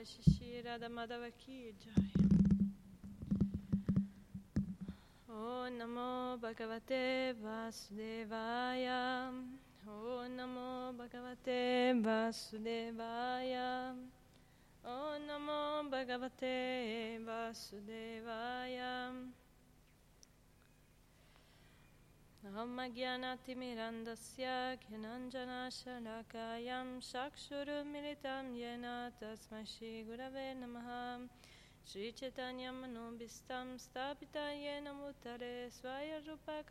Jai 0.00 0.06
Shishi 0.06 0.64
Radha 0.64 0.88
Jai. 0.88 2.10
Om 5.28 5.78
Namo 5.78 6.38
Bhagavate 6.40 7.34
Vasudevaya. 7.44 9.28
Om 9.86 10.36
Namo 10.38 10.94
Bhagavate 10.96 12.00
Vasudevaya. 12.02 13.94
Om 14.86 15.20
Namo 15.28 15.90
Bhagavate 15.90 17.18
Vasudevaya. 17.26 18.29
Om 22.80 22.94
Jnanatimirandasya 22.96 24.76
Gyananjana 24.80 25.68
Shalakayam 25.68 26.88
Shakshurumilitam 27.00 28.56
Yena 28.56 29.12
Tasmai 29.20 29.66
Shri 29.66 30.04
Gurave 30.08 30.56
Namaha. 30.56 31.28
Shri 31.84 32.12
Chaitanya 32.12 32.72
Manobhistam 32.72 33.76
Stapita 33.76 34.48
Yena 34.56 34.92
Mutare 34.96 35.68
Svaya 35.68 36.26
Rupa 36.26 36.64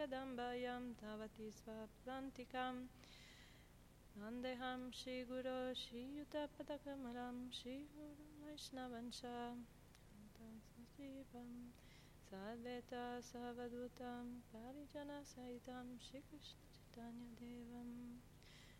Sadveta 12.29 13.17
Savadutam 13.25 14.45
Parijana 14.53 15.25
Saitam 15.25 15.97
Shri 15.97 16.21
Krishna 16.29 16.61
Chaitanya 16.93 17.25
Devam 17.41 18.21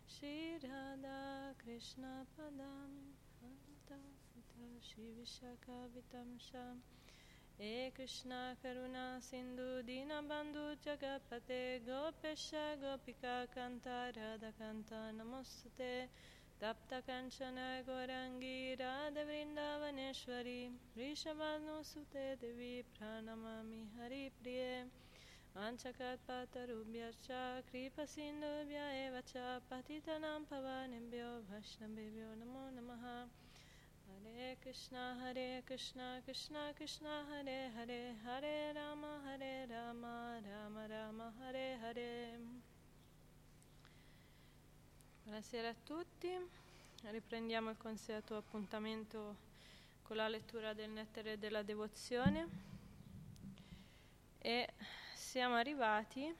Shri 0.06 0.54
Radha 0.62 1.52
Krishna 1.58 2.26
Padam 2.38 3.10
Anta 3.42 3.98
Shri 4.80 5.10
Vishaka 5.18 5.90
Vitamsha 5.90 6.76
E 7.58 7.90
Krishna 7.92 8.56
Karuna 8.62 9.20
Sindhu 9.20 9.82
Dina 9.84 10.22
Bandhu 10.22 10.76
Jagapate 10.86 11.80
Gopesha 11.84 12.76
Gopika 12.80 13.48
Kanta 13.52 14.14
Radha 14.14 14.52
Kanta 14.60 15.10
Namostate 15.18 16.06
Tapta 16.60 17.00
Kanchana 17.08 17.82
Gorangi 17.88 18.78
Radha 18.78 19.24
Vrindavaneshwari 19.24 20.68
Rishavanu 20.94 21.82
Sute 21.82 22.36
Devi 22.38 22.84
Pranamami 22.92 23.88
Hari 23.98 24.30
Priye. 24.44 24.84
Anchakat 25.56 26.18
Patarubhya 26.28 27.12
Cha 27.26 27.62
Kripa 27.70 28.02
Sindhubhya 28.02 29.08
Eva 29.08 29.22
Cha 29.22 29.60
Patitanam 29.72 30.44
Pavanibhyo 30.52 31.40
Vashnabhibhyo 31.48 32.36
Namo 32.36 32.68
Namah 32.76 33.24
Hari 34.06 34.56
Krishna 34.62 35.16
Hari 35.18 35.62
Krishna 35.66 36.20
Krishna 36.26 36.74
Krishna 36.76 37.24
Hare 37.30 37.70
Hare 37.74 38.12
Hare 38.22 38.74
Rama 38.76 39.22
Hare 39.24 39.66
Rama 39.66 40.36
Rama 40.44 40.86
Rama, 40.90 41.32
Rama 41.40 41.78
Hare. 41.82 42.69
Buonasera 45.30 45.68
a 45.68 45.74
tutti, 45.84 46.28
riprendiamo 47.02 47.70
il 47.70 47.76
consueto 47.76 48.36
appuntamento 48.36 49.36
con 50.02 50.16
la 50.16 50.26
lettura 50.26 50.72
del 50.72 50.90
Nettare 50.90 51.38
della 51.38 51.62
Devozione 51.62 52.48
e 54.38 54.68
siamo 55.14 55.54
arrivati 55.54 56.34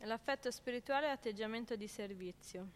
all'affetto 0.00 0.50
spirituale 0.50 1.06
e 1.06 1.10
atteggiamento 1.10 1.76
di 1.76 1.86
servizio. 1.86 2.66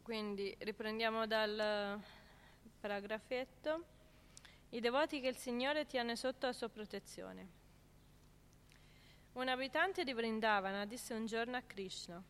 Quindi 0.00 0.56
riprendiamo 0.60 1.26
dal 1.26 2.00
paragrafetto. 2.80 3.84
I 4.70 4.80
devoti 4.80 5.20
che 5.20 5.28
il 5.28 5.36
Signore 5.36 5.84
tiene 5.84 6.16
sotto 6.16 6.46
la 6.46 6.54
sua 6.54 6.70
protezione. 6.70 7.57
Un 9.38 9.46
abitante 9.46 10.02
di 10.02 10.12
Vrindavana 10.12 10.84
disse 10.84 11.14
un 11.14 11.24
giorno 11.24 11.56
a 11.56 11.62
Krishna, 11.64 12.20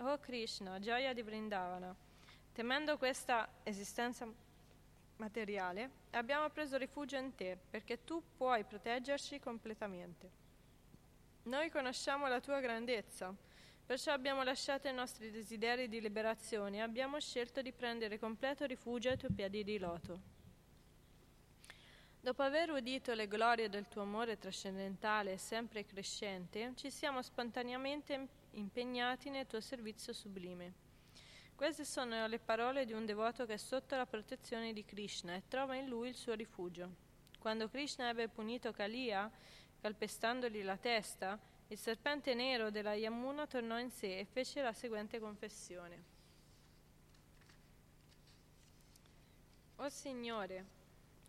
Oh 0.00 0.18
Krishna, 0.18 0.78
gioia 0.78 1.14
di 1.14 1.22
Vrindavana, 1.22 1.96
temendo 2.52 2.98
questa 2.98 3.48
esistenza 3.62 4.30
materiale, 5.16 5.90
abbiamo 6.10 6.50
preso 6.50 6.76
rifugio 6.76 7.16
in 7.16 7.34
te, 7.34 7.56
perché 7.70 8.04
tu 8.04 8.22
puoi 8.36 8.64
proteggerci 8.64 9.40
completamente. 9.40 10.30
Noi 11.44 11.70
conosciamo 11.70 12.28
la 12.28 12.38
tua 12.38 12.60
grandezza, 12.60 13.34
perciò 13.86 14.12
abbiamo 14.12 14.42
lasciato 14.42 14.88
i 14.88 14.92
nostri 14.92 15.30
desideri 15.30 15.88
di 15.88 16.02
liberazione 16.02 16.76
e 16.76 16.80
abbiamo 16.80 17.18
scelto 17.18 17.62
di 17.62 17.72
prendere 17.72 18.18
completo 18.18 18.66
rifugio 18.66 19.08
ai 19.08 19.16
tuoi 19.16 19.32
piedi 19.32 19.64
di 19.64 19.78
loto. 19.78 20.37
Dopo 22.20 22.42
aver 22.42 22.70
udito 22.70 23.14
le 23.14 23.28
glorie 23.28 23.68
del 23.68 23.86
tuo 23.88 24.02
amore 24.02 24.38
trascendentale 24.38 25.32
e 25.32 25.38
sempre 25.38 25.84
crescente, 25.84 26.72
ci 26.74 26.90
siamo 26.90 27.22
spontaneamente 27.22 28.28
impegnati 28.52 29.30
nel 29.30 29.46
tuo 29.46 29.60
servizio 29.60 30.12
sublime. 30.12 30.86
Queste 31.54 31.84
sono 31.84 32.26
le 32.26 32.38
parole 32.38 32.84
di 32.84 32.92
un 32.92 33.06
devoto 33.06 33.46
che 33.46 33.54
è 33.54 33.56
sotto 33.56 33.96
la 33.96 34.04
protezione 34.04 34.72
di 34.72 34.84
Krishna 34.84 35.34
e 35.34 35.44
trova 35.48 35.76
in 35.76 35.86
lui 35.86 36.08
il 36.08 36.14
suo 36.14 36.34
rifugio. 36.34 37.06
Quando 37.38 37.68
Krishna 37.68 38.08
ebbe 38.08 38.28
punito 38.28 38.72
Kalia, 38.72 39.30
calpestandogli 39.80 40.62
la 40.62 40.76
testa, 40.76 41.38
il 41.68 41.78
serpente 41.78 42.34
nero 42.34 42.70
della 42.70 42.94
Yamuna 42.94 43.46
tornò 43.46 43.78
in 43.78 43.90
sé 43.90 44.18
e 44.18 44.24
fece 44.24 44.60
la 44.60 44.72
seguente 44.72 45.20
confessione. 45.20 46.16
O 49.76 49.88
Signore, 49.88 50.76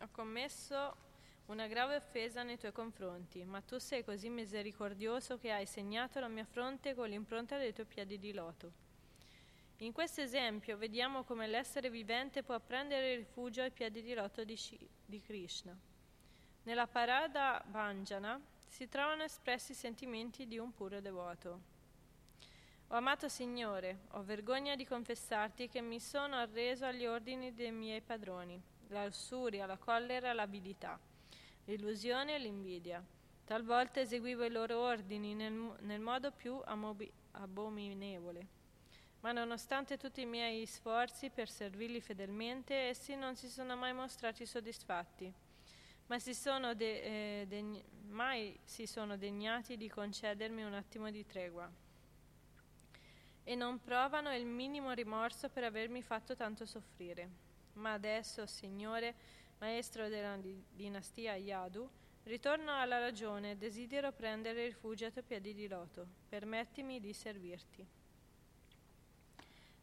ho 0.02 0.08
commesso 0.12 1.08
una 1.48 1.68
grave 1.68 1.96
offesa 1.96 2.44
nei 2.44 2.58
tuoi 2.58 2.72
confronti, 2.72 3.44
ma 3.44 3.60
tu 3.62 3.80
sei 3.80 4.04
così 4.04 4.30
misericordioso 4.30 5.38
che 5.38 5.52
hai 5.52 5.66
segnato 5.66 6.20
la 6.20 6.28
mia 6.28 6.46
fronte 6.46 6.94
con 6.94 7.10
l'impronta 7.10 7.58
dei 7.58 7.74
tuoi 7.74 7.88
piedi 7.88 8.20
di 8.20 8.32
loto. 8.32 8.88
In 9.78 9.92
questo 9.92 10.22
esempio 10.22 10.78
vediamo 10.78 11.24
come 11.24 11.48
l'essere 11.48 11.90
vivente 11.90 12.44
può 12.44 12.60
prendere 12.60 13.16
rifugio 13.16 13.62
ai 13.62 13.72
piedi 13.72 14.02
di 14.02 14.14
loto 14.14 14.44
di, 14.44 14.56
Shi, 14.56 14.78
di 15.06 15.22
Krishna. 15.22 15.76
Nella 16.64 16.88
parada 16.88 17.64
Vanjana 17.70 18.40
si 18.68 18.88
trovano 18.88 19.24
espressi 19.24 19.72
i 19.72 19.76
sentimenti 19.76 20.48
di 20.48 20.58
un 20.58 20.72
puro 20.74 21.02
devoto. 21.02 21.78
O 22.88 22.96
amato 22.96 23.28
Signore, 23.28 24.02
ho 24.12 24.24
vergogna 24.24 24.76
di 24.76 24.86
confessarti 24.86 25.68
che 25.68 25.82
mi 25.82 26.00
sono 26.00 26.36
arreso 26.36 26.86
agli 26.86 27.06
ordini 27.06 27.54
dei 27.54 27.72
miei 27.72 28.02
padroni 28.02 28.69
la 28.90 29.06
lussuria, 29.06 29.66
la 29.66 29.78
collera, 29.78 30.34
l'avidità, 30.34 31.00
l'illusione 31.66 32.36
e 32.36 32.40
l'invidia. 32.40 33.04
Talvolta 33.46 34.00
eseguivo 34.00 34.44
i 34.44 34.52
loro 34.52 34.80
ordini 34.80 35.34
nel, 35.34 35.52
nel 35.80 36.00
modo 36.00 36.32
più 36.32 36.62
amobi- 36.66 37.12
abominevole. 37.32 38.58
Ma 39.22 39.32
nonostante 39.32 39.98
tutti 39.98 40.22
i 40.22 40.26
miei 40.26 40.66
sforzi 40.66 41.30
per 41.30 41.50
servirli 41.50 42.00
fedelmente, 42.00 42.74
essi 42.74 43.16
non 43.16 43.36
si 43.36 43.50
sono 43.50 43.76
mai 43.76 43.94
mostrati 43.94 44.46
soddisfatti, 44.46 45.34
ma 46.06 46.20
si 46.20 46.34
de- 46.74 47.42
eh, 47.42 47.46
degni- 47.48 47.84
mai 48.08 48.58
si 48.64 48.86
sono 48.86 49.18
degnati 49.18 49.78
di 49.78 49.90
concedermi 49.90 50.64
un 50.64 50.74
attimo 50.74 51.12
di 51.12 51.26
tregua. 51.26 51.70
E 53.44 53.56
non 53.56 53.80
provano 53.80 54.34
il 54.34 54.46
minimo 54.46 54.92
rimorso 54.92 55.50
per 55.50 55.64
avermi 55.64 56.02
fatto 56.02 56.36
tanto 56.36 56.66
soffrire. 56.66 57.49
Ma 57.74 57.94
adesso, 57.94 58.46
Signore, 58.46 59.16
maestro 59.60 60.08
della 60.08 60.38
dinastia 60.72 61.36
Yadu, 61.36 61.90
ritorno 62.24 62.74
alla 62.78 63.00
ragione 63.00 63.52
e 63.52 63.58
desidero 63.58 64.12
prendere 64.12 64.66
rifugio 64.66 65.06
ai 65.06 65.12
tuoi 65.12 65.24
piedi 65.24 65.54
di 65.54 65.68
loto. 65.68 66.06
Permettimi 66.28 67.00
di 67.00 67.14
servirti. 67.14 67.88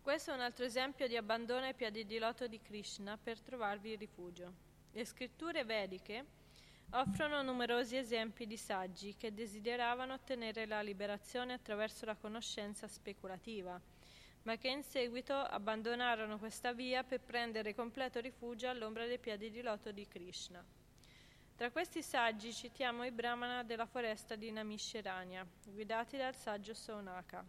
Questo 0.00 0.31
è 0.31 0.35
un 0.35 0.40
altro 0.40 0.64
esempio 0.64 1.09
di 1.09 1.16
abbandono 1.16 1.66
ai 1.66 1.75
piedi 1.75 2.07
di 2.07 2.19
loto 2.19 2.47
di 2.47 2.61
Krishna 2.61 3.19
per 3.21 3.40
trovarvi 3.40 3.97
rifugio. 3.97 4.52
Le 4.93 5.05
scritture 5.05 5.64
vediche 5.64 6.25
offrono 6.90 7.43
numerosi 7.43 7.97
esempi 7.97 8.47
di 8.47 8.57
saggi 8.57 9.16
che 9.16 9.35
desideravano 9.35 10.14
ottenere 10.14 10.66
la 10.66 10.81
liberazione 10.81 11.55
attraverso 11.55 12.05
la 12.07 12.14
conoscenza 12.14 12.87
speculativa 12.87 13.81
ma 14.47 14.57
che 14.57 14.69
in 14.69 14.85
seguito 14.85 15.35
abbandonarono 15.35 16.38
questa 16.38 16.73
via 16.73 17.03
per 17.03 17.21
prendere 17.21 17.75
completo 17.75 18.21
rifugio 18.21 18.69
all'ombra 18.69 19.05
dei 19.05 19.19
piedi 19.19 19.50
di 19.50 19.61
loto 19.61 19.91
di 19.91 20.07
Krishna. 20.07 20.65
Tra 21.57 21.71
questi 21.73 22.00
saggi 22.00 22.53
citiamo 22.53 23.05
i 23.05 23.11
brahmana 23.11 23.65
della 23.65 23.87
foresta 23.87 24.37
di 24.37 24.53
Namisheranya, 24.53 25.45
guidati 25.65 26.17
dal 26.17 26.37
saggio 26.37 26.75
Sonaka. 26.75 27.45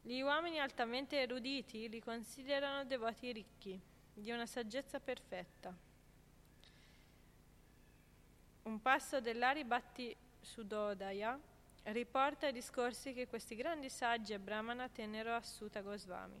Gli 0.00 0.20
uomini 0.20 0.58
altamente 0.58 1.20
eruditi 1.20 1.88
li 1.88 2.00
considerano 2.00 2.84
devoti 2.84 3.30
ricchi, 3.30 3.80
di 4.14 4.32
una 4.32 4.46
saggezza 4.46 4.98
perfetta. 4.98 5.72
Un 8.62 8.82
passo 8.82 9.20
dell'Aribatti 9.20 10.16
Sudodaya 10.40 11.38
riporta 11.84 12.48
i 12.48 12.52
discorsi 12.52 13.12
che 13.12 13.26
questi 13.26 13.56
grandi 13.56 13.88
saggi 13.88 14.32
e 14.32 14.38
Brahmana 14.38 14.88
tennero 14.88 15.34
a 15.34 15.42
Sutta 15.42 15.80
Goswami. 15.80 16.40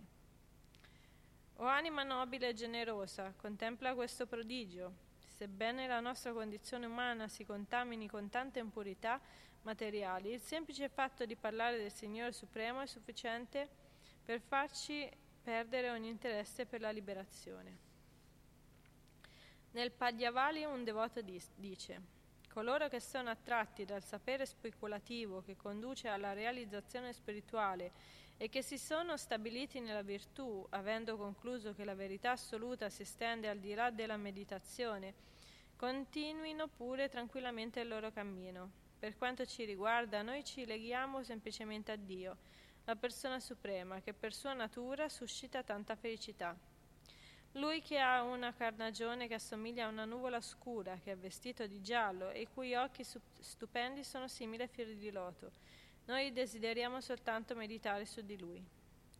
O 1.56 1.64
anima 1.64 2.02
nobile 2.02 2.50
e 2.50 2.54
generosa, 2.54 3.32
contempla 3.36 3.94
questo 3.94 4.26
prodigio. 4.26 5.10
Sebbene 5.26 5.86
la 5.86 6.00
nostra 6.00 6.32
condizione 6.32 6.86
umana 6.86 7.26
si 7.26 7.44
contamini 7.44 8.08
con 8.08 8.28
tante 8.28 8.60
impurità 8.60 9.20
materiali, 9.62 10.32
il 10.32 10.40
semplice 10.40 10.88
fatto 10.88 11.24
di 11.24 11.36
parlare 11.36 11.76
del 11.78 11.92
Signore 11.92 12.32
Supremo 12.32 12.80
è 12.80 12.86
sufficiente 12.86 13.68
per 14.24 14.40
farci 14.40 15.08
perdere 15.42 15.90
ogni 15.90 16.08
interesse 16.08 16.66
per 16.66 16.80
la 16.80 16.90
liberazione. 16.90 17.90
Nel 19.72 19.90
Padyavali 19.90 20.64
un 20.64 20.84
devoto 20.84 21.20
dice 21.22 22.20
Coloro 22.52 22.88
che 22.88 23.00
sono 23.00 23.30
attratti 23.30 23.86
dal 23.86 24.04
sapere 24.04 24.44
speculativo 24.44 25.40
che 25.40 25.56
conduce 25.56 26.08
alla 26.08 26.34
realizzazione 26.34 27.14
spirituale 27.14 27.92
e 28.36 28.50
che 28.50 28.60
si 28.60 28.76
sono 28.76 29.16
stabiliti 29.16 29.80
nella 29.80 30.02
virtù, 30.02 30.66
avendo 30.68 31.16
concluso 31.16 31.72
che 31.72 31.86
la 31.86 31.94
verità 31.94 32.32
assoluta 32.32 32.90
si 32.90 33.02
estende 33.02 33.48
al 33.48 33.58
di 33.58 33.72
là 33.72 33.90
della 33.90 34.18
meditazione, 34.18 35.14
continuino 35.76 36.68
pure 36.68 37.08
tranquillamente 37.08 37.80
il 37.80 37.88
loro 37.88 38.12
cammino. 38.12 38.70
Per 38.98 39.16
quanto 39.16 39.46
ci 39.46 39.64
riguarda, 39.64 40.20
noi 40.20 40.44
ci 40.44 40.66
leghiamo 40.66 41.22
semplicemente 41.22 41.90
a 41.90 41.96
Dio, 41.96 42.36
la 42.84 42.96
persona 42.96 43.40
suprema, 43.40 44.02
che 44.02 44.12
per 44.12 44.34
sua 44.34 44.52
natura 44.52 45.08
suscita 45.08 45.62
tanta 45.62 45.96
felicità. 45.96 46.54
Lui 47.56 47.82
che 47.82 47.98
ha 47.98 48.22
una 48.22 48.54
carnagione 48.54 49.28
che 49.28 49.34
assomiglia 49.34 49.84
a 49.84 49.90
una 49.90 50.06
nuvola 50.06 50.40
scura, 50.40 50.98
che 51.02 51.12
è 51.12 51.16
vestito 51.16 51.66
di 51.66 51.82
giallo 51.82 52.30
e 52.30 52.42
i 52.42 52.48
cui 52.52 52.74
occhi 52.74 53.04
stupendi 53.04 54.02
sono 54.04 54.26
simili 54.26 54.62
a 54.62 54.66
fiori 54.66 54.96
di 54.96 55.10
loto. 55.10 55.50
Noi 56.06 56.32
desideriamo 56.32 57.02
soltanto 57.02 57.54
meditare 57.54 58.06
su 58.06 58.22
di 58.22 58.38
lui. 58.38 58.64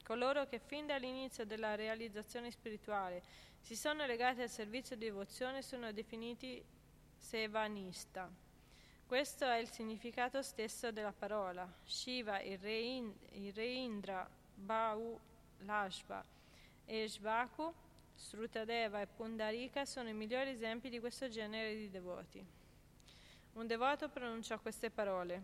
Coloro 0.02 0.46
che 0.46 0.58
fin 0.58 0.86
dall'inizio 0.86 1.44
della 1.44 1.74
realizzazione 1.74 2.50
spirituale 2.50 3.22
si 3.60 3.76
sono 3.76 4.06
legati 4.06 4.40
al 4.40 4.48
servizio 4.48 4.96
di 4.96 5.04
devozione 5.04 5.60
sono 5.60 5.92
definiti 5.92 6.64
sevanista. 7.16 8.30
Questo 9.06 9.44
è 9.44 9.58
il 9.58 9.68
significato 9.68 10.40
stesso 10.42 10.90
della 10.90 11.12
parola. 11.12 11.70
Shiva, 11.84 12.40
il 12.40 12.58
re, 12.58 12.78
in, 12.78 13.12
il 13.32 13.52
re 13.52 13.66
Indra, 13.66 14.28
Bau, 14.54 15.20
Lashva 15.58 16.24
e 16.86 17.06
Shvaku 17.06 17.81
Srutadeva 18.22 19.00
e 19.00 19.08
Pundarika 19.08 19.84
sono 19.84 20.08
i 20.08 20.14
migliori 20.14 20.50
esempi 20.50 20.88
di 20.88 21.00
questo 21.00 21.28
genere 21.28 21.74
di 21.74 21.90
devoti. 21.90 22.42
Un 23.54 23.66
devoto 23.66 24.08
pronunciò 24.08 24.60
queste 24.60 24.90
parole. 24.90 25.42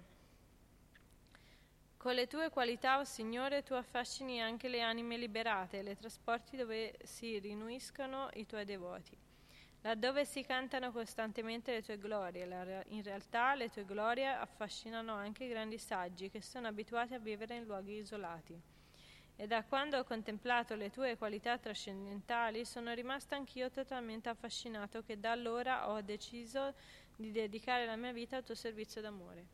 Con 1.96 2.14
le 2.14 2.28
tue 2.28 2.50
qualità, 2.50 2.98
o 2.98 3.00
oh 3.00 3.04
Signore, 3.04 3.64
tu 3.64 3.74
affascini 3.74 4.40
anche 4.40 4.68
le 4.68 4.80
anime 4.80 5.16
liberate 5.16 5.82
le 5.82 5.96
trasporti 5.96 6.56
dove 6.56 6.96
si 7.02 7.40
rinuiscono 7.40 8.30
i 8.34 8.46
tuoi 8.46 8.64
devoti. 8.64 9.18
Laddove 9.82 10.24
si 10.24 10.42
cantano 10.44 10.92
costantemente 10.92 11.72
le 11.72 11.82
tue 11.82 11.98
glorie, 11.98 12.84
in 12.90 13.02
realtà 13.02 13.56
le 13.56 13.70
tue 13.70 13.84
glorie 13.84 14.28
affascinano 14.28 15.14
anche 15.14 15.44
i 15.44 15.48
grandi 15.48 15.78
saggi 15.78 16.30
che 16.30 16.40
sono 16.40 16.68
abituati 16.68 17.14
a 17.14 17.18
vivere 17.18 17.56
in 17.56 17.64
luoghi 17.64 17.98
isolati 17.98 18.77
e 19.40 19.46
da 19.46 19.62
quando 19.62 19.96
ho 19.96 20.02
contemplato 20.02 20.74
le 20.74 20.90
tue 20.90 21.16
qualità 21.16 21.58
trascendentali 21.58 22.64
sono 22.64 22.92
rimasta 22.92 23.36
anch'io 23.36 23.70
totalmente 23.70 24.28
affascinato 24.28 25.04
che 25.04 25.20
da 25.20 25.30
allora 25.30 25.90
ho 25.90 26.00
deciso 26.00 26.74
di 27.14 27.30
dedicare 27.30 27.86
la 27.86 27.94
mia 27.94 28.10
vita 28.10 28.36
al 28.36 28.42
tuo 28.42 28.56
servizio 28.56 29.00
d'amore. 29.00 29.46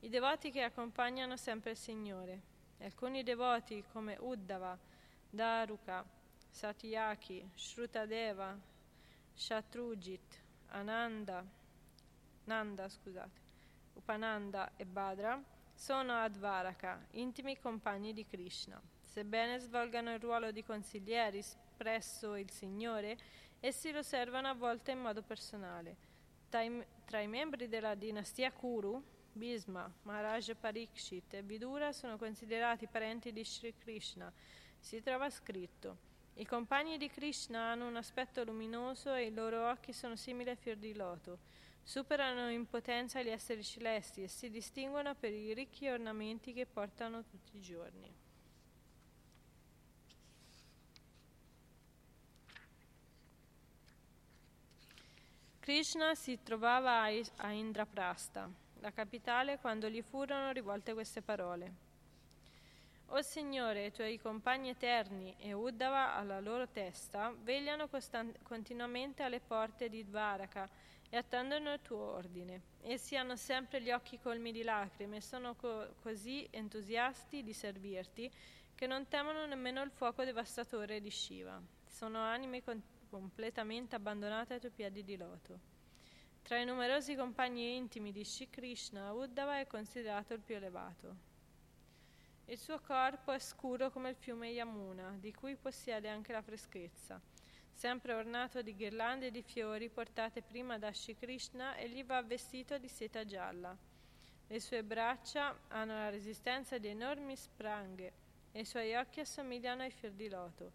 I 0.00 0.08
devoti 0.08 0.50
che 0.50 0.64
accompagnano 0.64 1.36
sempre 1.36 1.70
il 1.70 1.76
Signore. 1.76 2.40
Alcuni 2.80 3.22
devoti 3.22 3.84
come 3.92 4.16
Uddhava, 4.18 4.76
Daruka, 5.30 6.04
Satyaki, 6.50 7.48
Shrutadeva, 7.54 8.58
Shatrujit, 9.34 10.42
Ananda, 10.70 11.44
Nanda, 12.46 12.88
scusate, 12.88 13.40
Upananda 13.94 14.72
e 14.76 14.84
Badra 14.84 15.40
sono 15.74 16.14
Advaraka, 16.14 17.06
intimi 17.12 17.58
compagni 17.58 18.12
di 18.12 18.26
Krishna. 18.26 18.80
Sebbene 19.02 19.58
svolgano 19.58 20.12
il 20.14 20.20
ruolo 20.20 20.50
di 20.50 20.64
consiglieri 20.64 21.42
presso 21.76 22.34
il 22.36 22.50
Signore, 22.50 23.18
essi 23.60 23.92
lo 23.92 24.02
servono 24.02 24.48
a 24.48 24.54
volte 24.54 24.92
in 24.92 25.00
modo 25.00 25.22
personale. 25.22 25.96
Tra 26.48 26.62
i, 26.62 26.84
tra 27.04 27.20
i 27.20 27.26
membri 27.26 27.68
della 27.68 27.94
dinastia 27.94 28.52
Kuru, 28.52 29.02
Bhisma, 29.32 29.90
Maharaj 30.02 30.52
Parikshit 30.60 31.34
e 31.34 31.42
Vidura 31.42 31.92
sono 31.92 32.16
considerati 32.18 32.86
parenti 32.86 33.32
di 33.32 33.44
Sri 33.44 33.74
Krishna. 33.76 34.32
Si 34.78 35.00
trova 35.02 35.30
scritto: 35.30 35.96
I 36.34 36.46
compagni 36.46 36.98
di 36.98 37.08
Krishna 37.08 37.70
hanno 37.70 37.86
un 37.86 37.96
aspetto 37.96 38.44
luminoso 38.44 39.14
e 39.14 39.26
i 39.26 39.34
loro 39.34 39.70
occhi 39.70 39.92
sono 39.92 40.16
simili 40.16 40.50
a 40.50 40.54
fior 40.54 40.76
di 40.76 40.94
loto. 40.94 41.38
Superano 41.84 42.50
in 42.50 42.66
potenza 42.66 43.22
gli 43.22 43.28
esseri 43.28 43.62
celesti 43.62 44.22
e 44.22 44.28
si 44.28 44.50
distinguono 44.50 45.14
per 45.14 45.32
i 45.32 45.52
ricchi 45.52 45.88
ornamenti 45.88 46.52
che 46.52 46.66
portano 46.66 47.24
tutti 47.24 47.56
i 47.56 47.60
giorni. 47.60 48.14
Krishna 55.62 56.14
si 56.16 56.42
trovava 56.42 57.02
a 57.36 57.52
Indraprasta, 57.52 58.50
la 58.80 58.90
capitale, 58.90 59.58
quando 59.58 59.88
gli 59.88 60.02
furono 60.02 60.50
rivolte 60.50 60.92
queste 60.92 61.22
parole. 61.22 61.90
O 63.06 63.22
Signore, 63.22 63.86
i 63.86 63.92
tuoi 63.92 64.18
compagni 64.18 64.70
eterni 64.70 65.36
e 65.38 65.52
Uddhava 65.52 66.14
alla 66.14 66.40
loro 66.40 66.66
testa 66.66 67.32
vegliano 67.42 67.86
constant- 67.86 68.42
continuamente 68.42 69.22
alle 69.22 69.38
porte 69.38 69.88
di 69.88 70.02
Dvaraka 70.02 70.68
e 71.14 71.18
attendono 71.18 71.74
il 71.74 71.82
tuo 71.82 71.98
ordine. 71.98 72.62
Essi 72.80 73.18
hanno 73.18 73.36
sempre 73.36 73.82
gli 73.82 73.90
occhi 73.90 74.18
colmi 74.18 74.50
di 74.50 74.62
lacrime 74.62 75.18
e 75.18 75.20
sono 75.20 75.54
co- 75.54 75.92
così 76.00 76.48
entusiasti 76.50 77.42
di 77.42 77.52
servirti 77.52 78.32
che 78.74 78.86
non 78.86 79.06
temono 79.08 79.44
nemmeno 79.44 79.82
il 79.82 79.90
fuoco 79.90 80.24
devastatore 80.24 81.02
di 81.02 81.10
Shiva. 81.10 81.60
Sono 81.86 82.18
anime 82.20 82.62
con- 82.62 82.82
completamente 83.10 83.94
abbandonate 83.94 84.54
ai 84.54 84.60
tuoi 84.60 84.72
piedi 84.72 85.04
di 85.04 85.18
loto. 85.18 85.60
Tra 86.40 86.58
i 86.58 86.64
numerosi 86.64 87.14
compagni 87.14 87.76
intimi 87.76 88.10
di 88.10 88.24
Shri 88.24 88.48
Krishna, 88.48 89.12
Uddhava 89.12 89.60
è 89.60 89.66
considerato 89.66 90.32
il 90.32 90.40
più 90.40 90.54
elevato. 90.54 91.16
Il 92.46 92.56
suo 92.56 92.80
corpo 92.80 93.32
è 93.32 93.38
scuro 93.38 93.90
come 93.90 94.08
il 94.08 94.16
fiume 94.16 94.48
Yamuna, 94.48 95.14
di 95.20 95.34
cui 95.34 95.56
possiede 95.56 96.08
anche 96.08 96.32
la 96.32 96.40
freschezza 96.40 97.20
sempre 97.72 98.14
ornato 98.14 98.62
di 98.62 98.74
ghirlande 98.74 99.30
di 99.30 99.42
fiori 99.42 99.88
portate 99.88 100.42
prima 100.42 100.78
da 100.78 100.92
Shri 100.92 101.16
Krishna, 101.16 101.76
egli 101.76 102.04
va 102.04 102.22
vestito 102.22 102.78
di 102.78 102.88
seta 102.88 103.24
gialla. 103.24 103.76
Le 104.46 104.60
sue 104.60 104.84
braccia 104.84 105.56
hanno 105.68 105.94
la 105.94 106.10
resistenza 106.10 106.78
di 106.78 106.88
enormi 106.88 107.34
spranghe 107.36 108.12
e 108.52 108.60
i 108.60 108.64
suoi 108.64 108.94
occhi 108.94 109.20
assomigliano 109.20 109.82
ai 109.82 109.90
fior 109.90 110.12
di 110.12 110.28
loto. 110.28 110.72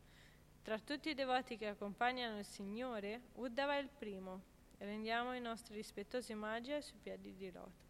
Tra 0.64 0.80
tutti 0.80 1.10
i 1.10 1.14
devoti 1.14 1.58
che 1.58 1.68
accompagnano 1.68 2.40
il 2.40 2.46
Signore, 2.46 3.22
Uddhava 3.36 3.76
è 3.78 3.82
il 3.82 3.90
primo. 3.90 4.42
Rendiamo 4.80 5.34
i 5.34 5.40
nostri 5.40 5.76
rispettosi 5.76 6.34
omaggi 6.34 6.72
ai 6.72 6.82
suoi 6.82 7.00
piedi 7.02 7.36
di 7.36 7.52
loto. 7.52 7.86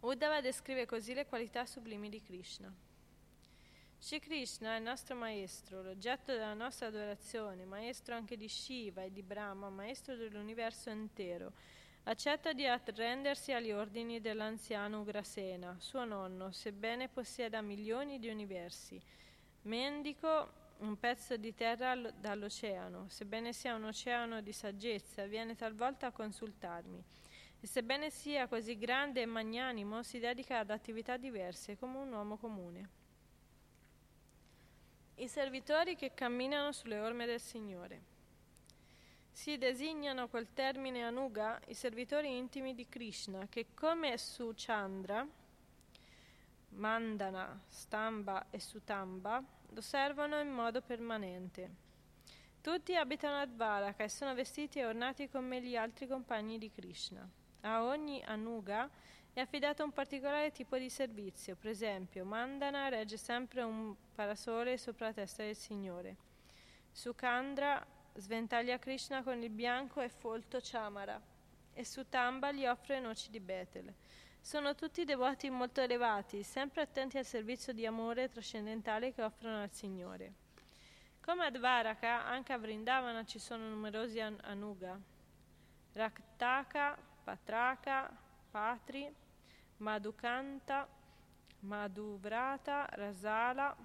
Uddhava 0.00 0.40
descrive 0.40 0.86
così 0.86 1.14
le 1.14 1.26
qualità 1.26 1.66
sublimi 1.66 2.08
di 2.08 2.22
Krishna. 2.22 2.72
Shri 4.00 4.20
Krishna 4.20 4.74
è 4.74 4.76
il 4.78 4.84
nostro 4.84 5.16
maestro, 5.16 5.82
l'oggetto 5.82 6.32
della 6.32 6.54
nostra 6.54 6.86
adorazione, 6.86 7.64
maestro 7.64 8.14
anche 8.14 8.36
di 8.36 8.48
Shiva 8.48 9.02
e 9.02 9.10
di 9.10 9.22
Brahma, 9.22 9.68
maestro 9.70 10.14
dell'universo 10.14 10.88
intero. 10.88 11.52
Accetta 12.04 12.52
di 12.52 12.64
arrendersi 12.64 13.52
agli 13.52 13.72
ordini 13.72 14.20
dell'anziano 14.20 15.00
Ugrasena, 15.00 15.76
suo 15.80 16.04
nonno, 16.04 16.52
sebbene 16.52 17.08
possieda 17.08 17.60
milioni 17.60 18.20
di 18.20 18.28
universi. 18.28 19.02
Mendico 19.62 20.52
un 20.78 20.96
pezzo 20.98 21.36
di 21.36 21.52
terra 21.52 21.96
dall'oceano, 21.96 23.08
sebbene 23.08 23.52
sia 23.52 23.74
un 23.74 23.84
oceano 23.84 24.40
di 24.40 24.52
saggezza, 24.52 25.26
viene 25.26 25.56
talvolta 25.56 26.06
a 26.06 26.12
consultarmi. 26.12 27.02
E 27.60 27.66
sebbene 27.66 28.10
sia 28.10 28.46
così 28.46 28.78
grande 28.78 29.22
e 29.22 29.26
magnanimo, 29.26 30.04
si 30.04 30.20
dedica 30.20 30.60
ad 30.60 30.70
attività 30.70 31.16
diverse 31.16 31.76
come 31.76 31.98
un 31.98 32.12
uomo 32.12 32.36
comune. 32.36 32.97
I 35.20 35.26
servitori 35.26 35.96
che 35.96 36.14
camminano 36.14 36.70
sulle 36.70 37.00
orme 37.00 37.26
del 37.26 37.40
Signore. 37.40 38.02
Si 39.32 39.58
designano 39.58 40.28
col 40.28 40.52
termine 40.52 41.02
Anuga 41.02 41.60
i 41.66 41.74
servitori 41.74 42.36
intimi 42.36 42.72
di 42.72 42.88
Krishna 42.88 43.48
che 43.48 43.66
come 43.74 44.16
su 44.16 44.52
Chandra, 44.54 45.26
Mandana, 46.68 47.60
Stamba 47.66 48.46
e 48.50 48.60
Sutamba 48.60 49.42
lo 49.70 49.80
servono 49.80 50.38
in 50.38 50.50
modo 50.50 50.82
permanente. 50.82 51.68
Tutti 52.60 52.94
abitano 52.94 53.40
a 53.40 53.46
Dvaraka 53.46 54.04
e 54.04 54.08
sono 54.08 54.34
vestiti 54.34 54.78
e 54.78 54.86
ornati 54.86 55.28
come 55.28 55.60
gli 55.60 55.74
altri 55.74 56.06
compagni 56.06 56.58
di 56.58 56.70
Krishna. 56.70 57.28
A 57.62 57.82
ogni 57.82 58.22
Anuga 58.22 58.88
è 59.32 59.40
affidato 59.40 59.82
a 59.82 59.84
un 59.84 59.92
particolare 59.92 60.50
tipo 60.50 60.76
di 60.76 60.90
servizio. 60.90 61.56
Per 61.56 61.70
esempio, 61.70 62.24
Mandana 62.24 62.88
regge 62.88 63.16
sempre 63.16 63.62
un 63.62 63.94
parasole 64.14 64.78
sopra 64.78 65.06
la 65.06 65.12
testa 65.12 65.42
del 65.42 65.56
Signore. 65.56 66.16
Sukandra 66.90 67.84
sventaglia 68.14 68.78
Krishna 68.78 69.22
con 69.22 69.40
il 69.42 69.50
bianco 69.50 70.00
e 70.00 70.08
folto 70.08 70.58
Chamara 70.60 71.20
e 71.72 71.84
su 71.84 72.08
Tamba 72.08 72.50
gli 72.50 72.66
offre 72.66 72.98
noci 72.98 73.30
di 73.30 73.38
Betel. 73.38 73.94
Sono 74.40 74.74
tutti 74.74 75.04
devoti 75.04 75.50
molto 75.50 75.80
elevati, 75.80 76.42
sempre 76.42 76.82
attenti 76.82 77.18
al 77.18 77.24
servizio 77.24 77.72
di 77.72 77.86
amore 77.86 78.28
trascendentale 78.28 79.12
che 79.12 79.22
offrono 79.22 79.62
al 79.62 79.70
Signore. 79.70 80.32
Come 81.20 81.44
a 81.44 81.50
Dvaraka, 81.50 82.24
anche 82.24 82.52
a 82.52 82.58
Vrindavana 82.58 83.24
ci 83.24 83.38
sono 83.38 83.68
numerosi 83.68 84.18
anuga. 84.18 84.98
Raktaka, 85.92 86.96
Patraka, 87.22 88.10
Patri, 88.50 89.10
Madhukanta, 89.78 90.86
Madhuvrata, 91.60 92.88
Rasala, 92.92 93.76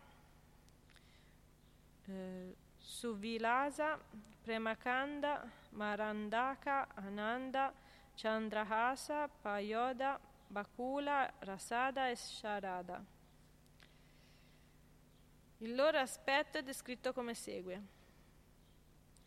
eh, 2.07 2.55
Suvilasa, 2.77 3.99
Premakanda, 4.43 5.49
Marandaka, 5.71 6.87
Ananda, 6.95 7.73
Chandrahasa, 8.15 9.29
Payoda, 9.41 10.19
Bakula, 10.47 11.33
Rasada 11.39 12.09
e 12.09 12.15
Sharada. 12.15 13.03
Il 15.59 15.75
loro 15.75 15.97
aspetto 15.97 16.57
è 16.57 16.63
descritto 16.63 17.13
come 17.13 17.33
segue. 17.33 17.81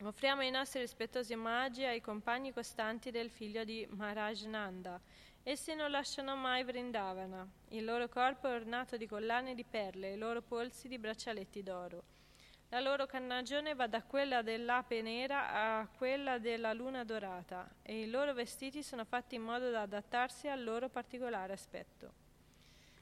Offriamo 0.03 0.43
i 0.43 0.51
nostri 0.51 0.81
rispettosi 0.81 1.33
omaggi 1.33 1.83
ai 1.85 2.03
compagni 2.03 2.53
costanti 2.53 3.11
del 3.11 3.31
figlio 3.31 3.65
di 3.65 3.87
Maharaj 3.89 4.43
Nanda. 4.45 5.01
Essi 5.49 5.77
non 5.77 5.93
lasciano 5.93 6.35
mai 6.35 6.65
Vrindavana. 6.65 7.49
Il 7.69 7.85
loro 7.85 8.09
corpo 8.09 8.49
è 8.49 8.53
ornato 8.53 8.97
di 8.97 9.07
collane 9.07 9.55
di 9.55 9.63
perle, 9.63 10.15
i 10.15 10.19
loro 10.19 10.43
polsi 10.43 10.89
di 10.89 10.99
braccialetti 10.99 11.63
d'oro. 11.63 12.03
La 12.71 12.81
loro 12.81 13.07
carnagione 13.07 13.77
va 13.77 13.87
da 13.87 14.03
quella 14.03 14.43
dell'ape 14.43 15.03
nera 15.03 15.79
a 15.79 15.87
quella 15.87 16.39
della 16.39 16.73
luna 16.73 17.05
dorata 17.05 17.77
e 17.83 18.03
i 18.03 18.11
loro 18.11 18.35
vestiti 18.35 18.83
sono 18.83 19.05
fatti 19.05 19.37
in 19.37 19.43
modo 19.43 19.71
da 19.71 19.83
adattarsi 19.83 20.49
al 20.49 20.65
loro 20.65 20.89
particolare 20.89 21.53
aspetto. 21.53 22.13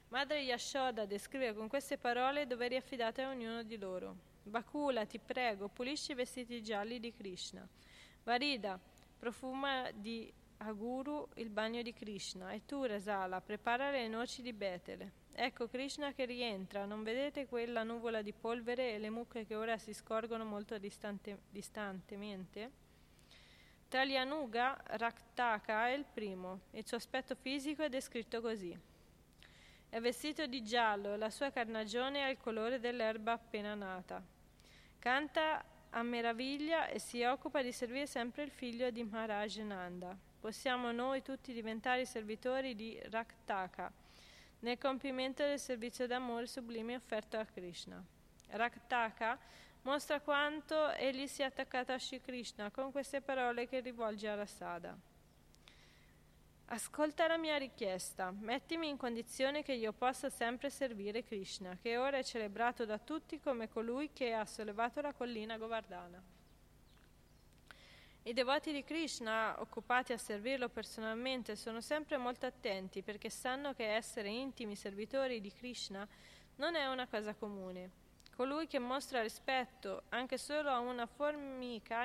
Madre 0.09 0.41
Yashoda 0.41 1.07
descrive 1.07 1.55
con 1.55 1.67
queste 1.67 1.97
parole 1.97 2.43
i 2.43 2.47
doveri 2.47 2.75
affidati 2.75 3.21
a 3.21 3.29
ognuno 3.29 3.63
di 3.63 3.79
loro. 3.79 4.15
Bakula, 4.43 5.07
ti 5.07 5.17
prego, 5.17 5.67
pulisci 5.67 6.11
i 6.11 6.13
vestiti 6.13 6.61
gialli 6.61 6.99
di 6.99 7.11
Krishna. 7.11 7.67
Varida, 8.21 8.79
profuma 9.17 9.89
di 9.91 10.31
Aguru 10.57 11.27
il 11.35 11.49
bagno 11.49 11.81
di 11.81 11.93
Krishna. 11.93 12.51
E 12.51 12.65
tu, 12.65 12.83
Resala, 12.83 13.41
prepara 13.41 13.91
le 13.91 14.07
noci 14.07 14.41
di 14.41 14.53
Betele. 14.53 15.23
Ecco 15.33 15.67
Krishna 15.67 16.13
che 16.13 16.23
rientra, 16.23 16.85
non 16.85 17.03
vedete 17.03 17.45
quella 17.45 17.83
nuvola 17.83 18.21
di 18.21 18.31
polvere 18.31 18.93
e 18.93 18.99
le 18.99 19.09
mucche 19.09 19.45
che 19.45 19.55
ora 19.55 19.77
si 19.77 19.93
scorgono 19.93 20.45
molto 20.45 20.77
distante, 20.77 21.39
distantemente? 21.49 22.71
Tra 23.89 24.05
gli 24.05 24.15
Anuga, 24.15 24.81
Raktaka 24.83 25.89
è 25.89 25.91
il 25.91 26.05
primo, 26.05 26.61
il 26.71 26.87
suo 26.87 26.97
aspetto 26.97 27.35
fisico 27.35 27.83
è 27.83 27.89
descritto 27.89 28.39
così. 28.39 28.77
È 29.89 29.99
vestito 29.99 30.45
di 30.47 30.63
giallo 30.63 31.13
e 31.13 31.17
la 31.17 31.29
sua 31.29 31.51
carnagione 31.51 32.23
ha 32.23 32.29
il 32.29 32.37
colore 32.37 32.79
dell'erba 32.79 33.33
appena 33.33 33.75
nata. 33.75 34.23
Canta 34.99 35.63
a 35.89 36.03
meraviglia 36.03 36.87
e 36.87 36.99
si 36.99 37.23
occupa 37.23 37.61
di 37.61 37.71
servire 37.71 38.07
sempre 38.07 38.43
il 38.43 38.51
figlio 38.51 38.89
di 38.89 39.03
Maharaj 39.03 39.57
Nanda. 39.57 40.17
Possiamo 40.45 40.91
noi 40.91 41.23
tutti 41.23 41.53
diventare 41.53 42.05
servitori 42.05 42.75
di 42.75 43.01
Raktaka, 43.09 43.91
nel 44.59 44.77
compimento 44.77 45.41
del 45.41 45.57
servizio 45.57 46.05
d'amore 46.05 46.45
sublime 46.45 46.93
offerto 46.93 47.39
a 47.39 47.45
Krishna. 47.45 47.99
Raktaka 48.49 49.39
mostra 49.81 50.19
quanto 50.19 50.91
egli 50.91 51.25
sia 51.25 51.47
attaccato 51.47 51.93
a 51.93 51.97
Shri 51.97 52.21
Krishna 52.21 52.69
con 52.69 52.91
queste 52.91 53.21
parole 53.21 53.67
che 53.67 53.79
rivolge 53.79 54.29
a 54.29 54.35
Rasada. 54.35 54.95
Ascolta 56.65 57.25
la 57.25 57.37
mia 57.37 57.57
richiesta, 57.57 58.29
mettimi 58.29 58.87
in 58.87 58.97
condizione 58.97 59.63
che 59.63 59.73
io 59.73 59.93
possa 59.93 60.29
sempre 60.29 60.69
servire 60.69 61.23
Krishna, 61.23 61.75
che 61.81 61.97
ora 61.97 62.17
è 62.17 62.23
celebrato 62.23 62.85
da 62.85 62.99
tutti 62.99 63.39
come 63.39 63.67
colui 63.67 64.11
che 64.13 64.35
ha 64.35 64.45
sollevato 64.45 65.01
la 65.01 65.11
collina 65.11 65.57
Govardhana. 65.57 66.34
I 68.27 68.33
devoti 68.33 68.71
di 68.71 68.83
Krishna, 68.83 69.55
occupati 69.61 70.11
a 70.11 70.17
servirlo 70.17 70.67
personalmente, 70.67 71.55
sono 71.55 71.79
sempre 71.79 72.17
molto 72.17 72.47
attenti 72.47 73.03
perché 73.03 73.29
sanno 73.29 73.75
che 73.75 73.93
essere 73.93 74.29
intimi 74.29 74.75
servitori 74.75 75.39
di 75.39 75.53
Krishna 75.53 76.07
non 76.55 76.73
è 76.73 76.87
una 76.87 77.05
cosa 77.05 77.35
comune. 77.35 77.91
Colui 78.35 78.65
che 78.65 78.79
mostra 78.79 79.21
rispetto 79.21 80.05
anche 80.09 80.39
solo 80.39 80.71
a 80.71 80.79
una 80.79 81.05
formica 81.05 82.03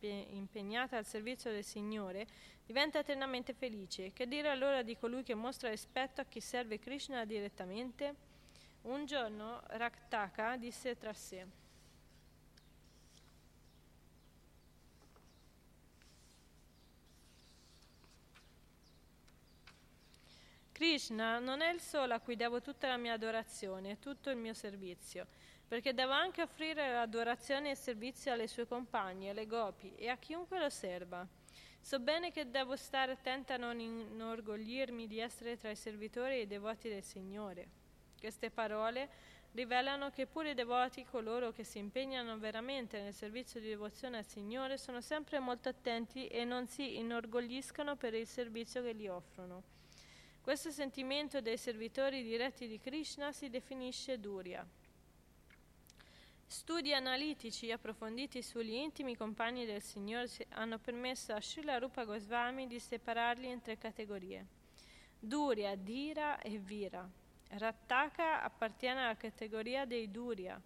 impegnata 0.00 0.96
al 0.96 1.06
servizio 1.06 1.52
del 1.52 1.62
Signore 1.62 2.26
diventa 2.66 2.98
eternamente 2.98 3.54
felice. 3.54 4.12
Che 4.12 4.26
dire 4.26 4.48
allora 4.48 4.82
di 4.82 4.98
colui 4.98 5.22
che 5.22 5.34
mostra 5.34 5.70
rispetto 5.70 6.20
a 6.20 6.24
chi 6.24 6.40
serve 6.40 6.80
Krishna 6.80 7.24
direttamente? 7.24 8.16
Un 8.82 9.06
giorno 9.06 9.62
Raktaka 9.68 10.56
disse 10.56 10.98
tra 10.98 11.12
sé. 11.12 11.61
Krishna 20.82 21.38
non 21.38 21.60
è 21.60 21.72
il 21.72 21.80
solo 21.80 22.12
a 22.12 22.18
cui 22.18 22.34
devo 22.34 22.60
tutta 22.60 22.88
la 22.88 22.96
mia 22.96 23.12
adorazione 23.12 23.90
e 23.90 23.98
tutto 24.00 24.30
il 24.30 24.36
mio 24.36 24.52
servizio, 24.52 25.28
perché 25.68 25.94
devo 25.94 26.10
anche 26.10 26.42
offrire 26.42 26.90
l'adorazione 26.90 27.70
e 27.70 27.76
servizio 27.76 28.32
alle 28.32 28.48
sue 28.48 28.66
compagne, 28.66 29.30
alle 29.30 29.46
gopi 29.46 29.94
e 29.94 30.08
a 30.08 30.16
chiunque 30.16 30.58
lo 30.58 30.68
serva. 30.68 31.24
So 31.80 32.00
bene 32.00 32.32
che 32.32 32.50
devo 32.50 32.74
stare 32.74 33.12
attenta 33.12 33.54
a 33.54 33.58
non 33.58 33.78
inorgoglirmi 33.78 35.06
di 35.06 35.20
essere 35.20 35.56
tra 35.56 35.70
i 35.70 35.76
servitori 35.76 36.34
e 36.34 36.40
i 36.40 36.46
devoti 36.48 36.88
del 36.88 37.04
Signore. 37.04 37.68
Queste 38.18 38.50
parole 38.50 39.08
rivelano 39.52 40.10
che 40.10 40.26
pure 40.26 40.50
i 40.50 40.54
devoti, 40.54 41.04
coloro 41.04 41.52
che 41.52 41.62
si 41.62 41.78
impegnano 41.78 42.38
veramente 42.38 43.00
nel 43.00 43.14
servizio 43.14 43.60
di 43.60 43.68
devozione 43.68 44.18
al 44.18 44.26
Signore, 44.26 44.78
sono 44.78 45.00
sempre 45.00 45.38
molto 45.38 45.68
attenti 45.68 46.26
e 46.26 46.44
non 46.44 46.66
si 46.66 46.98
inorgogliscono 46.98 47.94
per 47.94 48.14
il 48.14 48.26
servizio 48.26 48.82
che 48.82 48.96
gli 48.96 49.06
offrono. 49.06 49.80
Questo 50.42 50.72
sentimento 50.72 51.40
dei 51.40 51.56
servitori 51.56 52.24
diretti 52.24 52.66
di 52.66 52.80
Krishna 52.80 53.30
si 53.30 53.48
definisce 53.48 54.18
Durya. 54.18 54.66
Studi 56.44 56.92
analitici 56.92 57.70
approfonditi 57.70 58.42
sugli 58.42 58.72
intimi 58.72 59.16
compagni 59.16 59.64
del 59.66 59.80
Signore 59.80 60.28
hanno 60.48 60.78
permesso 60.78 61.32
a 61.32 61.40
Srila 61.40 61.78
Rupa 61.78 62.02
Goswami 62.02 62.66
di 62.66 62.80
separarli 62.80 63.48
in 63.48 63.62
tre 63.62 63.78
categorie. 63.78 64.44
Durya, 65.16 65.76
Dira 65.76 66.40
e 66.40 66.58
Vira. 66.58 67.08
Rattaka 67.50 68.42
appartiene 68.42 69.04
alla 69.04 69.16
categoria 69.16 69.84
dei 69.84 70.10
Durya, 70.10 70.60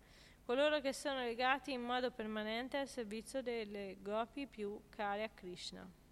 coloro 0.46 0.80
che 0.80 0.94
sono 0.94 1.20
legati 1.20 1.72
in 1.72 1.82
modo 1.82 2.10
permanente 2.10 2.78
al 2.78 2.88
servizio 2.88 3.42
delle 3.42 3.98
gopi 4.00 4.46
più 4.46 4.80
care 4.88 5.24
a 5.24 5.28
Krishna. 5.28 6.05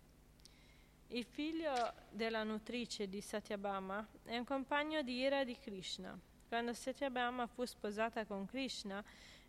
Il 1.14 1.26
figlio 1.26 1.94
della 2.10 2.42
nutrice 2.42 3.08
di 3.08 3.20
Satyabhama 3.20 4.04
è 4.24 4.36
un 4.36 4.44
compagno 4.44 5.00
di 5.02 5.18
ira 5.18 5.44
di 5.44 5.56
Krishna. 5.56 6.18
Quando 6.48 6.72
Satyabhama 6.72 7.46
fu 7.46 7.64
sposata 7.64 8.24
con 8.24 8.46
Krishna 8.46 9.00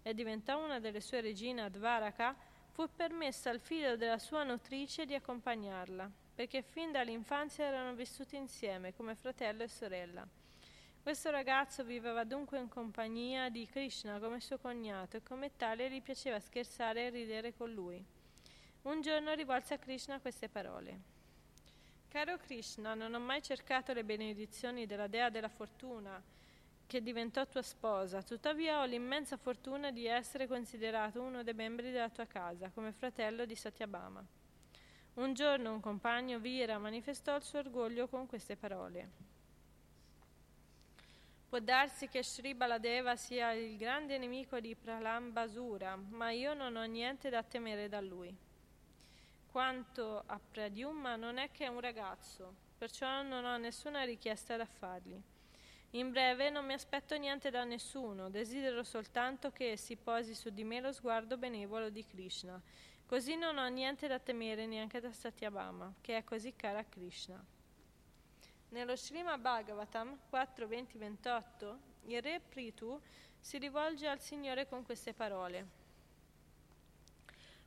e 0.04 0.14
diventò 0.14 0.64
una 0.64 0.80
delle 0.80 1.02
sue 1.02 1.22
regine 1.22 1.64
a 1.64 1.70
Dvaraka, 1.70 2.36
fu 2.70 2.88
permessa 2.96 3.50
al 3.50 3.60
figlio 3.60 3.96
della 3.96 4.20
sua 4.20 4.44
nutrice 4.44 5.08
di 5.08 5.16
accompagnarla, 5.16 6.08
perché 6.36 6.62
fin 6.62 6.92
dall'infanzia 6.92 7.66
erano 7.66 7.96
vissuti 7.96 8.36
insieme 8.36 8.94
come 8.94 9.16
fratello 9.16 9.64
e 9.64 9.68
sorella. 9.68 10.28
Questo 11.02 11.32
ragazzo 11.32 11.84
viveva 11.84 12.24
dunque 12.26 12.60
in 12.60 12.70
compagnia 12.70 13.50
di 13.50 13.66
Krishna 13.66 14.20
come 14.20 14.40
suo 14.40 14.60
cognato 14.60 15.18
e 15.18 15.24
come 15.24 15.56
tale 15.56 15.90
gli 15.90 16.04
piaceva 16.04 16.40
scherzare 16.40 17.08
e 17.08 17.10
ridere 17.10 17.56
con 17.56 17.74
lui. 17.74 18.06
Un 18.84 19.02
giorno 19.02 19.34
rivolse 19.34 19.74
a 19.74 19.80
Krishna 19.80 20.20
queste 20.20 20.48
parole. 20.48 21.15
Caro 22.16 22.38
Krishna, 22.38 22.94
non 22.94 23.14
ho 23.14 23.20
mai 23.20 23.42
cercato 23.42 23.92
le 23.92 24.06
benedizioni 24.06 24.86
della 24.86 25.08
dea 25.08 25.30
della 25.30 25.50
fortuna 25.50 26.24
che 26.88 27.02
diventò 27.04 27.46
tua 27.46 27.62
sposa, 27.62 28.22
tuttavia 28.22 28.80
ho 28.80 28.86
l'immensa 28.86 29.36
fortuna 29.36 29.92
di 29.92 30.06
essere 30.06 30.48
considerato 30.48 31.22
uno 31.22 31.44
dei 31.44 31.54
membri 31.54 31.92
della 31.92 32.08
tua 32.08 32.26
casa, 32.26 32.72
come 32.74 32.94
fratello 32.94 33.44
di 33.44 33.54
Satyabhama. 33.54 34.26
Un 35.16 35.34
giorno 35.34 35.74
un 35.74 35.82
compagno, 35.82 36.40
Vira, 36.40 36.78
manifestò 36.78 37.36
il 37.36 37.44
suo 37.44 37.60
orgoglio 37.60 38.08
con 38.08 38.28
queste 38.28 38.56
parole. 38.56 39.10
Può 41.50 41.60
darsi 41.60 42.08
che 42.08 42.24
Sri 42.24 42.54
Baladeva 42.54 43.18
sia 43.18 43.52
il 43.52 43.76
grande 43.76 44.18
nemico 44.18 44.62
di 44.62 44.74
Pralambasura, 44.74 45.98
ma 45.98 46.32
io 46.32 46.54
non 46.54 46.78
ho 46.78 46.86
niente 46.86 47.30
da 47.30 47.44
temere 47.44 47.90
da 47.90 48.00
lui. 48.00 48.45
Quanto 49.56 50.22
a 50.26 50.38
Pradyumna 50.38 51.16
non 51.16 51.38
è 51.38 51.50
che 51.50 51.70
un 51.70 51.80
ragazzo, 51.80 52.54
perciò 52.78 53.22
non 53.22 53.46
ho 53.46 53.56
nessuna 53.56 54.04
richiesta 54.04 54.58
da 54.58 54.66
fargli. 54.66 55.18
In 55.92 56.12
breve 56.12 56.50
non 56.50 56.66
mi 56.66 56.74
aspetto 56.74 57.16
niente 57.16 57.50
da 57.52 57.64
nessuno, 57.64 58.30
desidero 58.30 58.84
soltanto 58.84 59.52
che 59.52 59.78
si 59.78 59.96
posi 59.96 60.36
su 60.36 60.50
di 60.50 60.66
me 60.66 60.82
lo 60.82 60.92
sguardo 60.92 61.38
benevolo 61.38 61.90
di 61.90 62.06
Krishna. 62.06 62.62
Così 63.06 63.38
non 63.38 63.58
ho 63.58 63.68
niente 63.70 64.10
da 64.10 64.20
temere 64.20 64.66
neanche 64.66 65.00
da 65.00 65.14
Satyabhama, 65.14 65.94
che 66.02 66.18
è 66.18 66.26
così 66.26 66.54
cara 66.54 66.80
a 66.80 66.84
Krishna. 66.84 67.42
Nello 68.72 68.98
Srimad 68.98 69.40
Bhagavatam 69.40 70.20
4.20-28 70.34 71.78
il 72.08 72.22
re 72.22 72.42
Prithu 72.42 73.00
si 73.40 73.58
rivolge 73.58 74.06
al 74.06 74.20
Signore 74.20 74.68
con 74.68 74.84
queste 74.84 75.14
parole. 75.14 75.85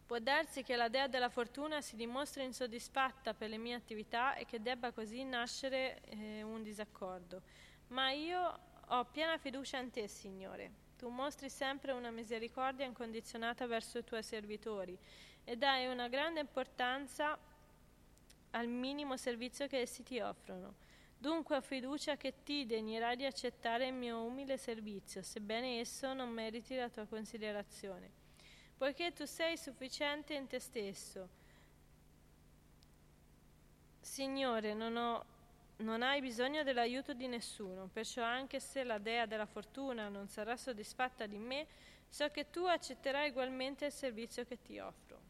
Può 0.09 0.18
darsi 0.21 0.62
che 0.62 0.75
la 0.75 0.88
dea 0.88 1.07
della 1.07 1.29
fortuna 1.29 1.83
si 1.83 1.94
dimostri 1.94 2.42
insoddisfatta 2.42 3.35
per 3.35 3.51
le 3.51 3.59
mie 3.59 3.75
attività 3.75 4.37
e 4.37 4.47
che 4.47 4.62
debba 4.62 4.90
così 4.90 5.23
nascere 5.23 6.01
eh, 6.01 6.42
un 6.42 6.62
disaccordo. 6.62 7.42
Ma 7.88 8.11
io 8.11 8.59
ho 8.87 9.05
piena 9.05 9.37
fiducia 9.37 9.77
in 9.77 9.90
te, 9.90 10.09
Signore. 10.09 10.73
Tu 10.97 11.11
mostri 11.11 11.51
sempre 11.51 11.92
una 11.92 12.11
misericordia 12.11 12.87
incondizionata 12.87 13.66
verso 13.66 13.99
i 13.99 14.05
tuoi 14.05 14.23
servitori 14.23 14.99
e 15.44 15.57
dai 15.59 15.88
una 15.88 16.09
grande 16.09 16.40
importanza 16.40 17.38
al 18.53 18.66
minimo 18.66 19.18
servizio 19.18 19.66
che 19.66 19.81
essi 19.81 20.03
ti 20.05 20.21
offrono. 20.21 20.77
Dunque 21.18 21.57
ho 21.57 21.61
fiducia 21.61 22.16
che 22.16 22.42
ti 22.44 22.64
degnerai 22.64 23.14
di 23.14 23.27
accettare 23.27 23.88
il 23.88 23.92
mio 23.92 24.23
umile 24.23 24.57
servizio, 24.57 25.21
sebbene 25.21 25.81
esso 25.81 26.14
non 26.14 26.31
meriti 26.31 26.77
la 26.77 26.88
tua 26.88 27.05
considerazione 27.05 28.17
poiché 28.79 29.12
tu 29.12 29.27
sei 29.27 29.59
sufficiente 29.59 30.35
in 30.35 30.47
te 30.47 30.61
stesso. 30.61 31.29
Signore, 34.01 34.73
non, 34.73 34.97
ho, 34.97 35.25
non 35.79 36.03
hai 36.03 36.21
bisogno 36.21 36.62
dell'aiuto 36.62 37.12
di 37.12 37.27
nessuno, 37.27 37.91
perciò 37.93 38.23
anche 38.23 38.61
se 38.61 38.85
la 38.85 38.99
dea 38.99 39.27
della 39.27 39.47
fortuna 39.47 40.09
non 40.09 40.29
sarà 40.29 40.57
soddisfatta 40.57 41.27
di 41.27 41.38
me, 41.38 41.67
so 42.09 42.31
che 42.31 42.51
tu 42.51 42.64
accetterai 42.64 43.31
ugualmente 43.31 43.87
il 43.87 43.93
servizio 43.93 44.45
che 44.45 44.62
ti 44.62 44.79
offro. 44.79 45.27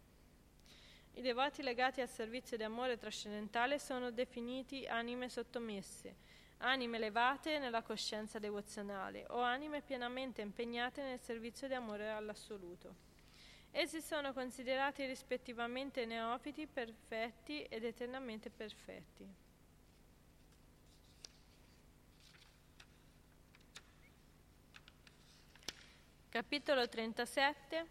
I 1.15 1.23
devoti 1.23 1.63
legati 1.63 2.03
al 2.03 2.09
servizio 2.09 2.57
di 2.57 2.63
amore 2.63 2.99
trascendentale 2.99 3.79
sono 3.79 4.11
definiti 4.11 4.87
anime 4.87 5.31
sottomesse, 5.31 6.15
anime 6.59 6.99
elevate 6.99 7.59
nella 7.59 7.83
coscienza 7.83 8.39
devozionale 8.39 9.25
o 9.31 9.41
anime 9.41 9.81
pienamente 9.81 10.43
impegnate 10.43 11.03
nel 11.03 11.19
servizio 11.19 11.67
di 11.67 11.75
amore 11.75 12.11
all'assoluto. 12.11 13.08
Essi 13.81 14.01
sono 14.01 14.33
considerati 14.33 15.07
rispettivamente 15.07 16.05
neofiti, 16.05 16.67
perfetti 16.67 17.63
ed 17.63 17.85
eternamente 17.85 18.51
perfetti. 18.51 19.25
Capitolo 26.29 26.89
37 26.89 27.87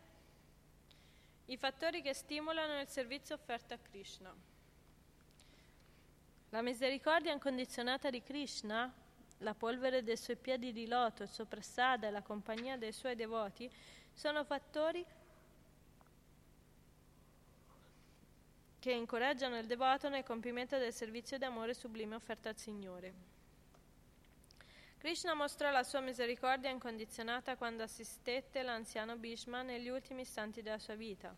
I 1.45 1.55
fattori 1.55 2.01
che 2.01 2.13
stimolano 2.13 2.81
il 2.81 2.89
servizio 2.89 3.35
offerto 3.35 3.73
a 3.73 3.77
Krishna. 3.77 4.35
La 6.49 6.61
misericordia 6.61 7.31
incondizionata 7.31 8.09
di 8.09 8.21
Krishna, 8.21 8.93
la 9.37 9.53
polvere 9.53 10.03
dei 10.03 10.17
suoi 10.17 10.35
piedi 10.35 10.73
di 10.73 10.85
loto, 10.85 11.23
il 11.23 11.29
suo 11.29 11.45
prasada 11.45 12.07
e 12.07 12.11
la 12.11 12.21
compagnia 12.21 12.75
dei 12.75 12.91
suoi 12.91 13.15
devoti 13.15 13.71
sono 14.11 14.43
fattori 14.43 15.05
che 15.05 15.16
incoraggiano 18.85 19.57
il 19.57 19.65
devoto 19.65 20.07
nel 20.09 20.23
compimento 20.23 20.77
del 20.77 20.93
servizio 20.93 21.37
d'amore 21.37 21.73
sublime 21.73 22.15
offerto 22.15 22.47
al 22.47 22.57
Signore. 22.57 23.13
Krishna 24.97 25.33
mostrò 25.33 25.69
la 25.71 25.83
sua 25.83 25.99
misericordia 25.99 26.69
incondizionata 26.69 27.55
quando 27.55 27.83
assistette 27.83 28.63
l'anziano 28.63 29.15
Bhishma 29.15 29.61
negli 29.61 29.89
ultimi 29.89 30.21
istanti 30.21 30.61
della 30.61 30.79
sua 30.79 30.95
vita. 30.95 31.35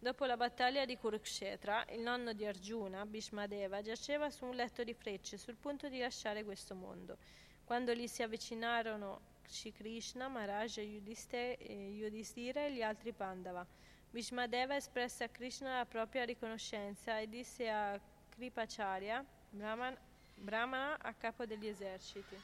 Dopo 0.00 0.24
la 0.24 0.36
battaglia 0.36 0.84
di 0.84 0.96
Kurukshetra, 0.96 1.84
il 1.90 2.00
nonno 2.00 2.32
di 2.32 2.46
Arjuna, 2.46 3.04
Bhishmadeva, 3.04 3.82
giaceva 3.82 4.30
su 4.30 4.46
un 4.46 4.54
letto 4.54 4.84
di 4.84 4.94
frecce 4.94 5.36
sul 5.36 5.56
punto 5.56 5.88
di 5.88 5.98
lasciare 5.98 6.44
questo 6.44 6.74
mondo. 6.74 7.18
Quando 7.64 7.92
gli 7.94 8.06
si 8.06 8.22
avvicinarono 8.22 9.20
Shri 9.46 9.72
Krishna, 9.72 10.28
Maharaj, 10.28 10.78
Yudhishthira 10.78 12.64
e 12.64 12.72
gli 12.72 12.82
altri 12.82 13.12
Pandava, 13.12 13.66
Bhishmadeva 14.10 14.74
espresse 14.74 15.24
a 15.24 15.28
Krishna 15.28 15.76
la 15.76 15.84
propria 15.84 16.24
riconoscenza 16.24 17.18
e 17.18 17.28
disse 17.28 17.68
a 17.68 18.00
Kripacharya, 18.30 19.22
Brahman, 19.50 19.94
Brahmana 20.34 20.96
a 20.98 21.12
capo 21.12 21.44
degli 21.44 21.66
eserciti. 21.66 22.40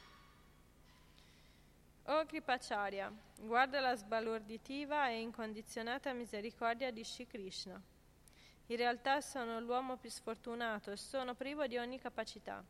O 2.03 2.23
Kripacharya, 2.27 3.11
guarda 3.37 3.79
la 3.79 3.95
sbalorditiva 3.95 5.09
e 5.09 5.21
incondizionata 5.21 6.13
misericordia 6.13 6.91
di 6.91 7.03
Shri 7.03 7.25
Krishna. 7.25 7.81
In 8.67 8.77
realtà 8.77 9.19
sono 9.21 9.59
l'uomo 9.59 9.97
più 9.97 10.11
sfortunato 10.11 10.91
e 10.91 10.97
sono 10.97 11.33
privo 11.33 11.65
di 11.65 11.77
ogni 11.77 11.99
capacità. 11.99 12.63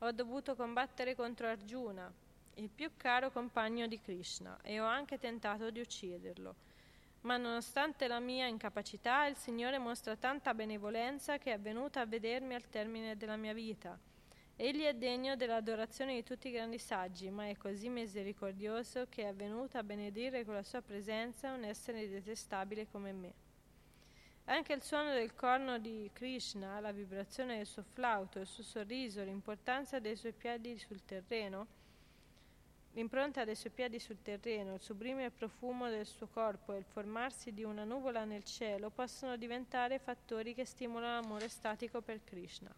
Ho 0.00 0.12
dovuto 0.12 0.54
combattere 0.54 1.14
contro 1.14 1.46
Arjuna, 1.46 2.12
il 2.56 2.68
più 2.68 2.90
caro 2.98 3.30
compagno 3.30 3.86
di 3.86 3.98
Krishna, 3.98 4.58
e 4.60 4.78
ho 4.78 4.84
anche 4.84 5.18
tentato 5.18 5.70
di 5.70 5.80
ucciderlo 5.80 6.66
ma 7.26 7.36
nonostante 7.36 8.06
la 8.06 8.20
mia 8.20 8.46
incapacità, 8.46 9.26
il 9.26 9.34
Signore 9.34 9.78
mostra 9.78 10.14
tanta 10.14 10.54
benevolenza 10.54 11.38
che 11.38 11.52
è 11.52 11.58
venuta 11.58 12.00
a 12.00 12.06
vedermi 12.06 12.54
al 12.54 12.68
termine 12.68 13.16
della 13.16 13.36
mia 13.36 13.52
vita. 13.52 13.98
Egli 14.54 14.84
è 14.84 14.94
degno 14.94 15.34
dell'adorazione 15.34 16.14
di 16.14 16.22
tutti 16.22 16.46
i 16.46 16.52
grandi 16.52 16.78
saggi, 16.78 17.28
ma 17.28 17.48
è 17.48 17.56
così 17.56 17.88
misericordioso 17.88 19.06
che 19.08 19.28
è 19.28 19.34
venuto 19.34 19.76
a 19.76 19.82
benedire 19.82 20.44
con 20.44 20.54
la 20.54 20.62
sua 20.62 20.80
presenza 20.82 21.52
un 21.52 21.64
essere 21.64 22.08
detestabile 22.08 22.86
come 22.88 23.12
me. 23.12 23.32
Anche 24.44 24.72
il 24.74 24.82
suono 24.82 25.12
del 25.12 25.34
corno 25.34 25.78
di 25.80 26.08
Krishna, 26.12 26.78
la 26.78 26.92
vibrazione 26.92 27.56
del 27.56 27.66
suo 27.66 27.82
flauto, 27.82 28.38
il 28.38 28.46
suo 28.46 28.62
sorriso, 28.62 29.24
l'importanza 29.24 29.98
dei 29.98 30.14
suoi 30.14 30.32
piedi 30.32 30.78
sul 30.78 31.04
terreno, 31.04 31.66
L'impronta 32.96 33.44
dei 33.44 33.56
suoi 33.56 33.72
piedi 33.74 33.98
sul 33.98 34.22
terreno, 34.22 34.72
il 34.72 34.80
sublime 34.80 35.30
profumo 35.30 35.90
del 35.90 36.06
suo 36.06 36.28
corpo 36.28 36.72
e 36.72 36.78
il 36.78 36.84
formarsi 36.84 37.52
di 37.52 37.62
una 37.62 37.84
nuvola 37.84 38.24
nel 38.24 38.42
cielo 38.42 38.88
possono 38.88 39.36
diventare 39.36 39.98
fattori 39.98 40.54
che 40.54 40.64
stimolano 40.64 41.20
l'amore 41.20 41.48
statico 41.48 42.00
per 42.00 42.24
Krishna. 42.24 42.74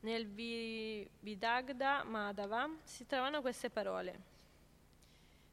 Nel 0.00 0.26
Vidagda 0.26 2.04
Madhava 2.04 2.68
si 2.82 3.06
trovano 3.06 3.40
queste 3.40 3.70
parole. 3.70 4.20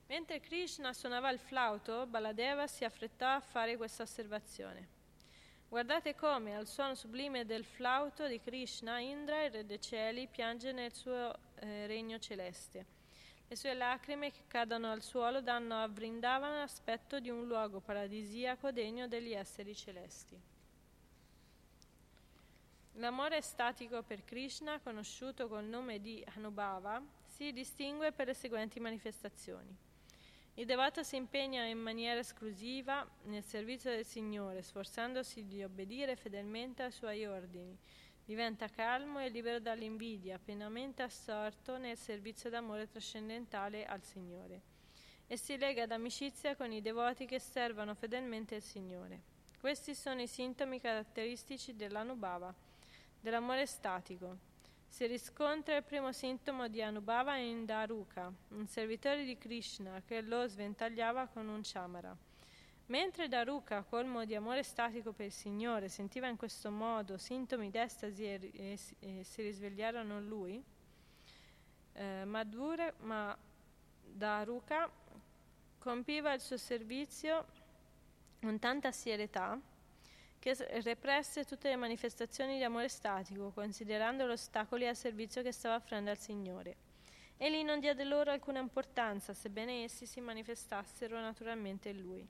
Mentre 0.07 0.41
Krishna 0.41 0.91
suonava 0.91 1.31
il 1.31 1.39
flauto, 1.39 2.05
Baladeva 2.05 2.67
si 2.67 2.83
affrettò 2.83 3.27
a 3.27 3.39
fare 3.39 3.77
questa 3.77 4.03
osservazione. 4.03 4.95
Guardate 5.69 6.15
come, 6.15 6.53
al 6.53 6.67
suono 6.67 6.95
sublime 6.95 7.45
del 7.45 7.63
flauto 7.63 8.27
di 8.27 8.41
Krishna, 8.41 8.99
Indra, 8.99 9.45
il 9.45 9.51
re 9.51 9.65
dei 9.65 9.79
cieli, 9.79 10.27
piange 10.27 10.73
nel 10.73 10.93
suo 10.93 11.46
eh, 11.59 11.87
regno 11.87 12.19
celeste. 12.19 12.85
Le 13.47 13.55
sue 13.55 13.73
lacrime 13.73 14.31
che 14.31 14.43
cadono 14.47 14.91
al 14.91 15.01
suolo 15.01 15.41
danno 15.41 15.81
a 15.81 15.87
Vrindavan 15.87 16.57
l'aspetto 16.57 17.19
di 17.19 17.29
un 17.29 17.47
luogo 17.47 17.79
paradisiaco 17.79 18.71
degno 18.71 19.07
degli 19.07 19.31
esseri 19.31 19.73
celesti. 19.73 20.37
L'amore 22.93 23.41
statico 23.41 24.01
per 24.01 24.25
Krishna, 24.25 24.79
conosciuto 24.79 25.47
col 25.47 25.65
nome 25.65 26.01
di 26.01 26.25
Anubhava, 26.35 27.01
si 27.25 27.53
distingue 27.53 28.11
per 28.11 28.27
le 28.27 28.33
seguenti 28.33 28.79
manifestazioni. 28.79 29.85
Il 30.55 30.65
devoto 30.65 31.03
si 31.03 31.15
impegna 31.15 31.63
in 31.65 31.77
maniera 31.77 32.19
esclusiva 32.19 33.07
nel 33.25 33.43
servizio 33.43 33.91
del 33.91 34.03
Signore, 34.03 34.63
sforzandosi 34.63 35.45
di 35.45 35.63
obbedire 35.63 36.15
fedelmente 36.15 36.81
ai 36.81 36.91
suoi 36.91 37.25
ordini. 37.27 37.77
Diventa 38.27 38.67
calmo 38.67 39.19
e 39.19 39.29
libero 39.29 39.61
dall'invidia, 39.61 40.37
pienamente 40.37 41.01
assorto 41.01 41.77
nel 41.77 41.95
servizio 41.95 42.49
d'amore 42.49 42.89
trascendentale 42.89 43.85
al 43.85 44.03
Signore. 44.03 44.61
E 45.27 45.37
si 45.37 45.57
lega 45.57 45.85
d'amicizia 45.85 46.57
con 46.57 46.73
i 46.73 46.81
devoti 46.81 47.25
che 47.25 47.39
servono 47.39 47.95
fedelmente 47.95 48.55
il 48.55 48.61
Signore. 48.61 49.21
Questi 49.57 49.95
sono 49.95 50.21
i 50.21 50.27
sintomi 50.27 50.81
caratteristici 50.81 51.73
dell'anubhava, 51.73 52.53
dell'amore 53.21 53.65
statico, 53.65 54.37
si 54.89 55.05
riscontra 55.05 55.77
il 55.77 55.83
primo 55.83 56.11
sintomo 56.11 56.67
di 56.67 56.81
Anubhava 56.81 57.37
in 57.37 57.63
Daruka, 57.63 58.29
un 58.49 58.67
servitore 58.67 59.23
di 59.23 59.37
Krishna 59.37 60.01
che 60.03 60.19
lo 60.19 60.45
sventagliava 60.45 61.27
con 61.27 61.47
un 61.47 61.61
chamara. 61.63 62.26
Mentre 62.87 63.27
Daruka, 63.27 63.83
colmo 63.83 64.23
di 64.23 64.33
amore 64.33 64.63
statico 64.63 65.11
per 65.11 65.25
il 65.25 65.31
Signore, 65.33 65.89
sentiva 65.89 66.27
in 66.27 66.37
questo 66.37 66.71
modo 66.71 67.17
sintomi 67.17 67.69
d'estasi 67.69 68.23
e, 68.23 68.51
e, 68.53 68.79
e 68.99 69.23
si 69.25 69.41
risvegliarono 69.41 70.19
in 70.19 70.27
lui, 70.27 70.63
eh, 71.93 72.23
Madhura, 72.23 72.93
ma 72.99 73.37
Daruka 74.01 74.89
compiva 75.79 76.31
il 76.31 76.39
suo 76.39 76.55
servizio 76.55 77.45
con 78.39 78.57
tanta 78.57 78.93
serietà 78.93 79.59
che 80.39 80.55
represse 80.81 81.43
tutte 81.43 81.67
le 81.67 81.75
manifestazioni 81.75 82.55
di 82.55 82.63
amore 82.63 82.87
statico, 82.87 83.51
considerando 83.51 84.25
gli 84.25 84.31
ostacoli 84.31 84.87
al 84.87 84.95
servizio 84.95 85.41
che 85.41 85.51
stava 85.51 85.75
offrendo 85.75 86.09
al 86.09 86.17
Signore. 86.17 86.75
Egli 87.35 87.63
non 87.63 87.81
diede 87.81 88.05
loro 88.05 88.31
alcuna 88.31 88.59
importanza, 88.59 89.33
sebbene 89.33 89.83
essi 89.83 90.05
si 90.05 90.21
manifestassero 90.21 91.19
naturalmente 91.19 91.89
in 91.89 91.99
lui. 91.99 92.27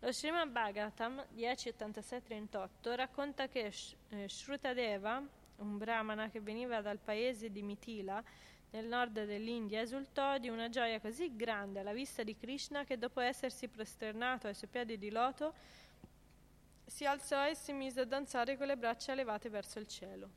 Lo 0.00 0.12
Srimad 0.12 0.50
Bhagavatam 0.50 1.26
10.86-38 1.34 2.94
racconta 2.94 3.48
che 3.48 3.72
eh, 4.10 4.28
Shrutadeva, 4.28 5.22
un 5.56 5.78
brahmana 5.78 6.28
che 6.28 6.40
veniva 6.40 6.82
dal 6.82 6.98
paese 6.98 7.50
di 7.50 7.62
Mitila, 7.62 8.22
nel 8.70 8.86
nord 8.86 9.24
dell'India, 9.24 9.80
esultò 9.80 10.36
di 10.36 10.50
una 10.50 10.68
gioia 10.68 11.00
così 11.00 11.34
grande 11.34 11.80
alla 11.80 11.94
vista 11.94 12.22
di 12.22 12.36
Krishna 12.36 12.84
che 12.84 12.98
dopo 12.98 13.20
essersi 13.20 13.68
prosternato 13.68 14.48
ai 14.48 14.54
suoi 14.54 14.68
piedi 14.68 14.98
di 14.98 15.10
loto, 15.10 15.54
si 16.84 17.06
alzò 17.06 17.48
e 17.48 17.54
si 17.54 17.72
mise 17.72 18.00
a 18.00 18.04
danzare 18.04 18.58
con 18.58 18.66
le 18.66 18.76
braccia 18.76 19.14
levate 19.14 19.48
verso 19.48 19.78
il 19.78 19.88
cielo. 19.88 20.28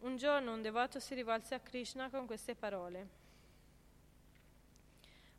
Un 0.00 0.16
giorno 0.16 0.52
un 0.52 0.62
devoto 0.62 1.00
si 1.00 1.14
rivolse 1.14 1.56
a 1.56 1.60
Krishna 1.60 2.08
con 2.08 2.24
queste 2.24 2.54
parole. 2.54 3.26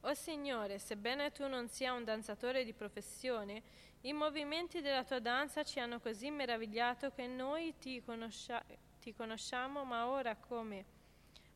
O 0.01 0.13
Signore, 0.13 0.79
sebbene 0.79 1.31
tu 1.31 1.45
non 1.47 1.67
sia 1.67 1.91
un 1.91 2.05
danzatore 2.05 2.63
di 2.63 2.71
professione, 2.71 3.61
i 4.01 4.13
movimenti 4.13 4.79
della 4.79 5.03
tua 5.03 5.19
danza 5.19 5.63
ci 5.63 5.81
hanno 5.81 5.99
così 5.99 6.31
meravigliato 6.31 7.11
che 7.11 7.27
noi 7.27 7.75
ti, 7.77 8.01
conoscia- 8.01 8.63
ti 9.01 9.13
conosciamo, 9.13 9.83
ma 9.83 10.07
ora 10.07 10.37
come, 10.37 10.85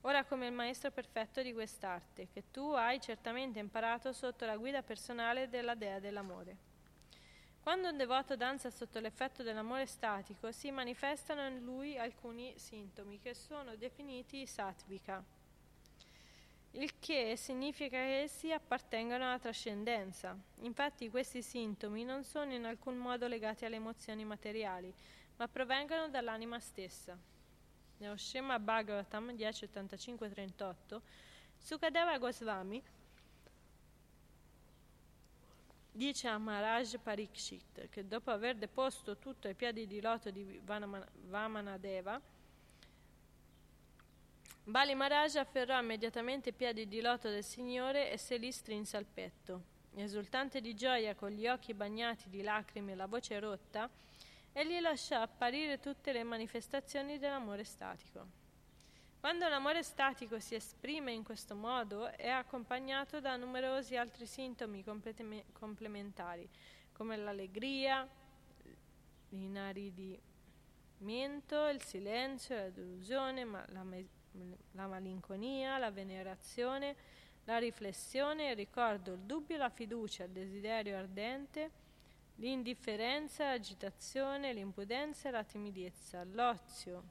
ora 0.01 0.25
come 0.25 0.47
il 0.47 0.51
maestro 0.51 0.91
perfetto 0.91 1.41
di 1.41 1.53
quest'arte, 1.53 2.27
che 2.34 2.51
tu 2.51 2.71
hai 2.71 2.99
certamente 2.99 3.60
imparato 3.60 4.12
sotto 4.12 4.45
la 4.45 4.58
guida 4.58 4.84
personale 4.84 5.47
della 5.47 5.73
Dea 5.73 5.99
dell'amore. 5.99 6.71
Quando 7.62 7.88
un 7.88 7.95
devoto 7.95 8.36
danza 8.36 8.69
sotto 8.69 8.99
l'effetto 8.99 9.41
dell'amore 9.41 9.86
statico, 9.86 10.51
si 10.51 10.69
manifestano 10.69 11.47
in 11.47 11.63
lui 11.63 11.97
alcuni 11.97 12.53
sintomi 12.58 13.21
che 13.21 13.34
sono 13.34 13.77
definiti 13.77 14.45
sattvika 14.45 15.23
il 16.75 16.97
che 16.99 17.36
significa 17.38 17.97
che 17.97 18.21
essi 18.21 18.51
appartengono 18.51 19.25
alla 19.25 19.39
trascendenza. 19.39 20.36
Infatti 20.62 21.09
questi 21.09 21.41
sintomi 21.41 22.03
non 22.03 22.23
sono 22.23 22.53
in 22.53 22.65
alcun 22.65 22.97
modo 22.97 23.27
legati 23.27 23.65
alle 23.65 23.75
emozioni 23.75 24.25
materiali, 24.25 24.93
ma 25.38 25.47
provengono 25.47 26.09
dall'anima 26.09 26.59
stessa. 26.59 27.17
Nello 27.97 28.17
Shema 28.17 28.57
Bhagavatam 28.59 29.33
10.85-38, 29.33 31.01
Sukadeva 31.57 32.17
Goswami 32.17 32.81
dice 35.95 36.27
a 36.27 36.39
Maharaj 36.39 36.95
Parikshit 36.97 37.88
che 37.89 38.07
dopo 38.07 38.31
aver 38.31 38.55
deposto 38.55 39.17
tutto 39.17 39.47
ai 39.47 39.53
piedi 39.53 39.86
di 39.86 40.01
loto 40.01 40.31
di 40.31 40.59
Vamanadeva, 40.65 42.19
Bali 44.65 44.95
Maharaj 44.95 45.36
afferrò 45.36 45.78
immediatamente 45.78 46.47
i 46.49 46.54
piedi 46.54 46.88
di 46.88 47.02
loto 47.02 47.30
del 47.30 47.43
Signore 47.43 48.10
e 48.10 48.17
se 48.17 48.38
li 48.38 48.49
strinse 48.49 48.95
al 48.95 49.06
petto. 49.06 49.71
Esultante 49.95 50.62
di 50.62 50.73
gioia, 50.73 51.15
con 51.15 51.32
gli 51.32 51.47
occhi 51.47 51.73
bagnati 51.73 52.30
di 52.30 52.41
lacrime 52.41 52.93
e 52.93 52.95
la 52.95 53.08
voce 53.08 53.38
rotta, 53.39 53.89
egli 54.54 54.80
lasciò 54.80 55.21
apparire 55.21 55.82
tutte 55.82 56.13
le 56.13 56.23
manifestazioni 56.23 57.19
dell'amore 57.19 57.65
statico. 57.65 58.26
Quando 59.19 59.49
l'amore 59.49 59.84
statico 59.84 60.39
si 60.39 60.56
esprime 60.56 61.12
in 61.12 61.23
questo 61.23 61.56
modo 61.56 62.08
è 62.08 62.30
accompagnato 62.30 63.19
da 63.19 63.36
numerosi 63.36 63.97
altri 63.97 64.26
sintomi 64.26 64.82
complementari, 65.52 66.49
come 66.93 67.17
l'allegria, 67.17 68.08
l'inaridimento, 69.30 71.67
il 71.67 71.82
silenzio, 71.82 72.56
la 72.56 72.69
delusione, 72.69 73.45
la 73.45 73.84
la 74.72 74.88
malinconia, 74.88 75.78
la 75.78 75.91
venerazione, 75.91 76.96
la 77.46 77.58
riflessione, 77.58 78.50
il 78.50 78.56
ricordo, 78.56 79.13
il 79.13 79.19
dubbio, 79.19 79.58
la 79.58 79.69
fiducia, 79.69 80.24
il 80.24 80.32
desiderio 80.32 80.98
ardente, 80.98 81.72
l'indifferenza, 82.36 83.46
l'agitazione, 83.46 84.54
l'impudenza 84.54 85.30
e 85.30 85.32
la 85.32 85.43
timidezza, 85.43 86.24
l'ozio, 86.24 87.04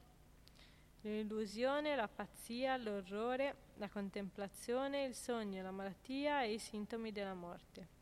l'illusione, 1.03 1.95
la 1.95 2.09
pazzia, 2.09 2.77
l'orrore, 2.77 3.55
la 3.77 3.89
contemplazione, 3.89 5.05
il 5.05 5.15
sogno, 5.15 5.63
la 5.63 5.71
malattia 5.71 6.43
e 6.43 6.55
i 6.55 6.59
sintomi 6.59 7.13
della 7.13 7.35
morte. 7.35 8.02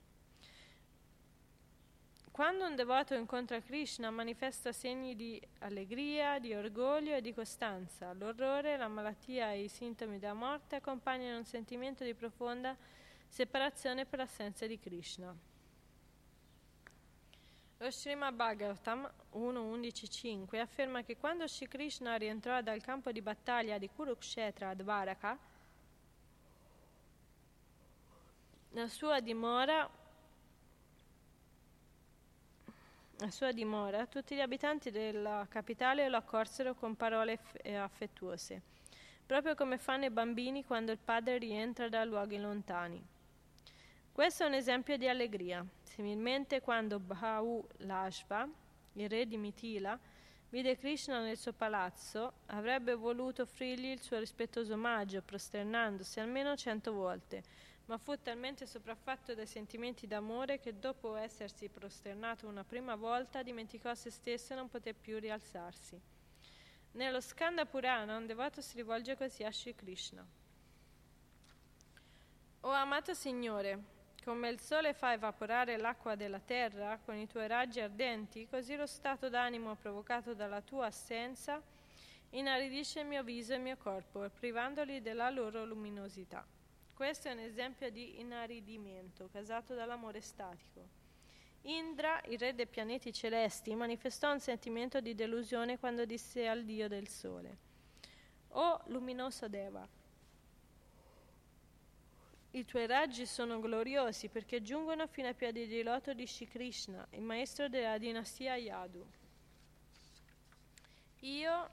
Quando 2.40 2.64
un 2.64 2.74
devoto 2.74 3.12
incontra 3.12 3.60
Krishna 3.60 4.10
manifesta 4.10 4.72
segni 4.72 5.14
di 5.14 5.38
allegria, 5.58 6.38
di 6.38 6.54
orgoglio 6.54 7.14
e 7.14 7.20
di 7.20 7.34
costanza. 7.34 8.14
L'orrore, 8.14 8.78
la 8.78 8.88
malattia 8.88 9.52
e 9.52 9.64
i 9.64 9.68
sintomi 9.68 10.18
della 10.18 10.32
morte 10.32 10.76
accompagnano 10.76 11.36
un 11.36 11.44
sentimento 11.44 12.02
di 12.02 12.14
profonda 12.14 12.74
separazione 13.28 14.06
per 14.06 14.20
l'assenza 14.20 14.66
di 14.66 14.78
Krishna. 14.78 15.36
Lo 17.76 17.90
Srimad 17.90 18.34
Bhagavatam 18.34 19.12
1.11.5 19.34 20.60
afferma 20.60 21.02
che 21.02 21.18
quando 21.18 21.46
Shri 21.46 21.68
Krishna 21.68 22.14
rientrò 22.16 22.62
dal 22.62 22.80
campo 22.80 23.12
di 23.12 23.20
battaglia 23.20 23.76
di 23.76 23.90
Kurukshetra 23.90 24.70
a 24.70 24.74
Dvaraka, 24.74 25.38
la 28.70 28.88
sua 28.88 29.20
dimora 29.20 29.99
a 33.22 33.30
sua 33.30 33.52
dimora, 33.52 34.06
tutti 34.06 34.34
gli 34.34 34.40
abitanti 34.40 34.90
della 34.90 35.46
capitale 35.48 36.08
lo 36.08 36.16
accorsero 36.16 36.74
con 36.74 36.96
parole 36.96 37.38
affettuose, 37.76 38.62
proprio 39.26 39.54
come 39.54 39.78
fanno 39.78 40.06
i 40.06 40.10
bambini 40.10 40.64
quando 40.64 40.92
il 40.92 40.98
padre 40.98 41.38
rientra 41.38 41.88
da 41.88 42.04
luoghi 42.04 42.38
lontani. 42.38 43.02
Questo 44.12 44.44
è 44.44 44.46
un 44.46 44.54
esempio 44.54 44.96
di 44.96 45.08
allegria. 45.08 45.64
Similmente 45.82 46.60
quando 46.60 46.98
Bhau 46.98 47.66
Lashva, 47.78 48.48
il 48.94 49.08
re 49.08 49.26
di 49.26 49.36
Mitila, 49.36 49.98
vide 50.48 50.76
Krishna 50.76 51.20
nel 51.20 51.36
suo 51.36 51.52
palazzo, 51.52 52.32
avrebbe 52.46 52.94
voluto 52.94 53.42
offrirgli 53.42 53.86
il 53.86 54.00
suo 54.00 54.18
rispettoso 54.18 54.74
omaggio, 54.74 55.22
prosternandosi 55.22 56.20
almeno 56.20 56.56
cento 56.56 56.92
volte, 56.92 57.42
ma 57.90 57.98
fu 57.98 58.16
talmente 58.22 58.66
sopraffatto 58.66 59.34
dai 59.34 59.48
sentimenti 59.48 60.06
d'amore 60.06 60.60
che 60.60 60.78
dopo 60.78 61.16
essersi 61.16 61.68
prosternato 61.68 62.46
una 62.46 62.62
prima 62.62 62.94
volta 62.94 63.42
dimenticò 63.42 63.92
se 63.94 64.10
stesso 64.10 64.52
e 64.52 64.56
non 64.56 64.68
poté 64.68 64.94
più 64.94 65.18
rialzarsi. 65.18 66.00
Nello 66.92 67.20
Skanda 67.20 67.66
Purana 67.66 68.16
un 68.16 68.26
devoto 68.26 68.60
si 68.60 68.76
rivolge 68.76 69.16
così 69.16 69.42
a 69.42 69.50
Sri 69.50 69.74
Krishna. 69.74 70.24
O 72.60 72.70
amato 72.70 73.12
Signore, 73.12 73.82
come 74.22 74.50
il 74.50 74.60
sole 74.60 74.94
fa 74.94 75.12
evaporare 75.12 75.76
l'acqua 75.76 76.14
della 76.14 76.38
terra 76.38 76.96
con 77.04 77.16
i 77.16 77.26
tuoi 77.26 77.48
raggi 77.48 77.80
ardenti, 77.80 78.46
così 78.46 78.76
lo 78.76 78.86
stato 78.86 79.28
d'animo 79.28 79.74
provocato 79.74 80.32
dalla 80.32 80.60
tua 80.60 80.86
assenza 80.86 81.60
inaridisce 82.30 83.00
il 83.00 83.06
mio 83.06 83.24
viso 83.24 83.52
e 83.52 83.56
il 83.56 83.62
mio 83.62 83.76
corpo, 83.76 84.30
privandoli 84.30 85.02
della 85.02 85.28
loro 85.28 85.64
luminosità. 85.64 86.46
Questo 87.00 87.28
è 87.28 87.32
un 87.32 87.38
esempio 87.38 87.88
di 87.88 88.20
inaridimento 88.20 89.30
causato 89.32 89.74
dall'amore 89.74 90.20
statico. 90.20 90.86
Indra, 91.62 92.20
il 92.26 92.38
re 92.38 92.54
dei 92.54 92.66
pianeti 92.66 93.10
celesti, 93.10 93.74
manifestò 93.74 94.30
un 94.30 94.38
sentimento 94.38 95.00
di 95.00 95.14
delusione 95.14 95.78
quando 95.78 96.04
disse 96.04 96.46
al 96.46 96.62
dio 96.62 96.88
del 96.88 97.08
sole: 97.08 97.56
O 98.48 98.82
luminoso 98.88 99.48
Deva, 99.48 99.88
i 102.50 102.66
tuoi 102.66 102.86
raggi 102.86 103.24
sono 103.24 103.60
gloriosi 103.60 104.28
perché 104.28 104.60
giungono 104.60 105.06
fino 105.06 105.28
ai 105.28 105.34
piedi 105.34 105.66
di 105.66 105.82
loto 105.82 106.12
di 106.12 106.26
Shri 106.26 106.48
Krishna, 106.48 107.06
il 107.12 107.22
maestro 107.22 107.70
della 107.70 107.96
dinastia 107.96 108.56
Yadu. 108.56 109.06
Io 111.20 111.70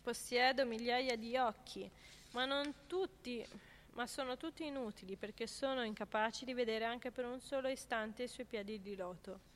possiedo 0.00 0.64
migliaia 0.64 1.16
di 1.16 1.36
occhi, 1.36 1.86
ma 2.30 2.46
non 2.46 2.72
tutti 2.86 3.46
ma 3.94 4.06
sono 4.06 4.36
tutti 4.36 4.66
inutili 4.66 5.16
perché 5.16 5.46
sono 5.46 5.82
incapaci 5.82 6.44
di 6.44 6.54
vedere 6.54 6.84
anche 6.84 7.10
per 7.10 7.24
un 7.24 7.40
solo 7.40 7.68
istante 7.68 8.24
i 8.24 8.28
suoi 8.28 8.46
piedi 8.46 8.80
di 8.80 8.96
loto. 8.96 9.52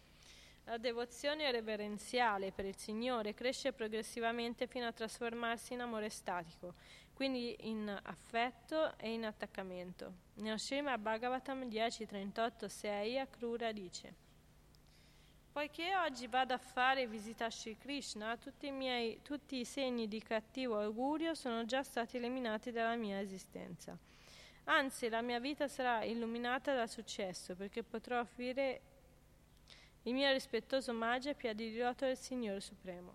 La 0.64 0.76
devozione 0.76 1.50
reverenziale 1.50 2.52
per 2.52 2.66
il 2.66 2.76
Signore 2.76 3.32
cresce 3.32 3.72
progressivamente 3.72 4.66
fino 4.66 4.86
a 4.86 4.92
trasformarsi 4.92 5.72
in 5.72 5.80
amore 5.80 6.10
statico, 6.10 6.74
quindi 7.14 7.56
in 7.60 7.88
affetto 8.02 8.96
e 8.98 9.10
in 9.10 9.24
attaccamento. 9.24 10.12
Nel 10.34 10.60
Srimad 10.60 11.00
Bhagavatam 11.00 11.62
10.38.6 11.62 13.18
Akrura 13.18 13.72
dice 13.72 14.26
Poiché 15.50 15.96
oggi 15.96 16.26
vado 16.28 16.52
a 16.54 16.58
fare 16.58 17.08
visita 17.08 17.46
a 17.46 17.50
Sri 17.50 17.76
Krishna, 17.78 18.36
tutti 18.36 18.66
i, 18.66 18.70
miei, 18.70 19.20
tutti 19.22 19.58
i 19.58 19.64
segni 19.64 20.06
di 20.06 20.22
cattivo 20.22 20.78
augurio 20.78 21.34
sono 21.34 21.64
già 21.64 21.82
stati 21.82 22.18
eliminati 22.18 22.70
dalla 22.70 22.94
mia 22.94 23.18
esistenza. 23.18 23.98
Anzi, 24.70 25.08
la 25.08 25.22
mia 25.22 25.40
vita 25.40 25.66
sarà 25.66 26.04
illuminata 26.04 26.74
dal 26.74 26.90
successo 26.90 27.54
perché 27.54 27.82
potrò 27.82 28.20
offrire 28.20 28.80
il 30.02 30.12
mio 30.12 30.30
rispettoso 30.30 30.90
omaggio 30.90 31.30
ai 31.30 31.34
piedi 31.34 31.70
di 31.70 31.78
loto 31.78 32.04
del 32.04 32.18
Signore 32.18 32.60
Supremo. 32.60 33.14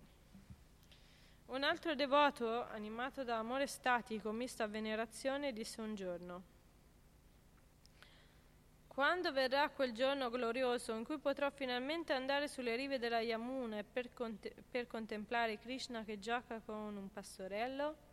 Un 1.46 1.62
altro 1.62 1.94
devoto, 1.94 2.64
animato 2.64 3.22
da 3.22 3.38
amore 3.38 3.68
statico 3.68 4.32
misto 4.32 4.64
a 4.64 4.66
venerazione, 4.66 5.52
disse 5.52 5.80
un 5.80 5.94
giorno, 5.94 6.42
quando 8.88 9.30
verrà 9.30 9.68
quel 9.68 9.92
giorno 9.92 10.30
glorioso 10.30 10.92
in 10.94 11.04
cui 11.04 11.18
potrò 11.18 11.50
finalmente 11.50 12.12
andare 12.12 12.48
sulle 12.48 12.74
rive 12.74 12.98
della 12.98 13.20
Yamuna 13.20 13.84
per, 13.84 14.12
cont- 14.12 14.52
per 14.68 14.88
contemplare 14.88 15.60
Krishna 15.60 16.02
che 16.02 16.18
gioca 16.18 16.60
con 16.60 16.96
un 16.96 17.12
pastorello? 17.12 18.03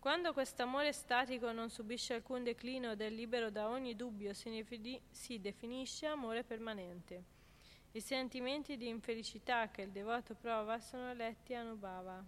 Quando 0.00 0.32
quest'amore 0.32 0.94
statico 0.94 1.52
non 1.52 1.68
subisce 1.68 2.14
alcun 2.14 2.42
declino 2.42 2.92
ed 2.92 3.02
è 3.02 3.10
libero 3.10 3.50
da 3.50 3.68
ogni 3.68 3.94
dubbio, 3.94 4.32
si, 4.32 4.48
defini- 4.48 4.98
si 5.10 5.38
definisce 5.38 6.06
amore 6.06 6.42
permanente. 6.42 7.22
I 7.92 8.00
sentimenti 8.00 8.78
di 8.78 8.88
infelicità 8.88 9.68
che 9.68 9.82
il 9.82 9.90
devoto 9.90 10.34
prova 10.34 10.80
sono 10.80 11.12
letti 11.12 11.52
Anubhava. 11.52 12.24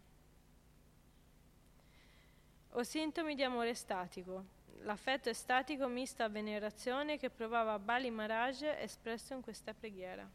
O 2.72 2.82
sintomi 2.82 3.34
di 3.34 3.42
amore 3.42 3.72
statico. 3.72 4.44
L'affetto 4.82 5.30
estatico 5.30 5.86
misto 5.88 6.22
a 6.22 6.28
venerazione 6.28 7.16
che 7.16 7.30
provava 7.30 7.78
Bali 7.78 8.10
Maharaj 8.10 8.64
espresso 8.80 9.32
in 9.32 9.40
questa 9.40 9.72
preghiera. 9.72 10.28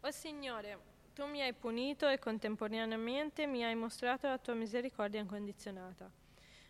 O 0.00 0.10
Signore, 0.10 0.87
tu 1.18 1.26
mi 1.26 1.42
hai 1.42 1.52
punito 1.52 2.06
e 2.06 2.20
contemporaneamente 2.20 3.48
mi 3.48 3.64
hai 3.64 3.74
mostrato 3.74 4.28
la 4.28 4.38
tua 4.38 4.54
misericordia 4.54 5.18
incondizionata. 5.18 6.08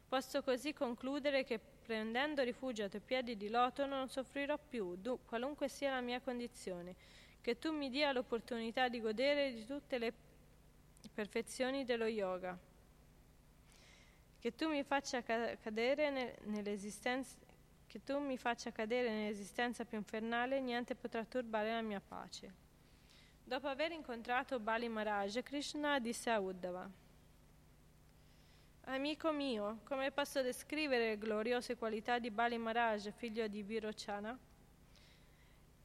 Posso 0.09 0.43
così 0.43 0.73
concludere 0.73 1.45
che 1.45 1.59
prendendo 1.59 2.43
rifugio 2.43 2.85
ai 2.85 2.89
tuoi 2.89 3.03
piedi 3.03 3.37
di 3.37 3.51
loto 3.51 3.85
non 3.85 4.09
soffrirò 4.09 4.57
più, 4.57 4.97
du- 4.97 5.21
qualunque 5.27 5.69
sia 5.69 5.91
la 5.91 6.01
mia 6.01 6.23
condizione, 6.23 6.95
che 7.43 7.59
tu 7.59 7.73
mi 7.73 7.91
dia 7.91 8.11
l'opportunità 8.11 8.89
di 8.89 9.03
godere 9.03 9.53
di 9.53 9.67
tutte 9.67 9.99
le 9.99 10.15
perfezioni 11.13 11.85
dello 11.85 12.07
yoga, 12.07 12.59
che 14.39 14.55
tu 14.55 14.71
mi 14.71 14.83
faccia 14.83 15.23
cadere 15.23 16.09
ne- 16.09 16.39
nell'esistenza 16.45 17.37
che 17.87 18.03
tu 18.03 18.19
mi 18.19 18.39
faccia 18.39 18.73
cadere 18.73 19.11
nell'esistenza 19.11 19.85
più 19.85 19.99
infernale, 19.99 20.59
niente 20.61 20.95
potrà 20.95 21.23
turbare 21.27 21.71
la 21.71 21.83
mia 21.83 22.01
pace. 22.01 22.68
Dopo 23.49 23.67
aver 23.67 23.93
incontrato 23.93 24.61
Bali 24.61 24.91
Maharaj, 24.91 25.41
Krishna 25.41 25.99
disse 26.01 26.29
a 26.29 26.39
Uddhava, 26.39 26.87
Amico 28.85 29.33
mio, 29.33 29.79
come 29.85 30.11
posso 30.11 30.43
descrivere 30.43 31.09
le 31.09 31.19
gloriose 31.19 31.75
qualità 31.75 32.19
di 32.19 32.31
Bali 32.31 32.59
Maharaj, 32.59 33.11
figlio 33.17 33.49
di 33.49 33.63
Virochana? 33.63 34.39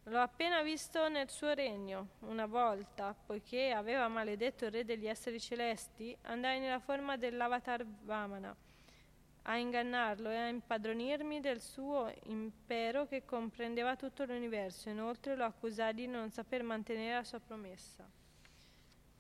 L'ho 0.04 0.20
appena 0.20 0.62
visto 0.62 1.08
nel 1.08 1.30
suo 1.30 1.54
regno. 1.54 2.10
Una 2.28 2.48
volta, 2.48 3.16
poiché 3.16 3.72
aveva 3.72 4.10
maledetto 4.10 4.66
il 4.66 4.72
re 4.72 4.84
degli 4.84 5.08
esseri 5.08 5.40
celesti, 5.40 6.14
andai 6.24 6.60
nella 6.60 6.80
forma 6.80 7.16
dell'avatar 7.16 7.86
Vamana 7.86 8.54
a 9.44 9.58
ingannarlo 9.58 10.30
e 10.30 10.38
a 10.38 10.48
impadronirmi 10.48 11.40
del 11.40 11.60
suo 11.60 12.14
impero 12.24 13.08
che 13.08 13.26
comprendeva 13.26 13.96
tutto 13.96 14.24
l'universo. 14.24 14.90
Inoltre 14.90 15.36
lo 15.36 15.44
accusai 15.44 15.94
di 15.94 16.08
non 16.08 16.30
saper 16.30 16.64
mantenere 16.64 17.16
la 17.16 17.24
sua 17.24 17.40
promessa. 17.40 18.10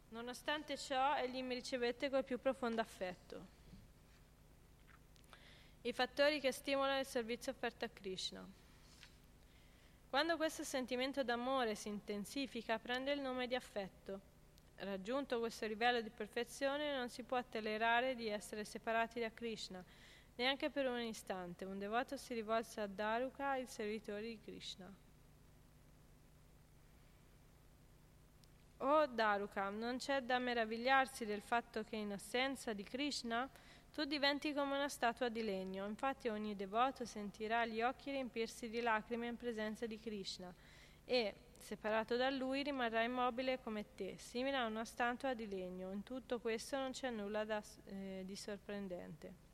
Nonostante 0.09 0.77
ciò, 0.77 1.15
egli 1.15 1.41
mi 1.41 1.55
ricevette 1.55 2.09
col 2.09 2.23
più 2.23 2.39
profondo 2.39 2.79
affetto. 2.79 3.61
I 5.81 5.91
fattori 5.91 6.39
che 6.39 6.51
stimolano 6.51 6.99
il 6.99 7.05
servizio 7.05 7.51
offerto 7.51 7.83
a 7.83 7.89
Krishna. 7.91 8.47
Quando 10.09 10.37
questo 10.37 10.63
sentimento 10.63 11.23
d'amore 11.23 11.75
si 11.75 11.89
intensifica, 11.89 12.79
prende 12.79 13.11
il 13.11 13.19
nome 13.19 13.47
di 13.47 13.55
affetto. 13.55 14.31
Raggiunto 14.75 15.39
questo 15.39 15.65
livello 15.65 16.01
di 16.01 16.09
perfezione, 16.09 16.95
non 16.95 17.09
si 17.09 17.23
può 17.23 17.43
tollerare 17.43 18.15
di 18.15 18.27
essere 18.27 18.63
separati 18.63 19.19
da 19.19 19.31
Krishna, 19.31 19.83
neanche 20.35 20.69
per 20.69 20.87
un 20.87 20.99
istante. 21.01 21.65
Un 21.65 21.77
devoto 21.79 22.17
si 22.17 22.33
rivolse 22.33 22.81
a 22.81 22.87
Daruka, 22.87 23.55
il 23.57 23.67
servitore 23.67 24.21
di 24.21 24.39
Krishna. 24.43 24.91
Oh 28.77 29.05
Daruka, 29.05 29.69
non 29.69 29.97
c'è 29.97 30.21
da 30.21 30.39
meravigliarsi 30.39 31.25
del 31.25 31.41
fatto 31.41 31.83
che 31.83 31.95
in 31.95 32.11
assenza 32.11 32.73
di 32.73 32.83
Krishna 32.83 33.49
tu 33.93 34.03
diventi 34.03 34.53
come 34.53 34.75
una 34.75 34.89
statua 34.89 35.29
di 35.29 35.43
legno, 35.43 35.85
infatti 35.85 36.27
ogni 36.27 36.55
devoto 36.55 37.05
sentirà 37.05 37.65
gli 37.65 37.81
occhi 37.81 38.11
riempirsi 38.11 38.67
di 38.67 38.81
lacrime 38.81 39.27
in 39.27 39.37
presenza 39.37 39.85
di 39.85 39.99
Krishna 39.99 40.53
e, 41.05 41.35
separato 41.55 42.17
da 42.17 42.29
lui, 42.29 42.63
rimarrà 42.63 43.03
immobile 43.03 43.59
come 43.61 43.93
te, 43.95 44.17
simile 44.17 44.57
a 44.57 44.65
una 44.65 44.83
statua 44.83 45.33
di 45.33 45.47
legno. 45.47 45.91
In 45.91 46.03
tutto 46.03 46.39
questo 46.39 46.75
non 46.77 46.91
c'è 46.91 47.09
nulla 47.09 47.45
da, 47.45 47.61
eh, 47.85 48.23
di 48.25 48.35
sorprendente. 48.35 49.52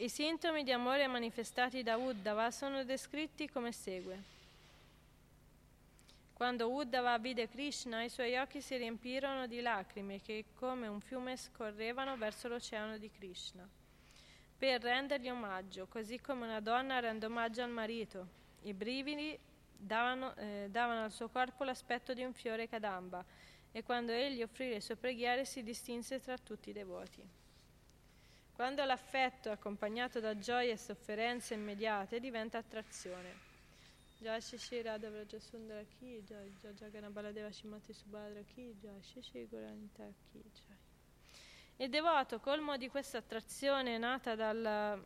I 0.00 0.08
sintomi 0.08 0.62
di 0.62 0.70
amore 0.70 1.08
manifestati 1.08 1.82
da 1.82 1.96
Uddhava 1.96 2.52
sono 2.52 2.84
descritti 2.84 3.50
come 3.50 3.72
segue. 3.72 4.22
Quando 6.32 6.70
Uddhava 6.70 7.18
vide 7.18 7.48
Krishna, 7.48 8.04
i 8.04 8.08
suoi 8.08 8.36
occhi 8.36 8.60
si 8.60 8.76
riempirono 8.76 9.48
di 9.48 9.60
lacrime 9.60 10.22
che 10.22 10.44
come 10.54 10.86
un 10.86 11.00
fiume 11.00 11.36
scorrevano 11.36 12.16
verso 12.16 12.46
l'oceano 12.46 12.96
di 12.96 13.10
Krishna, 13.10 13.68
per 14.56 14.80
rendergli 14.82 15.30
omaggio, 15.30 15.88
così 15.88 16.20
come 16.20 16.44
una 16.44 16.60
donna 16.60 17.00
rende 17.00 17.26
omaggio 17.26 17.62
al 17.62 17.70
marito. 17.70 18.28
I 18.62 18.74
brividi 18.74 19.36
davano, 19.76 20.32
eh, 20.36 20.68
davano 20.70 21.02
al 21.02 21.10
suo 21.10 21.28
corpo 21.28 21.64
l'aspetto 21.64 22.14
di 22.14 22.22
un 22.22 22.32
fiore 22.34 22.68
cadamba, 22.68 23.24
e 23.72 23.82
quando 23.82 24.12
egli 24.12 24.44
offrì 24.44 24.68
le 24.68 24.80
sue 24.80 24.94
preghiere 24.94 25.44
si 25.44 25.64
distinse 25.64 26.20
tra 26.20 26.38
tutti 26.38 26.70
i 26.70 26.72
devoti. 26.72 27.37
Quando 28.58 28.84
l'affetto 28.84 29.50
è 29.50 29.52
accompagnato 29.52 30.18
da 30.18 30.36
gioie 30.36 30.72
e 30.72 30.76
sofferenze 30.76 31.54
immediate 31.54 32.18
diventa 32.18 32.58
attrazione. 32.58 33.32
Già 34.18 34.40
Shishi 34.40 34.82
Radhavra 34.82 35.24
Jasundara 35.24 35.84
Ki 35.84 36.24
Già 36.24 36.42
Jagana 36.72 37.08
Baladeva 37.08 37.52
Shimati 37.52 37.92
Subhadra 37.92 38.40
Ki 38.42 38.76
Shishi 39.00 39.46
Guranita 39.46 40.10
Ki 40.32 40.42
Il 41.76 41.88
devoto, 41.88 42.40
colmo 42.40 42.76
di 42.76 42.88
questa 42.88 43.18
attrazione 43.18 43.96
nata 43.96 44.34
dal, 44.34 45.04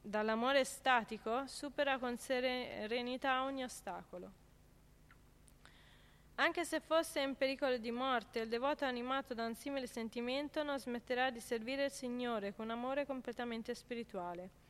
dall'amore 0.00 0.64
statico, 0.64 1.46
supera 1.46 1.98
con 1.98 2.16
serenità 2.16 3.42
ogni 3.44 3.62
ostacolo. 3.62 4.43
Anche 6.36 6.64
se 6.64 6.80
fosse 6.80 7.20
in 7.20 7.36
pericolo 7.36 7.76
di 7.76 7.92
morte, 7.92 8.40
il 8.40 8.48
devoto 8.48 8.84
animato 8.84 9.34
da 9.34 9.46
un 9.46 9.54
simile 9.54 9.86
sentimento 9.86 10.64
non 10.64 10.80
smetterà 10.80 11.30
di 11.30 11.38
servire 11.38 11.84
il 11.84 11.90
Signore 11.92 12.52
con 12.54 12.70
amore 12.70 13.06
completamente 13.06 13.72
spirituale. 13.72 14.62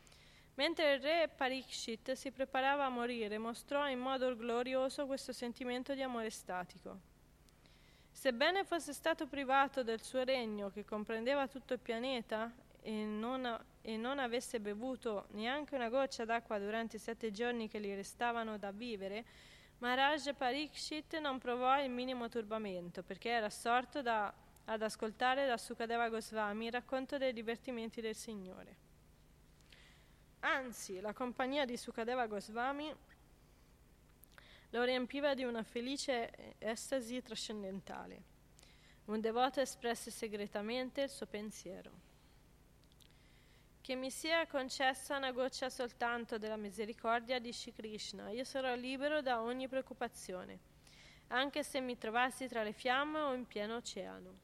Mentre 0.56 0.92
il 0.92 1.00
re 1.00 1.30
Parikshit 1.34 2.12
si 2.12 2.30
preparava 2.30 2.84
a 2.84 2.90
morire, 2.90 3.38
mostrò 3.38 3.88
in 3.88 3.98
modo 3.98 4.36
glorioso 4.36 5.06
questo 5.06 5.32
sentimento 5.32 5.94
di 5.94 6.02
amore 6.02 6.28
statico. 6.28 7.12
Sebbene 8.12 8.64
fosse 8.64 8.92
stato 8.92 9.26
privato 9.26 9.82
del 9.82 10.02
suo 10.02 10.22
regno, 10.22 10.70
che 10.70 10.84
comprendeva 10.84 11.48
tutto 11.48 11.72
il 11.72 11.80
pianeta, 11.80 12.52
e 12.82 12.92
non, 12.92 13.58
e 13.80 13.96
non 13.96 14.18
avesse 14.18 14.60
bevuto 14.60 15.28
neanche 15.30 15.74
una 15.74 15.88
goccia 15.88 16.26
d'acqua 16.26 16.58
durante 16.58 16.96
i 16.96 17.00
sette 17.00 17.32
giorni 17.32 17.68
che 17.68 17.80
gli 17.80 17.94
restavano 17.94 18.58
da 18.58 18.70
vivere, 18.70 19.24
Maharaj 19.84 20.32
Parikshit 20.32 21.18
non 21.18 21.36
provò 21.36 21.78
il 21.78 21.90
minimo 21.90 22.30
turbamento, 22.30 23.02
perché 23.02 23.28
era 23.28 23.46
assorto 23.46 24.00
da, 24.00 24.32
ad 24.64 24.80
ascoltare 24.80 25.46
da 25.46 25.58
Sukadeva 25.58 26.08
Goswami 26.08 26.64
il 26.64 26.72
racconto 26.72 27.18
dei 27.18 27.34
divertimenti 27.34 28.00
del 28.00 28.14
Signore. 28.14 28.76
Anzi, 30.40 31.00
la 31.00 31.12
compagnia 31.12 31.66
di 31.66 31.76
Sukadeva 31.76 32.26
Goswami 32.26 32.94
lo 34.70 34.82
riempiva 34.84 35.34
di 35.34 35.44
una 35.44 35.62
felice 35.62 36.54
estasi 36.56 37.22
trascendentale. 37.22 38.22
Un 39.04 39.20
devoto 39.20 39.60
espresse 39.60 40.10
segretamente 40.10 41.02
il 41.02 41.10
suo 41.10 41.26
pensiero. 41.26 41.90
Che 43.84 43.94
mi 43.96 44.10
sia 44.10 44.46
concessa 44.46 45.18
una 45.18 45.30
goccia 45.30 45.68
soltanto 45.68 46.38
della 46.38 46.56
misericordia 46.56 47.38
di 47.38 47.52
Shri 47.52 47.74
Krishna, 47.74 48.30
io 48.30 48.42
sarò 48.42 48.74
libero 48.74 49.20
da 49.20 49.42
ogni 49.42 49.68
preoccupazione, 49.68 50.58
anche 51.26 51.62
se 51.62 51.82
mi 51.82 51.98
trovassi 51.98 52.48
tra 52.48 52.62
le 52.62 52.72
fiamme 52.72 53.18
o 53.18 53.34
in 53.34 53.44
pieno 53.46 53.76
oceano 53.76 54.38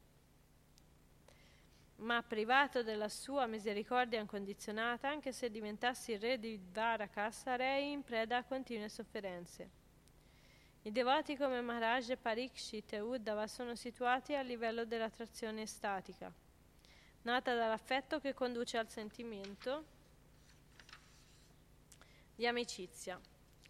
ma 2.01 2.23
privato 2.23 2.83
della 2.83 3.09
sua 3.09 3.47
misericordia 3.47 4.21
incondizionata, 4.21 5.09
anche 5.09 5.33
se 5.33 5.51
diventassi 5.51 6.19
re 6.19 6.39
di 6.39 6.61
Dvaraka, 6.71 7.31
sarei 7.31 7.93
in 7.93 8.03
preda 8.03 8.37
a 8.39 8.45
continue 8.45 8.91
sofferenze. 8.91 9.71
I 10.83 10.93
devoti 10.93 11.35
come 11.37 11.63
Maharaj 11.63 12.13
Parikshit 12.21 12.93
e 12.93 13.01
Uddhava 13.01 13.47
sono 13.47 13.75
situati 13.75 14.35
a 14.35 14.43
livello 14.43 14.85
dell'attrazione 14.85 15.63
estatica. 15.63 16.31
Nata 17.23 17.55
dall'affetto 17.55 18.21
che 18.21 18.35
conduce 18.35 18.79
al 18.79 18.89
sentimento 18.89 19.85
di 22.35 22.47
amicizia. 22.47 23.21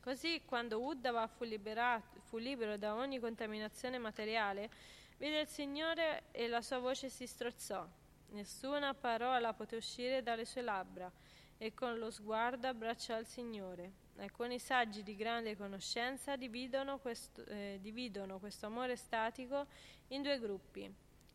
Così, 0.01 0.43
quando 0.45 0.81
Uddhava 0.81 1.27
fu, 1.27 1.45
liberato, 1.45 2.21
fu 2.21 2.39
libero 2.39 2.77
da 2.77 2.95
ogni 2.95 3.19
contaminazione 3.19 3.99
materiale, 3.99 4.71
vide 5.19 5.41
il 5.41 5.49
Signore 5.49 6.25
e 6.31 6.49
la 6.49 6.63
sua 6.63 6.79
voce 6.79 7.11
si 7.11 7.27
strozzò. 7.27 7.87
Nessuna 8.29 8.95
parola 8.95 9.53
poté 9.53 9.77
uscire 9.77 10.23
dalle 10.23 10.45
sue 10.45 10.63
labbra 10.63 11.11
e 11.59 11.75
con 11.75 11.99
lo 11.99 12.11
sguardo 12.11 12.69
abbracciò 12.69 13.19
il 13.19 13.27
Signore. 13.27 13.93
Alcuni 14.19 14.59
saggi 14.59 15.03
di 15.03 15.17
grande 15.17 15.57
conoscenza 15.57 16.37
dividono 16.37 16.99
questo, 16.99 17.45
eh, 17.47 17.79
dividono 17.81 18.39
questo 18.39 18.67
amore 18.67 18.97
statico 18.97 19.67
in 20.09 20.23
due 20.23 20.39
gruppi, 20.39 20.91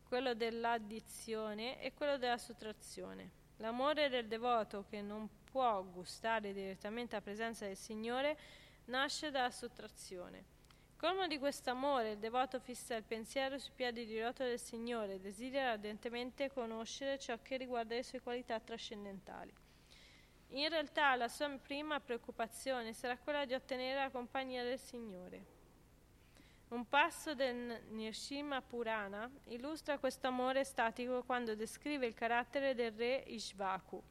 quello 0.06 0.34
dell'addizione 0.34 1.80
e 1.80 1.92
quello 1.92 2.16
della 2.16 2.38
sottrazione. 2.38 3.44
L'amore 3.56 4.08
del 4.08 4.26
devoto 4.26 4.84
che 4.88 5.02
non 5.02 5.28
può 5.50 5.82
gustare 5.82 6.52
direttamente 6.52 7.16
la 7.16 7.22
presenza 7.22 7.66
del 7.66 7.76
Signore 7.76 8.38
nasce 8.86 9.30
dalla 9.30 9.50
sottrazione. 9.50 10.54
Colmo 10.96 11.26
di 11.26 11.38
questo 11.38 11.70
amore, 11.70 12.12
il 12.12 12.18
devoto 12.18 12.58
fissa 12.58 12.94
il 12.94 13.02
pensiero 13.02 13.58
sui 13.58 13.72
piedi 13.74 14.06
di 14.06 14.18
loto 14.18 14.44
del 14.44 14.58
Signore 14.58 15.14
e 15.14 15.20
desidera 15.20 15.72
ardentemente 15.72 16.50
conoscere 16.50 17.18
ciò 17.18 17.38
che 17.42 17.56
riguarda 17.56 17.94
le 17.94 18.02
sue 18.02 18.20
qualità 18.20 18.58
trascendentali. 18.60 19.52
In 20.50 20.68
realtà 20.68 21.14
la 21.16 21.28
sua 21.28 21.48
prima 21.58 22.00
preoccupazione 22.00 22.92
sarà 22.92 23.18
quella 23.18 23.44
di 23.44 23.54
ottenere 23.54 24.00
la 24.00 24.10
compagnia 24.10 24.62
del 24.62 24.78
Signore. 24.78 25.55
Un 26.68 26.88
passo 26.88 27.32
del 27.32 27.80
Nirshima 27.90 28.60
Purana 28.60 29.30
illustra 29.50 29.98
questo 29.98 30.26
amore 30.26 30.64
statico 30.64 31.22
quando 31.22 31.54
descrive 31.54 32.06
il 32.06 32.14
carattere 32.14 32.74
del 32.74 32.90
re 32.90 33.22
Ishvaku. 33.24 34.02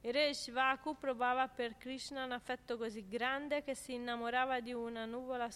Il 0.00 0.12
re 0.12 0.30
Ishvaku 0.30 0.96
provava 0.98 1.46
per 1.46 1.76
Krishna 1.76 2.24
un 2.24 2.32
affetto 2.32 2.76
così 2.76 3.06
grande 3.06 3.62
che 3.62 3.76
si 3.76 3.94
innamorava 3.94 4.58
di 4.58 4.72
una 4.72 5.04
nuvola 5.04 5.48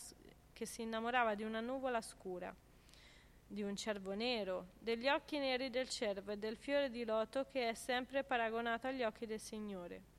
che 0.53 0.65
si 0.65 0.83
innamorava 0.83 1.35
di 1.35 1.43
una 1.43 1.61
nuvola 1.61 2.01
scura, 2.01 2.55
di 3.45 3.63
un 3.63 3.75
cervo 3.75 4.15
nero, 4.15 4.69
degli 4.79 5.09
occhi 5.09 5.39
neri 5.39 5.71
del 5.71 5.89
cervo 5.89 6.31
e 6.31 6.39
del 6.39 6.57
fiore 6.57 6.89
di 6.89 7.05
loto 7.05 7.47
che 7.51 7.71
è 7.71 7.75
sempre 7.75 8.23
paragonato 8.23 8.87
agli 8.87 9.03
occhi 9.03 9.27
del 9.27 9.41
Signore. 9.41 10.18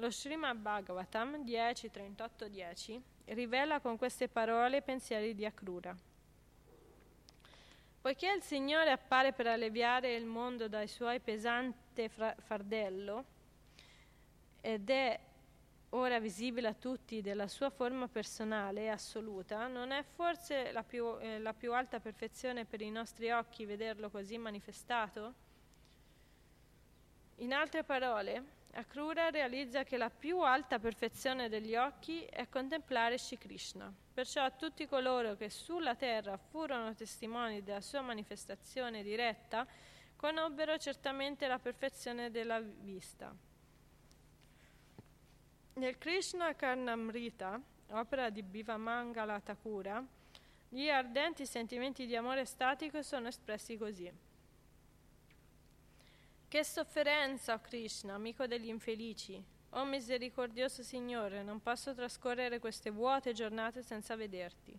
Lo 0.00 0.10
Srimad 0.10 0.56
Bhagavatam 0.56 1.44
10.38.10 1.44 3.00
rivela 3.34 3.80
con 3.80 3.98
queste 3.98 4.28
parole 4.28 4.78
i 4.78 4.82
pensieri 4.82 5.34
di 5.34 5.44
Akrura. 5.44 5.94
Poiché 8.00 8.32
il 8.32 8.40
Signore 8.40 8.92
appare 8.92 9.34
per 9.34 9.48
alleviare 9.48 10.14
il 10.14 10.24
mondo 10.24 10.68
dai 10.68 10.88
suoi 10.88 11.20
pesante 11.20 12.08
fardello 12.08 13.24
ed 14.62 14.88
è 14.88 15.20
ora 15.90 16.18
visibile 16.18 16.68
a 16.68 16.74
tutti 16.74 17.20
della 17.20 17.46
sua 17.46 17.68
forma 17.68 18.08
personale 18.08 18.84
e 18.84 18.88
assoluta, 18.88 19.66
non 19.66 19.90
è 19.90 20.02
forse 20.02 20.72
la 20.72 20.82
più, 20.82 21.18
eh, 21.20 21.38
la 21.40 21.52
più 21.52 21.74
alta 21.74 22.00
perfezione 22.00 22.64
per 22.64 22.80
i 22.80 22.90
nostri 22.90 23.30
occhi 23.32 23.66
vederlo 23.66 24.08
così 24.08 24.38
manifestato? 24.38 25.34
In 27.36 27.52
altre 27.52 27.84
parole, 27.84 28.59
Akrura 28.72 29.30
realizza 29.30 29.82
che 29.82 29.96
la 29.96 30.10
più 30.10 30.40
alta 30.40 30.78
perfezione 30.78 31.48
degli 31.48 31.74
occhi 31.74 32.24
è 32.24 32.48
contemplare 32.48 33.18
Shri 33.18 33.36
Krishna. 33.36 33.92
Perciò 34.14 34.44
a 34.44 34.50
tutti 34.50 34.86
coloro 34.86 35.34
che 35.34 35.50
sulla 35.50 35.96
terra 35.96 36.36
furono 36.36 36.94
testimoni 36.94 37.62
della 37.62 37.80
sua 37.80 38.00
manifestazione 38.00 39.02
diretta, 39.02 39.66
conobbero 40.14 40.78
certamente 40.78 41.46
la 41.46 41.58
perfezione 41.58 42.30
della 42.30 42.60
vista. 42.60 43.34
Nel 45.74 45.98
Krishna 45.98 46.54
Karnamrita, 46.54 47.60
opera 47.90 48.30
di 48.30 48.42
Bhivamangala 48.42 49.40
Thakura, 49.40 50.04
gli 50.68 50.88
ardenti 50.88 51.44
sentimenti 51.46 52.06
di 52.06 52.14
amore 52.14 52.44
statico 52.44 53.02
sono 53.02 53.28
espressi 53.28 53.76
così. 53.76 54.12
Che 56.50 56.64
sofferenza, 56.64 57.54
oh 57.54 57.60
Krishna, 57.60 58.14
amico 58.14 58.44
degli 58.48 58.66
infelici! 58.66 59.40
Oh 59.74 59.84
misericordioso 59.84 60.82
Signore, 60.82 61.44
non 61.44 61.62
posso 61.62 61.94
trascorrere 61.94 62.58
queste 62.58 62.90
vuote 62.90 63.32
giornate 63.32 63.84
senza 63.84 64.16
vederti. 64.16 64.76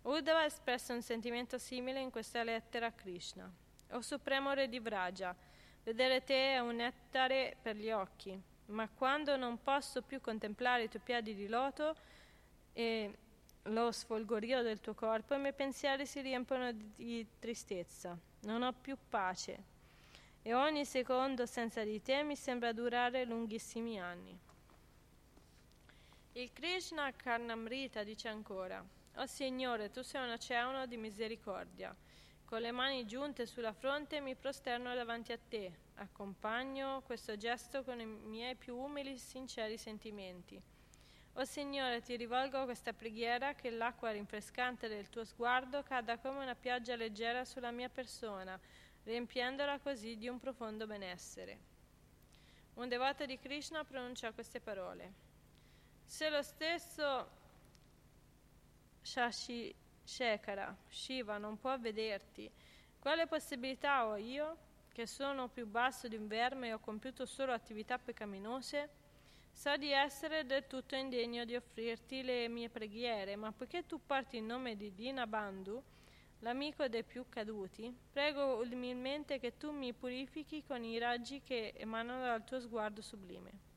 Uddhava 0.00 0.40
ha 0.40 0.44
espresso 0.46 0.94
un 0.94 1.02
sentimento 1.02 1.58
simile 1.58 2.00
in 2.00 2.08
questa 2.08 2.42
lettera 2.42 2.86
a 2.86 2.92
Krishna. 2.92 3.52
O 3.90 4.00
Supremo 4.00 4.54
Re 4.54 4.70
di 4.70 4.78
Vraja, 4.78 5.36
vedere 5.82 6.24
te 6.24 6.54
è 6.54 6.58
un 6.60 6.76
nettare 6.76 7.54
per 7.60 7.76
gli 7.76 7.90
occhi 7.90 8.42
ma 8.68 8.88
quando 8.88 9.36
non 9.36 9.62
posso 9.62 10.00
più 10.00 10.22
contemplare 10.22 10.84
i 10.84 10.88
tuoi 10.88 11.02
piedi 11.04 11.34
di 11.34 11.48
loto 11.48 11.94
e 12.72 13.18
lo 13.64 13.92
sfolgorio 13.92 14.62
del 14.62 14.80
tuo 14.80 14.94
corpo, 14.94 15.34
i 15.34 15.38
miei 15.38 15.52
pensieri 15.52 16.06
si 16.06 16.22
riempiono 16.22 16.72
di 16.72 17.26
tristezza. 17.38 18.18
Non 18.44 18.62
ho 18.62 18.72
più 18.72 18.96
pace 19.10 19.71
e 20.42 20.54
ogni 20.54 20.84
secondo 20.84 21.46
senza 21.46 21.84
di 21.84 22.02
te 22.02 22.22
mi 22.24 22.34
sembra 22.34 22.72
durare 22.72 23.24
lunghissimi 23.24 24.00
anni. 24.00 24.36
Il 26.32 26.52
Krishna 26.52 27.12
Karnamrita 27.12 28.02
dice 28.02 28.28
ancora, 28.28 28.84
O 29.16 29.26
Signore, 29.26 29.90
tu 29.90 30.02
sei 30.02 30.22
un 30.22 30.30
oceano 30.30 30.86
di 30.86 30.96
misericordia. 30.96 31.94
Con 32.44 32.60
le 32.60 32.70
mani 32.70 33.06
giunte 33.06 33.46
sulla 33.46 33.72
fronte 33.72 34.20
mi 34.20 34.34
prosterno 34.34 34.94
davanti 34.94 35.32
a 35.32 35.38
te, 35.38 35.70
accompagno 35.96 37.02
questo 37.02 37.36
gesto 37.36 37.84
con 37.84 38.00
i 38.00 38.06
miei 38.06 38.56
più 38.56 38.76
umili 38.76 39.12
e 39.12 39.18
sinceri 39.18 39.76
sentimenti. 39.76 40.60
O 41.34 41.44
Signore, 41.44 42.02
ti 42.02 42.16
rivolgo 42.16 42.64
questa 42.64 42.92
preghiera 42.92 43.54
che 43.54 43.70
l'acqua 43.70 44.10
rinfrescante 44.10 44.88
del 44.88 45.08
tuo 45.08 45.24
sguardo 45.24 45.82
cada 45.82 46.18
come 46.18 46.42
una 46.42 46.54
pioggia 46.54 46.94
leggera 46.94 47.44
sulla 47.44 47.70
mia 47.70 47.88
persona, 47.88 48.58
riempiendola 49.04 49.78
così 49.78 50.16
di 50.16 50.28
un 50.28 50.38
profondo 50.38 50.86
benessere. 50.86 51.70
Un 52.74 52.88
devoto 52.88 53.26
di 53.26 53.38
Krishna 53.38 53.84
pronuncia 53.84 54.32
queste 54.32 54.60
parole. 54.60 55.12
Se 56.04 56.28
lo 56.30 56.42
stesso 56.42 57.28
Shashi 59.02 59.74
Shekara, 60.04 60.74
Shiva, 60.88 61.38
non 61.38 61.58
può 61.58 61.78
vederti. 61.78 62.50
Quale 62.98 63.26
possibilità 63.26 64.06
ho 64.06 64.16
io, 64.16 64.56
che 64.92 65.06
sono 65.06 65.48
più 65.48 65.66
basso 65.66 66.08
di 66.08 66.16
un 66.16 66.26
verme 66.26 66.68
e 66.68 66.72
ho 66.72 66.78
compiuto 66.78 67.26
solo 67.26 67.52
attività 67.52 67.98
peccaminose? 67.98 69.00
So 69.52 69.76
di 69.76 69.90
essere 69.90 70.46
del 70.46 70.66
tutto 70.66 70.94
indegno 70.94 71.44
di 71.44 71.54
offrirti 71.54 72.22
le 72.22 72.48
mie 72.48 72.68
preghiere, 72.68 73.36
ma 73.36 73.52
poiché 73.52 73.86
tu 73.86 74.00
parti 74.04 74.38
in 74.38 74.46
nome 74.46 74.76
di 74.76 74.94
Dina 74.94 75.26
Bandhu, 75.26 75.82
l'amico 76.42 76.86
dei 76.88 77.04
più 77.04 77.24
caduti, 77.28 77.94
prego 78.12 78.62
umilmente 78.62 79.38
che 79.38 79.56
tu 79.56 79.70
mi 79.70 79.92
purifichi 79.92 80.62
con 80.64 80.84
i 80.84 80.98
raggi 80.98 81.42
che 81.42 81.72
emanano 81.76 82.24
dal 82.24 82.44
tuo 82.44 82.60
sguardo 82.60 83.00
sublime. 83.00 83.70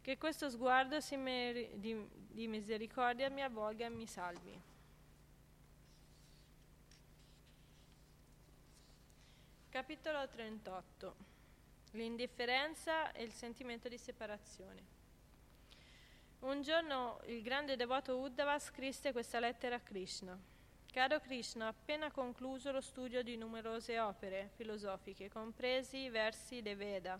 Che 0.00 0.18
questo 0.18 0.50
sguardo 0.50 0.98
di, 0.98 2.08
di 2.10 2.46
misericordia 2.46 3.30
mi 3.30 3.42
avvolga 3.42 3.86
e 3.86 3.88
mi 3.88 4.06
salvi. 4.06 4.60
Capitolo 9.70 10.28
38 10.28 11.32
L'indifferenza 11.92 13.12
e 13.12 13.22
il 13.22 13.32
sentimento 13.32 13.88
di 13.88 13.96
separazione. 13.96 14.92
Un 16.40 16.60
giorno 16.60 17.20
il 17.26 17.40
grande 17.40 17.76
devoto 17.76 18.18
Uddhava 18.18 18.58
scrisse 18.58 19.12
questa 19.12 19.38
lettera 19.38 19.76
a 19.76 19.80
Krishna. 19.80 20.38
Caro 20.94 21.18
Krishna, 21.18 21.66
appena 21.66 22.12
concluso 22.12 22.70
lo 22.70 22.80
studio 22.80 23.24
di 23.24 23.36
numerose 23.36 23.98
opere 23.98 24.50
filosofiche, 24.54 25.28
compresi 25.28 26.04
i 26.04 26.08
versi 26.08 26.62
dei 26.62 26.76
Veda, 26.76 27.18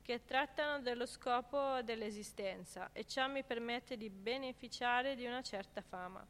che 0.00 0.24
trattano 0.24 0.80
dello 0.80 1.04
scopo 1.04 1.82
dell'esistenza 1.82 2.88
e 2.94 3.04
ciò 3.04 3.28
mi 3.28 3.44
permette 3.44 3.98
di 3.98 4.08
beneficiare 4.08 5.16
di 5.16 5.26
una 5.26 5.42
certa 5.42 5.82
fama. 5.82 6.26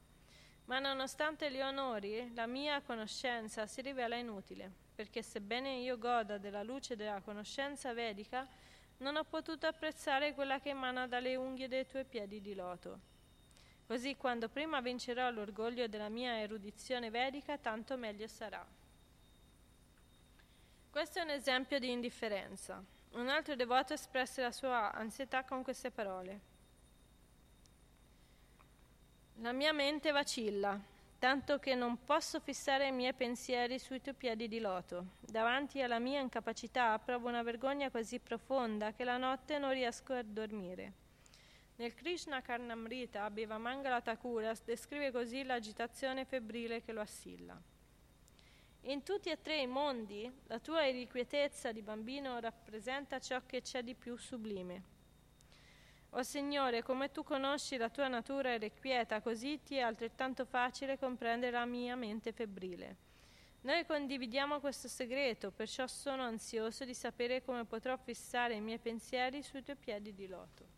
Ma 0.64 0.80
nonostante 0.80 1.48
gli 1.48 1.60
onori, 1.60 2.34
la 2.34 2.48
mia 2.48 2.82
conoscenza 2.82 3.68
si 3.68 3.80
rivela 3.80 4.16
inutile 4.16 4.68
perché 4.96 5.22
sebbene 5.22 5.76
io 5.76 5.96
goda 5.96 6.38
della 6.38 6.64
luce 6.64 6.96
della 6.96 7.20
conoscenza 7.20 7.92
vedica, 7.92 8.48
non 8.96 9.14
ho 9.14 9.22
potuto 9.22 9.68
apprezzare 9.68 10.34
quella 10.34 10.58
che 10.58 10.70
emana 10.70 11.06
dalle 11.06 11.36
unghie 11.36 11.68
dei 11.68 11.86
tuoi 11.86 12.04
piedi 12.04 12.40
di 12.40 12.56
loto. 12.56 13.13
Così 13.86 14.16
quando 14.16 14.48
prima 14.48 14.80
vincerò 14.80 15.30
l'orgoglio 15.30 15.86
della 15.86 16.08
mia 16.08 16.40
erudizione 16.40 17.10
vedica, 17.10 17.58
tanto 17.58 17.96
meglio 17.96 18.26
sarà. 18.26 18.64
Questo 20.90 21.18
è 21.18 21.22
un 21.22 21.30
esempio 21.30 21.78
di 21.78 21.90
indifferenza. 21.90 22.82
Un 23.12 23.28
altro 23.28 23.54
devoto 23.56 23.92
espresse 23.92 24.40
la 24.40 24.52
sua 24.52 24.92
ansietà 24.92 25.44
con 25.44 25.62
queste 25.62 25.90
parole. 25.90 26.40
La 29.38 29.52
mia 29.52 29.72
mente 29.72 30.12
vacilla, 30.12 30.80
tanto 31.18 31.58
che 31.58 31.74
non 31.74 32.04
posso 32.04 32.40
fissare 32.40 32.86
i 32.86 32.92
miei 32.92 33.12
pensieri 33.12 33.78
sui 33.78 34.00
tuoi 34.00 34.14
piedi 34.14 34.48
di 34.48 34.60
loto. 34.60 35.06
Davanti 35.20 35.82
alla 35.82 35.98
mia 35.98 36.20
incapacità 36.20 36.98
provo 36.98 37.28
una 37.28 37.42
vergogna 37.42 37.90
così 37.90 38.18
profonda 38.18 38.92
che 38.92 39.04
la 39.04 39.16
notte 39.16 39.58
non 39.58 39.72
riesco 39.72 40.12
a 40.12 40.22
dormire. 40.22 41.03
Nel 41.76 41.92
Krishna 41.94 42.40
Karnamrita, 42.40 43.28
Bhivamangala 43.30 44.00
Thakura 44.00 44.52
descrive 44.64 45.10
così 45.10 45.42
l'agitazione 45.42 46.24
febbrile 46.24 46.80
che 46.82 46.92
lo 46.92 47.00
assilla. 47.00 47.60
In 48.82 49.02
tutti 49.02 49.28
e 49.28 49.42
tre 49.42 49.60
i 49.60 49.66
mondi, 49.66 50.30
la 50.46 50.60
tua 50.60 50.84
irrequietezza 50.84 51.72
di 51.72 51.82
bambino 51.82 52.38
rappresenta 52.38 53.18
ciò 53.18 53.40
che 53.44 53.60
c'è 53.60 53.82
di 53.82 53.94
più 53.94 54.16
sublime. 54.16 54.82
O 56.10 56.22
Signore, 56.22 56.84
come 56.84 57.10
tu 57.10 57.24
conosci 57.24 57.76
la 57.76 57.88
tua 57.88 58.06
natura 58.06 58.54
irrequieta, 58.54 59.20
così 59.20 59.60
ti 59.64 59.74
è 59.74 59.80
altrettanto 59.80 60.44
facile 60.44 60.96
comprendere 60.96 61.50
la 61.50 61.64
mia 61.64 61.96
mente 61.96 62.30
febbrile. 62.30 62.96
Noi 63.62 63.84
condividiamo 63.84 64.60
questo 64.60 64.86
segreto, 64.86 65.50
perciò 65.50 65.88
sono 65.88 66.22
ansioso 66.22 66.84
di 66.84 66.94
sapere 66.94 67.42
come 67.42 67.64
potrò 67.64 67.96
fissare 67.96 68.54
i 68.54 68.60
miei 68.60 68.78
pensieri 68.78 69.42
sui 69.42 69.64
tuoi 69.64 69.76
piedi 69.76 70.14
di 70.14 70.28
loto. 70.28 70.73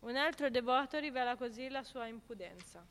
Un 0.00 0.16
altro 0.16 0.50
devoto 0.50 0.98
rivela 0.98 1.36
così 1.36 1.68
la 1.68 1.82
sua 1.82 2.06
impudenza 2.06 2.84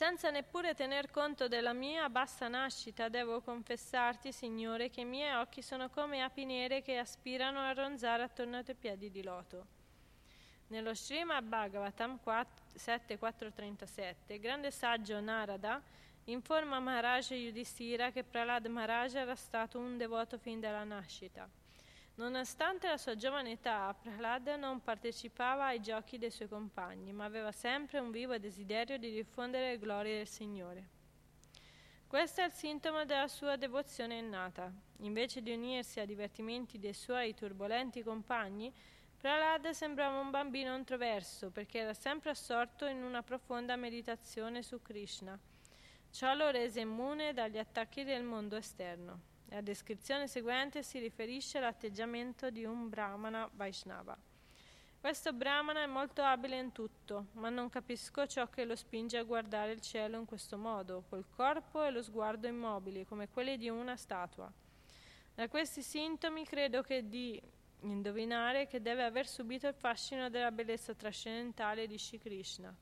senza 0.00 0.30
neppure 0.30 0.72
tener 0.72 1.10
conto 1.10 1.46
della 1.46 1.74
mia 1.74 2.08
bassa 2.08 2.48
nascita, 2.48 3.10
devo 3.10 3.42
confessarti, 3.42 4.32
Signore, 4.32 4.88
che 4.88 5.02
i 5.02 5.04
miei 5.04 5.34
occhi 5.34 5.60
sono 5.60 5.90
come 5.90 6.22
api 6.22 6.46
nere 6.46 6.80
che 6.80 6.96
aspirano 6.96 7.60
a 7.60 7.74
ronzare 7.74 8.22
attorno 8.22 8.56
ai 8.56 8.64
tuoi 8.64 8.76
piedi 8.76 9.10
di 9.10 9.22
loto. 9.22 9.66
Nello 10.68 10.94
Srimad 10.94 11.44
Bhagavatam 11.44 12.18
7.437, 12.24 14.14
il 14.28 14.40
grande 14.40 14.70
saggio 14.70 15.20
Narada 15.20 15.82
informa 16.24 16.80
Maharaj 16.80 17.32
Yudhishthira 17.32 18.10
che 18.10 18.24
Prahlad 18.24 18.64
Maharaj 18.68 19.16
era 19.16 19.34
stato 19.34 19.78
un 19.78 19.98
devoto 19.98 20.38
fin 20.38 20.60
dalla 20.60 20.84
nascita. 20.84 21.46
Nonostante 22.20 22.86
la 22.86 22.98
sua 22.98 23.16
giovane 23.16 23.52
età, 23.52 23.96
Prahlad 23.98 24.48
non 24.58 24.82
partecipava 24.82 25.68
ai 25.68 25.80
giochi 25.80 26.18
dei 26.18 26.30
suoi 26.30 26.48
compagni, 26.48 27.14
ma 27.14 27.24
aveva 27.24 27.50
sempre 27.50 27.98
un 27.98 28.10
vivo 28.10 28.36
desiderio 28.36 28.98
di 28.98 29.10
diffondere 29.10 29.70
le 29.70 29.78
glorie 29.78 30.16
del 30.18 30.28
Signore. 30.28 30.88
Questo 32.06 32.42
è 32.42 32.44
il 32.44 32.52
sintomo 32.52 33.06
della 33.06 33.26
sua 33.26 33.56
devozione 33.56 34.18
innata. 34.18 34.70
Invece 34.98 35.40
di 35.40 35.50
unirsi 35.50 35.98
ai 35.98 36.04
divertimenti 36.04 36.78
dei 36.78 36.92
suoi 36.92 37.34
turbolenti 37.34 38.02
compagni, 38.02 38.70
Prahlad 39.16 39.70
sembrava 39.70 40.20
un 40.20 40.28
bambino 40.28 40.76
introverso 40.76 41.50
perché 41.50 41.78
era 41.78 41.94
sempre 41.94 42.28
assorto 42.28 42.84
in 42.84 43.02
una 43.02 43.22
profonda 43.22 43.76
meditazione 43.76 44.60
su 44.62 44.82
Krishna. 44.82 45.38
Ciò 46.10 46.34
lo 46.34 46.50
rese 46.50 46.80
immune 46.80 47.32
dagli 47.32 47.56
attacchi 47.56 48.04
del 48.04 48.24
mondo 48.24 48.56
esterno. 48.56 49.29
La 49.52 49.62
descrizione 49.62 50.28
seguente 50.28 50.84
si 50.84 51.00
riferisce 51.00 51.58
all'atteggiamento 51.58 52.50
di 52.50 52.64
un 52.64 52.88
brahmana 52.88 53.50
Vaishnava. 53.52 54.16
Questo 55.00 55.32
brahmana 55.32 55.82
è 55.82 55.86
molto 55.86 56.22
abile 56.22 56.56
in 56.56 56.70
tutto, 56.70 57.26
ma 57.32 57.48
non 57.48 57.68
capisco 57.68 58.28
ciò 58.28 58.48
che 58.48 58.64
lo 58.64 58.76
spinge 58.76 59.18
a 59.18 59.24
guardare 59.24 59.72
il 59.72 59.80
cielo 59.80 60.18
in 60.18 60.24
questo 60.24 60.56
modo, 60.56 61.02
col 61.08 61.24
corpo 61.28 61.82
e 61.82 61.90
lo 61.90 62.00
sguardo 62.00 62.46
immobili, 62.46 63.04
come 63.04 63.28
quelli 63.28 63.56
di 63.56 63.68
una 63.68 63.96
statua. 63.96 64.52
Da 65.34 65.48
questi 65.48 65.82
sintomi 65.82 66.44
credo 66.44 66.82
che 66.82 67.08
di 67.08 67.42
indovinare 67.80 68.68
che 68.68 68.80
deve 68.80 69.02
aver 69.02 69.26
subito 69.26 69.66
il 69.66 69.74
fascino 69.74 70.30
della 70.30 70.52
bellezza 70.52 70.94
trascendentale 70.94 71.88
di 71.88 71.98
Shri 71.98 72.18
Krishna. 72.18 72.72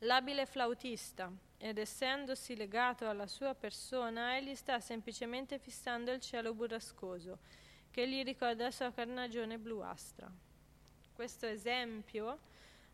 L'abile 0.00 0.44
flautista, 0.44 1.30
ed 1.62 1.76
essendosi 1.76 2.56
legato 2.56 3.06
alla 3.06 3.26
sua 3.26 3.54
persona, 3.54 4.34
egli 4.34 4.54
sta 4.54 4.80
semplicemente 4.80 5.58
fissando 5.58 6.10
il 6.10 6.20
cielo 6.20 6.54
burrascoso, 6.54 7.38
che 7.90 8.08
gli 8.08 8.24
ricorda 8.24 8.64
la 8.64 8.70
sua 8.70 8.90
carnagione 8.90 9.58
bluastra. 9.58 10.30
Questo 11.12 11.44
esempio 11.44 12.38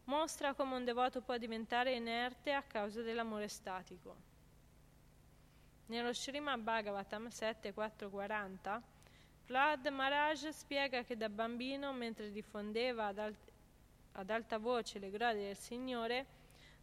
mostra 0.07 0.53
come 0.55 0.75
un 0.75 0.85
devoto 0.85 1.21
può 1.21 1.37
diventare 1.37 1.95
inerte 1.95 2.53
a 2.53 2.63
causa 2.63 3.03
dell'amore 3.03 3.47
statico. 3.47 4.17
Nello 5.87 6.13
Srimad 6.13 6.59
Bhagavatam 6.61 7.29
7.440, 7.29 8.81
Vlad 9.47 9.87
Maharaj 9.87 10.49
spiega 10.49 11.05
che 11.05 11.17
da 11.17 11.29
bambino, 11.29 11.93
mentre 11.93 12.33
diffondeva 12.33 13.07
ad, 13.07 13.19
alt- 13.19 13.53
ad 14.15 14.29
alta 14.29 14.59
voce 14.59 14.99
le 14.99 15.11
glorie 15.11 15.47
del 15.47 15.57
Signore, 15.57 16.27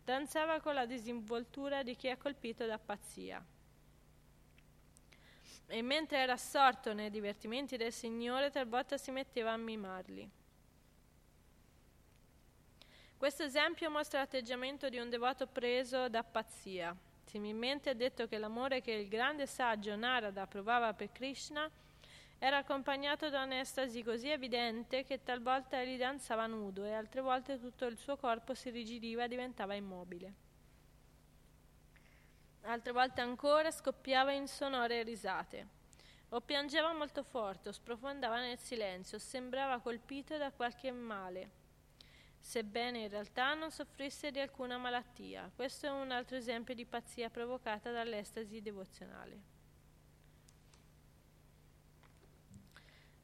danzava 0.03 0.59
con 0.59 0.73
la 0.73 0.85
disinvoltura 0.85 1.83
di 1.83 1.95
chi 1.95 2.07
è 2.07 2.17
colpito 2.17 2.65
da 2.65 2.77
pazzia. 2.77 3.43
E 5.67 5.81
mentre 5.81 6.17
era 6.17 6.33
assorto 6.33 6.93
nei 6.93 7.09
divertimenti 7.09 7.77
del 7.77 7.93
Signore, 7.93 8.49
talvolta 8.49 8.97
si 8.97 9.11
metteva 9.11 9.51
a 9.51 9.57
mimarli. 9.57 10.29
Questo 13.17 13.43
esempio 13.43 13.89
mostra 13.89 14.19
l'atteggiamento 14.19 14.89
di 14.89 14.97
un 14.97 15.09
devoto 15.09 15.47
preso 15.47 16.09
da 16.09 16.23
pazzia. 16.23 16.95
Similmente 17.23 17.91
è 17.91 17.95
detto 17.95 18.27
che 18.27 18.37
l'amore 18.37 18.81
che 18.81 18.91
il 18.91 19.07
grande 19.07 19.47
saggio 19.47 19.95
Narada 19.95 20.45
provava 20.45 20.93
per 20.93 21.11
Krishna 21.13 21.71
era 22.45 22.57
accompagnato 22.57 23.29
da 23.29 23.43
un'estasi 23.43 24.03
così 24.03 24.27
evidente 24.27 25.05
che 25.05 25.23
talvolta 25.23 25.81
egli 25.81 25.97
danzava 25.97 26.45
nudo 26.45 26.83
e 26.83 26.91
altre 26.91 27.21
volte 27.21 27.57
tutto 27.57 27.85
il 27.85 27.95
suo 27.95 28.17
corpo 28.17 28.53
si 28.53 28.69
rigidiva 28.69 29.23
e 29.23 29.27
diventava 29.29 29.75
immobile. 29.75 30.33
Altre 32.63 32.91
volte 32.91 33.21
ancora 33.21 33.71
scoppiava 33.71 34.33
in 34.33 34.49
sonore 34.49 35.03
risate. 35.03 35.67
O 36.31 36.41
piangeva 36.41 36.91
molto 36.91 37.23
forte, 37.23 37.69
o 37.69 37.71
sprofondava 37.71 38.37
nel 38.41 38.59
silenzio, 38.59 39.19
sembrava 39.19 39.79
colpito 39.79 40.35
da 40.35 40.51
qualche 40.51 40.91
male, 40.91 41.49
sebbene 42.39 43.03
in 43.03 43.09
realtà 43.09 43.53
non 43.53 43.71
soffrisse 43.71 44.31
di 44.31 44.41
alcuna 44.41 44.77
malattia. 44.77 45.49
Questo 45.55 45.85
è 45.85 45.91
un 45.91 46.11
altro 46.11 46.35
esempio 46.35 46.75
di 46.75 46.83
pazzia 46.83 47.29
provocata 47.29 47.89
dall'estasi 47.89 48.61
devozionale. 48.61 49.52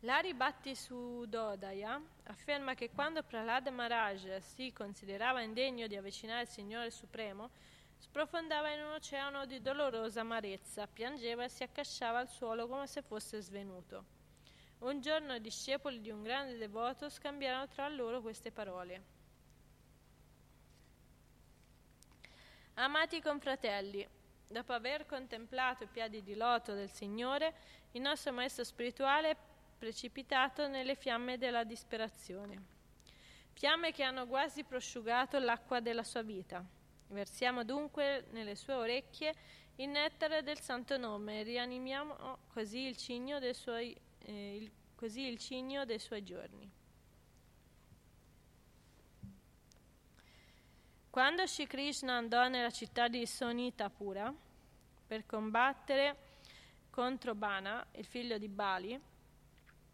Lari 0.04 0.34
Bhatti 0.34 0.76
Sudodaya 0.76 2.02
afferma 2.24 2.74
che 2.74 2.90
quando 2.90 3.22
Prahlad 3.22 3.68
Maharaj 3.68 4.38
si 4.38 4.72
considerava 4.72 5.42
indegno 5.42 5.88
di 5.88 5.98
avvicinare 5.98 6.44
il 6.44 6.48
Signore 6.48 6.90
Supremo, 6.90 7.50
sprofondava 7.98 8.72
in 8.72 8.82
un 8.82 8.94
oceano 8.94 9.46
di 9.46 9.62
dolorosa 9.62 10.22
amarezza, 10.22 10.88
piangeva 10.88 11.44
e 11.44 11.50
si 11.50 11.64
accasciava 11.64 12.20
al 12.20 12.30
suolo 12.30 12.70
come 12.70 12.88
se 12.88 13.02
fosse 13.02 13.42
svenuto. 13.42 14.06
Un 14.80 15.02
giorno 15.02 15.36
i 15.36 15.42
discepoli 15.42 16.00
di 16.00 16.12
un 16.12 16.24
grande 16.24 16.56
devoto 16.56 17.10
scambiarono 17.10 17.68
tra 17.68 17.90
loro 17.90 18.22
queste 18.22 18.54
parole. 18.54 19.04
Amati 22.76 23.22
confratelli, 23.22 24.08
dopo 24.48 24.72
aver 24.72 25.06
contemplato 25.06 25.84
i 25.84 25.88
piedi 25.88 26.24
di 26.24 26.36
loto 26.36 26.74
del 26.74 26.90
Signore, 26.90 27.54
il 27.92 28.02
nostro 28.02 28.32
maestro 28.32 28.64
spirituale 28.64 29.58
precipitato 29.80 30.68
nelle 30.68 30.94
fiamme 30.96 31.38
della 31.38 31.64
disperazione. 31.64 32.62
Fiamme 33.54 33.92
che 33.92 34.04
hanno 34.04 34.28
quasi 34.28 34.64
prosciugato 34.64 35.40
l'acqua 35.40 35.80
della 35.80 36.04
sua 36.04 36.22
vita. 36.22 36.64
Versiamo 37.08 37.64
dunque 37.64 38.28
nelle 38.32 38.56
sue 38.56 38.74
orecchie 38.74 39.34
il 39.78 39.90
nettare 39.90 40.44
del 40.44 40.60
santo 40.60 40.98
nome 40.98 41.40
e 41.40 41.44
rianimiamo 41.44 42.38
così 42.50 42.80
il 42.80 42.98
cigno 42.98 43.40
dei 43.40 43.54
suoi, 43.54 43.98
eh, 44.20 44.56
il, 44.58 44.72
così 44.96 45.22
il 45.22 45.38
cigno 45.38 45.86
dei 45.86 46.00
suoi 46.00 46.24
giorni. 46.24 46.70
Quando 51.10 51.48
Shri 51.48 51.66
Krishna 51.66 52.18
andò 52.18 52.48
nella 52.50 52.70
città 52.70 53.08
di 53.08 53.26
Sonitapura 53.26 54.32
per 55.08 55.26
combattere 55.26 56.28
contro 56.90 57.34
Bana, 57.34 57.86
il 57.94 58.06
figlio 58.06 58.38
di 58.38 58.48
Bali, 58.48 59.00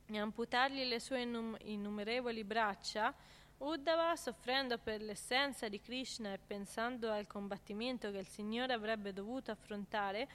e 0.07 0.17
amputargli 0.17 0.83
le 0.83 0.99
sue 0.99 1.21
innum- 1.21 1.57
innumerevoli 1.61 2.43
braccia, 2.43 3.13
Uddhava, 3.57 4.15
soffrendo 4.17 4.77
per 4.77 5.01
l'essenza 5.01 5.69
di 5.69 5.79
Krishna 5.79 6.33
e 6.33 6.37
pensando 6.37 7.09
al 7.11 7.25
combattimento 7.25 8.11
che 8.11 8.17
il 8.17 8.27
Signore 8.27 8.73
avrebbe 8.73 9.13
dovuto 9.13 9.51
affrontare, 9.51 10.27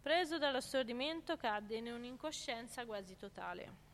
preso 0.00 0.36
dallo 0.36 0.60
stordimento 0.60 1.36
cadde 1.36 1.76
in 1.76 1.90
un'incoscienza 1.90 2.84
quasi 2.84 3.16
totale. 3.16 3.84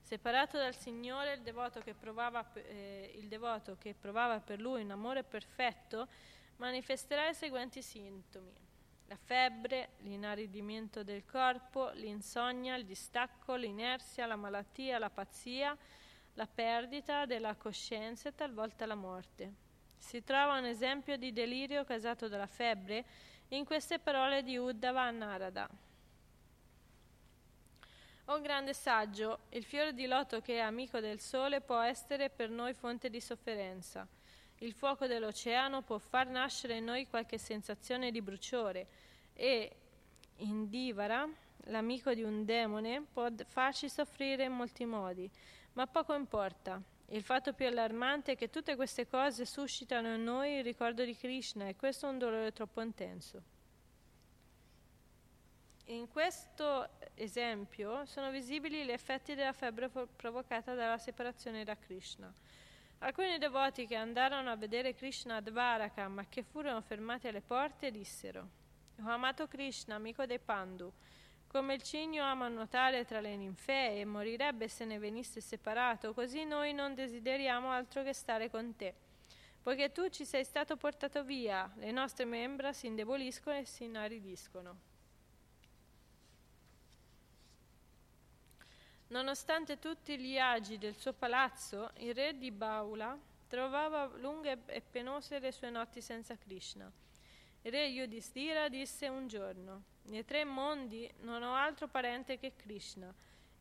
Separato 0.00 0.58
dal 0.58 0.74
Signore, 0.74 1.34
il 1.34 1.42
devoto, 1.42 1.80
provava, 1.98 2.44
eh, 2.54 3.14
il 3.16 3.28
devoto 3.28 3.76
che 3.78 3.94
provava 3.94 4.40
per 4.40 4.60
lui 4.60 4.82
un 4.82 4.90
amore 4.90 5.22
perfetto 5.22 6.08
manifesterà 6.56 7.28
i 7.28 7.34
seguenti 7.34 7.80
sintomi 7.80 8.68
la 9.10 9.16
febbre, 9.16 9.88
l'inaridimento 10.02 11.02
del 11.02 11.24
corpo, 11.26 11.90
l'insonnia, 11.94 12.76
il 12.76 12.84
distacco, 12.84 13.56
l'inerzia, 13.56 14.24
la 14.24 14.36
malattia, 14.36 15.00
la 15.00 15.10
pazzia, 15.10 15.76
la 16.34 16.46
perdita 16.46 17.26
della 17.26 17.56
coscienza 17.56 18.28
e 18.28 18.34
talvolta 18.36 18.86
la 18.86 18.94
morte. 18.94 19.52
Si 19.98 20.22
trova 20.22 20.58
un 20.58 20.64
esempio 20.64 21.16
di 21.16 21.32
delirio 21.32 21.84
causato 21.84 22.28
dalla 22.28 22.46
febbre 22.46 23.04
in 23.48 23.64
queste 23.64 23.98
parole 23.98 24.44
di 24.44 24.56
Uddhava 24.56 25.02
a 25.02 25.10
Narada. 25.10 25.68
O 28.26 28.40
grande 28.40 28.74
saggio, 28.74 29.40
il 29.48 29.64
fiore 29.64 29.92
di 29.92 30.06
loto 30.06 30.40
che 30.40 30.54
è 30.54 30.60
amico 30.60 31.00
del 31.00 31.18
sole 31.18 31.60
può 31.60 31.80
essere 31.80 32.30
per 32.30 32.48
noi 32.48 32.74
fonte 32.74 33.10
di 33.10 33.20
sofferenza. 33.20 34.06
Il 34.62 34.74
fuoco 34.74 35.06
dell'oceano 35.06 35.80
può 35.80 35.96
far 35.96 36.26
nascere 36.26 36.76
in 36.76 36.84
noi 36.84 37.06
qualche 37.06 37.38
sensazione 37.38 38.10
di 38.10 38.20
bruciore 38.20 38.86
e 39.32 39.74
Indivara, 40.36 41.26
l'amico 41.64 42.12
di 42.12 42.22
un 42.22 42.44
demone, 42.44 43.06
può 43.10 43.26
farci 43.46 43.88
soffrire 43.88 44.44
in 44.44 44.52
molti 44.52 44.84
modi, 44.84 45.30
ma 45.72 45.86
poco 45.86 46.14
importa. 46.14 46.78
Il 47.06 47.22
fatto 47.22 47.54
più 47.54 47.66
allarmante 47.66 48.32
è 48.32 48.36
che 48.36 48.50
tutte 48.50 48.76
queste 48.76 49.06
cose 49.06 49.46
suscitano 49.46 50.14
in 50.14 50.24
noi 50.24 50.58
il 50.58 50.64
ricordo 50.64 51.04
di 51.04 51.16
Krishna 51.16 51.66
e 51.66 51.74
questo 51.74 52.06
è 52.06 52.10
un 52.10 52.18
dolore 52.18 52.52
troppo 52.52 52.82
intenso. 52.82 53.42
In 55.86 56.06
questo 56.06 56.86
esempio 57.14 58.04
sono 58.04 58.30
visibili 58.30 58.84
gli 58.84 58.90
effetti 58.90 59.34
della 59.34 59.54
febbre 59.54 59.88
provocata 59.88 60.74
dalla 60.74 60.98
separazione 60.98 61.64
da 61.64 61.76
Krishna. 61.76 62.30
Alcuni 63.02 63.38
devoti 63.38 63.86
che 63.86 63.96
andarono 63.96 64.50
a 64.50 64.56
vedere 64.56 64.94
Krishna 64.94 65.36
a 65.36 65.40
Dvaraka 65.40 66.06
ma 66.08 66.26
che 66.28 66.42
furono 66.42 66.82
fermati 66.82 67.28
alle 67.28 67.40
porte 67.40 67.90
dissero 67.90 68.48
Ho 69.02 69.08
amato 69.08 69.48
Krishna, 69.48 69.94
amico 69.94 70.26
dei 70.26 70.38
Pandu, 70.38 70.92
come 71.46 71.74
il 71.74 71.82
cigno 71.82 72.22
ama 72.24 72.48
nuotare 72.48 73.06
tra 73.06 73.20
le 73.20 73.36
ninfee 73.36 74.00
e 74.00 74.04
morirebbe 74.04 74.68
se 74.68 74.84
ne 74.84 74.98
venisse 74.98 75.40
separato, 75.40 76.12
così 76.12 76.44
noi 76.44 76.74
non 76.74 76.94
desideriamo 76.94 77.70
altro 77.70 78.02
che 78.02 78.12
stare 78.12 78.50
con 78.50 78.76
te. 78.76 78.94
Poiché 79.62 79.92
tu 79.92 80.08
ci 80.10 80.26
sei 80.26 80.44
stato 80.44 80.76
portato 80.76 81.24
via, 81.24 81.72
le 81.76 81.92
nostre 81.92 82.26
membra 82.26 82.74
si 82.74 82.86
indeboliscono 82.86 83.56
e 83.56 83.64
si 83.64 83.84
inaridiscono. 83.84 84.89
Nonostante 89.10 89.80
tutti 89.80 90.16
gli 90.16 90.38
agi 90.38 90.78
del 90.78 90.94
suo 90.94 91.12
palazzo, 91.12 91.90
il 91.96 92.14
re 92.14 92.38
di 92.38 92.52
Baula 92.52 93.18
trovava 93.48 94.04
lunghe 94.18 94.58
e 94.66 94.80
penose 94.80 95.40
le 95.40 95.50
sue 95.50 95.68
notti 95.68 96.00
senza 96.00 96.36
Krishna. 96.36 96.88
Il 97.62 97.72
re 97.72 97.86
Yudhishthira 97.86 98.68
disse 98.68 99.08
un 99.08 99.26
giorno: 99.26 99.82
Nei 100.02 100.24
tre 100.24 100.44
mondi 100.44 101.12
non 101.22 101.42
ho 101.42 101.56
altro 101.56 101.88
parente 101.88 102.38
che 102.38 102.54
Krishna, 102.54 103.12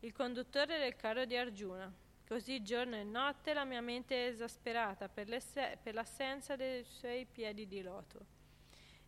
il 0.01 0.13
conduttore 0.13 0.77
del 0.77 0.95
carro 0.95 1.25
di 1.25 1.35
Arjuna. 1.35 1.91
Così 2.27 2.61
giorno 2.61 2.95
e 2.97 3.03
notte 3.03 3.53
la 3.53 3.63
mia 3.63 3.81
mente 3.81 4.27
è 4.27 4.29
esasperata 4.29 5.09
per, 5.09 5.35
per 5.81 5.95
l'assenza 5.95 6.55
dei 6.55 6.83
suoi 6.83 7.25
piedi 7.25 7.67
di 7.67 7.81
loto. 7.81 8.19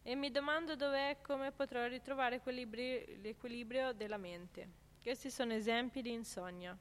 E 0.01 0.15
mi 0.15 0.31
domando 0.31 0.75
dov'è 0.75 1.11
e 1.11 1.21
come 1.21 1.51
potrò 1.51 1.85
ritrovare 1.85 2.41
l'equilibrio 2.43 3.93
della 3.93 4.17
mente. 4.17 4.80
Questi 5.01 5.31
sono 5.31 5.53
esempi 5.53 6.03
di 6.03 6.11
insonnia. 6.11 6.77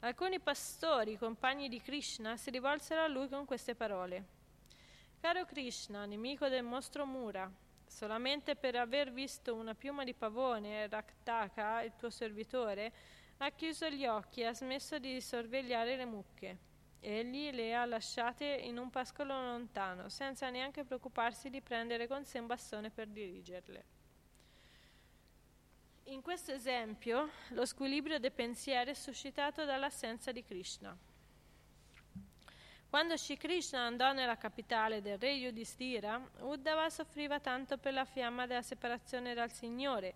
Alcuni 0.00 0.38
pastori, 0.38 1.18
compagni 1.18 1.68
di 1.68 1.80
Krishna, 1.80 2.36
si 2.36 2.48
rivolsero 2.50 3.02
a 3.02 3.08
lui 3.08 3.28
con 3.28 3.44
queste 3.44 3.74
parole. 3.74 4.24
Caro 5.20 5.44
Krishna, 5.44 6.06
nemico 6.06 6.46
del 6.48 6.62
mostro 6.62 7.04
Mura, 7.04 7.50
solamente 7.84 8.54
per 8.54 8.76
aver 8.76 9.10
visto 9.10 9.56
una 9.56 9.74
piuma 9.74 10.04
di 10.04 10.14
pavone, 10.14 10.86
Raktaka, 10.86 11.82
il 11.82 11.96
tuo 11.96 12.08
servitore, 12.08 12.92
ha 13.38 13.50
chiuso 13.50 13.88
gli 13.88 14.06
occhi 14.06 14.42
e 14.42 14.46
ha 14.46 14.54
smesso 14.54 15.00
di 15.00 15.20
sorvegliare 15.20 15.96
le 15.96 16.04
mucche. 16.04 16.58
Egli 17.00 17.50
le 17.50 17.74
ha 17.74 17.84
lasciate 17.84 18.44
in 18.44 18.78
un 18.78 18.90
pascolo 18.90 19.34
lontano, 19.34 20.08
senza 20.08 20.50
neanche 20.50 20.84
preoccuparsi 20.84 21.50
di 21.50 21.60
prendere 21.62 22.06
con 22.06 22.24
sé 22.24 22.38
un 22.38 22.46
bastone 22.46 22.90
per 22.90 23.08
dirigerle. 23.08 23.97
In 26.10 26.22
questo 26.22 26.52
esempio, 26.52 27.28
lo 27.48 27.66
squilibrio 27.66 28.18
dei 28.18 28.30
pensieri 28.30 28.92
è 28.92 28.94
suscitato 28.94 29.66
dall'assenza 29.66 30.32
di 30.32 30.42
Krishna. 30.42 30.96
Quando 32.88 33.14
Shri 33.18 33.36
Krishna 33.36 33.80
andò 33.80 34.14
nella 34.14 34.38
capitale 34.38 35.02
del 35.02 35.18
re 35.18 35.32
Yudhishthira, 35.32 36.18
Uddhava 36.40 36.88
soffriva 36.88 37.40
tanto 37.40 37.76
per 37.76 37.92
la 37.92 38.06
fiamma 38.06 38.46
della 38.46 38.62
separazione 38.62 39.34
dal 39.34 39.52
Signore 39.52 40.14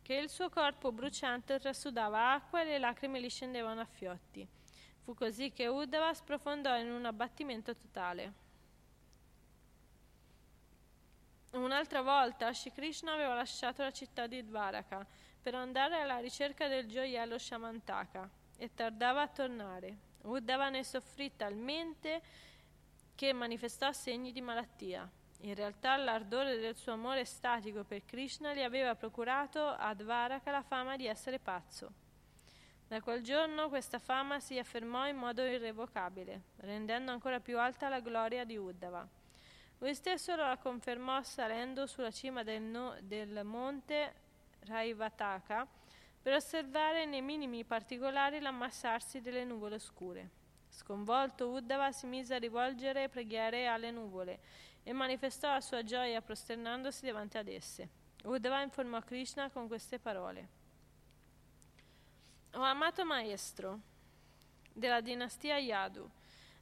che 0.00 0.14
il 0.14 0.28
suo 0.28 0.48
corpo 0.48 0.92
bruciante 0.92 1.58
trasudava 1.58 2.34
acqua 2.34 2.60
e 2.60 2.64
le 2.64 2.78
lacrime 2.78 3.20
gli 3.20 3.28
scendevano 3.28 3.80
a 3.80 3.84
fiotti. 3.84 4.46
Fu 5.02 5.12
così 5.14 5.50
che 5.50 5.66
Uddhava 5.66 6.14
sprofondò 6.14 6.78
in 6.78 6.88
un 6.88 7.04
abbattimento 7.04 7.74
totale. 7.74 8.32
Un'altra 11.50 12.00
volta 12.00 12.52
Shri 12.52 12.70
Krishna 12.70 13.12
aveva 13.12 13.34
lasciato 13.34 13.82
la 13.82 13.90
città 13.90 14.28
di 14.28 14.44
Dvaraka 14.44 15.04
per 15.42 15.56
andare 15.56 16.00
alla 16.00 16.18
ricerca 16.18 16.68
del 16.68 16.86
gioiello 16.86 17.36
Shamantaka 17.36 18.28
e 18.56 18.70
tardava 18.72 19.22
a 19.22 19.28
tornare. 19.28 19.96
Uddhava 20.22 20.68
ne 20.68 20.84
soffrì 20.84 21.34
talmente 21.34 22.22
che 23.16 23.32
manifestò 23.32 23.90
segni 23.90 24.30
di 24.30 24.40
malattia. 24.40 25.10
In 25.40 25.54
realtà 25.56 25.96
l'ardore 25.96 26.58
del 26.58 26.76
suo 26.76 26.92
amore 26.92 27.24
statico 27.24 27.82
per 27.82 28.04
Krishna 28.04 28.54
gli 28.54 28.62
aveva 28.62 28.94
procurato 28.94 29.66
a 29.66 29.92
Dvaraka 29.94 30.52
la 30.52 30.62
fama 30.62 30.96
di 30.96 31.06
essere 31.06 31.40
pazzo. 31.40 31.92
Da 32.86 33.00
quel 33.00 33.22
giorno 33.22 33.68
questa 33.68 33.98
fama 33.98 34.38
si 34.38 34.58
affermò 34.58 35.08
in 35.08 35.16
modo 35.16 35.42
irrevocabile, 35.44 36.42
rendendo 36.58 37.10
ancora 37.10 37.40
più 37.40 37.58
alta 37.58 37.88
la 37.88 37.98
gloria 37.98 38.44
di 38.44 38.56
Uddhava. 38.56 39.08
Lui 39.78 39.94
stesso 39.96 40.36
la 40.36 40.56
confermò 40.58 41.20
salendo 41.22 41.86
sulla 41.86 42.12
cima 42.12 42.44
del, 42.44 42.62
no, 42.62 42.94
del 43.00 43.40
monte 43.42 44.14
Raivataka 44.64 45.66
per 46.22 46.34
osservare 46.34 47.04
nei 47.04 47.20
minimi 47.20 47.64
particolari 47.64 48.40
l'ammassarsi 48.40 49.20
delle 49.20 49.44
nuvole 49.44 49.78
scure. 49.78 50.40
Sconvolto, 50.68 51.48
Uddhava 51.48 51.92
si 51.92 52.06
mise 52.06 52.34
a 52.34 52.38
rivolgere 52.38 53.08
preghiere 53.08 53.66
alle 53.66 53.90
nuvole 53.90 54.38
e 54.84 54.92
manifestò 54.92 55.50
la 55.52 55.60
sua 55.60 55.82
gioia 55.82 56.22
prosternandosi 56.22 57.04
davanti 57.04 57.38
ad 57.38 57.48
esse. 57.48 57.88
Uddhava 58.24 58.62
informò 58.62 59.00
Krishna 59.00 59.50
con 59.50 59.66
queste 59.66 59.98
parole. 59.98 60.48
O 62.54 62.60
amato 62.62 63.04
maestro 63.04 63.80
della 64.72 65.00
dinastia 65.00 65.58
Yadu, 65.58 66.08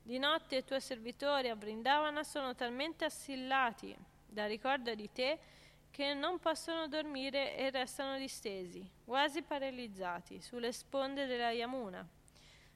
di 0.02 0.18
notte 0.18 0.56
i 0.56 0.64
tuoi 0.64 0.80
servitori 0.80 1.48
a 1.48 1.54
Vrindavana 1.54 2.24
sono 2.24 2.54
talmente 2.54 3.04
assillati 3.04 3.94
da 4.26 4.46
ricordo 4.46 4.94
di 4.94 5.10
te 5.12 5.38
che 5.90 6.14
non 6.14 6.38
possono 6.38 6.88
dormire 6.88 7.56
e 7.56 7.70
restano 7.70 8.16
distesi, 8.16 8.88
quasi 9.04 9.42
paralizzati, 9.42 10.40
sulle 10.40 10.72
sponde 10.72 11.26
della 11.26 11.50
Yamuna. 11.50 12.06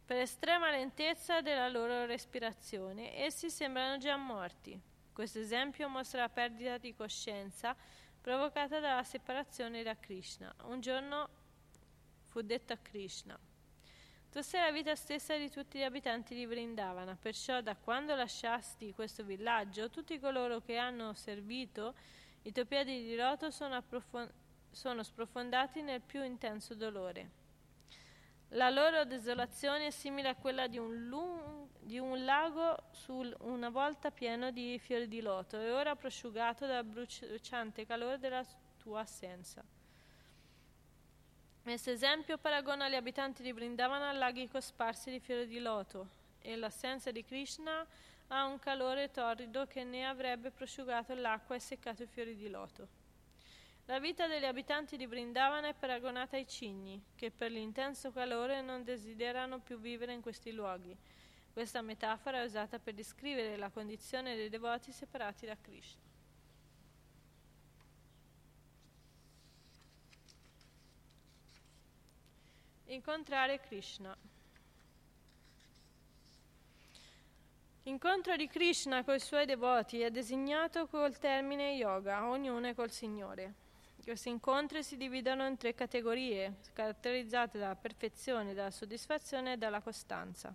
Per 0.04 0.16
estrema 0.18 0.70
lentezza 0.70 1.40
della 1.40 1.68
loro 1.68 2.04
respirazione, 2.06 3.16
essi 3.16 3.50
sembrano 3.50 3.96
già 3.98 4.16
morti. 4.16 4.78
Questo 5.12 5.38
esempio 5.38 5.88
mostra 5.88 6.22
la 6.22 6.28
perdita 6.28 6.76
di 6.76 6.94
coscienza 6.94 7.74
provocata 8.20 8.80
dalla 8.80 9.04
separazione 9.04 9.82
da 9.82 9.96
Krishna. 9.96 10.52
Un 10.64 10.80
giorno 10.80 11.28
fu 12.24 12.42
detto 12.42 12.72
a 12.72 12.78
Krishna. 12.82 13.38
Tu 14.30 14.40
sei 14.40 14.60
la 14.62 14.72
vita 14.72 14.96
stessa 14.96 15.36
di 15.36 15.48
tutti 15.48 15.78
gli 15.78 15.84
abitanti 15.84 16.34
di 16.34 16.44
Vrindavana, 16.44 17.14
perciò 17.14 17.60
da 17.60 17.76
quando 17.76 18.16
lasciasti 18.16 18.92
questo 18.92 19.22
villaggio, 19.22 19.90
tutti 19.90 20.18
coloro 20.18 20.60
che 20.60 20.76
hanno 20.76 21.14
servito 21.14 21.94
i 22.46 22.52
tuoi 22.52 22.66
piedi 22.66 23.02
di 23.04 23.16
loto 23.16 23.50
sono, 23.50 23.74
approfond- 23.74 24.30
sono 24.70 25.02
sprofondati 25.02 25.80
nel 25.82 26.00
più 26.00 26.22
intenso 26.22 26.74
dolore. 26.74 27.42
La 28.48 28.68
loro 28.70 29.04
desolazione 29.04 29.86
è 29.86 29.90
simile 29.90 30.28
a 30.28 30.34
quella 30.34 30.66
di 30.66 30.78
un, 30.78 31.06
lung- 31.08 31.68
di 31.80 31.98
un 31.98 32.22
lago 32.24 32.76
su 32.90 33.34
una 33.40 33.70
volta 33.70 34.10
pieno 34.10 34.50
di 34.50 34.78
fiori 34.78 35.08
di 35.08 35.20
loto 35.20 35.58
e 35.58 35.70
ora 35.70 35.96
prosciugato 35.96 36.66
dal 36.66 36.84
bruciante 36.84 37.86
calore 37.86 38.18
della 38.18 38.44
tua 38.78 39.00
assenza. 39.00 39.64
Questo 41.62 41.90
esempio 41.90 42.36
paragona 42.36 42.90
gli 42.90 42.94
abitanti 42.94 43.42
di 43.42 43.52
Vrindavana 43.52 44.10
a 44.10 44.12
laghi 44.12 44.48
cosparsi 44.48 45.10
di 45.10 45.18
fiori 45.18 45.46
di 45.46 45.58
loto 45.60 46.22
e 46.42 46.56
l'assenza 46.56 47.10
di 47.10 47.24
Krishna 47.24 47.86
ha 48.28 48.44
un 48.46 48.58
calore 48.58 49.10
torrido 49.10 49.66
che 49.66 49.84
ne 49.84 50.06
avrebbe 50.06 50.50
prosciugato 50.50 51.14
l'acqua 51.14 51.54
e 51.54 51.60
seccato 51.60 52.02
i 52.02 52.06
fiori 52.06 52.36
di 52.36 52.48
loto. 52.48 52.88
La 53.86 53.98
vita 53.98 54.26
degli 54.26 54.46
abitanti 54.46 54.96
di 54.96 55.06
Brindavana 55.06 55.68
è 55.68 55.74
paragonata 55.74 56.36
ai 56.36 56.46
cigni, 56.46 57.02
che 57.14 57.30
per 57.30 57.50
l'intenso 57.50 58.12
calore 58.12 58.62
non 58.62 58.82
desiderano 58.82 59.60
più 59.60 59.78
vivere 59.78 60.14
in 60.14 60.22
questi 60.22 60.52
luoghi. 60.52 60.96
Questa 61.52 61.82
metafora 61.82 62.40
è 62.40 62.44
usata 62.44 62.78
per 62.78 62.94
descrivere 62.94 63.56
la 63.58 63.68
condizione 63.68 64.36
dei 64.36 64.48
devoti 64.48 64.90
separati 64.90 65.44
da 65.44 65.56
Krishna. 65.60 66.02
Incontrare 72.86 73.60
Krishna. 73.60 74.16
L'incontro 77.86 78.34
di 78.34 78.48
Krishna 78.48 79.04
con 79.04 79.16
i 79.16 79.20
suoi 79.20 79.44
devoti 79.44 80.00
è 80.00 80.10
designato 80.10 80.86
col 80.86 81.18
termine 81.18 81.74
yoga, 81.74 82.26
ognuno 82.26 82.72
col 82.72 82.90
Signore. 82.90 83.52
Questi 84.02 84.30
incontri 84.30 84.82
si 84.82 84.96
dividono 84.96 85.46
in 85.46 85.58
tre 85.58 85.74
categorie, 85.74 86.60
caratterizzate 86.72 87.58
dalla 87.58 87.76
perfezione, 87.76 88.54
dalla 88.54 88.70
soddisfazione 88.70 89.52
e 89.52 89.56
dalla 89.58 89.82
costanza. 89.82 90.54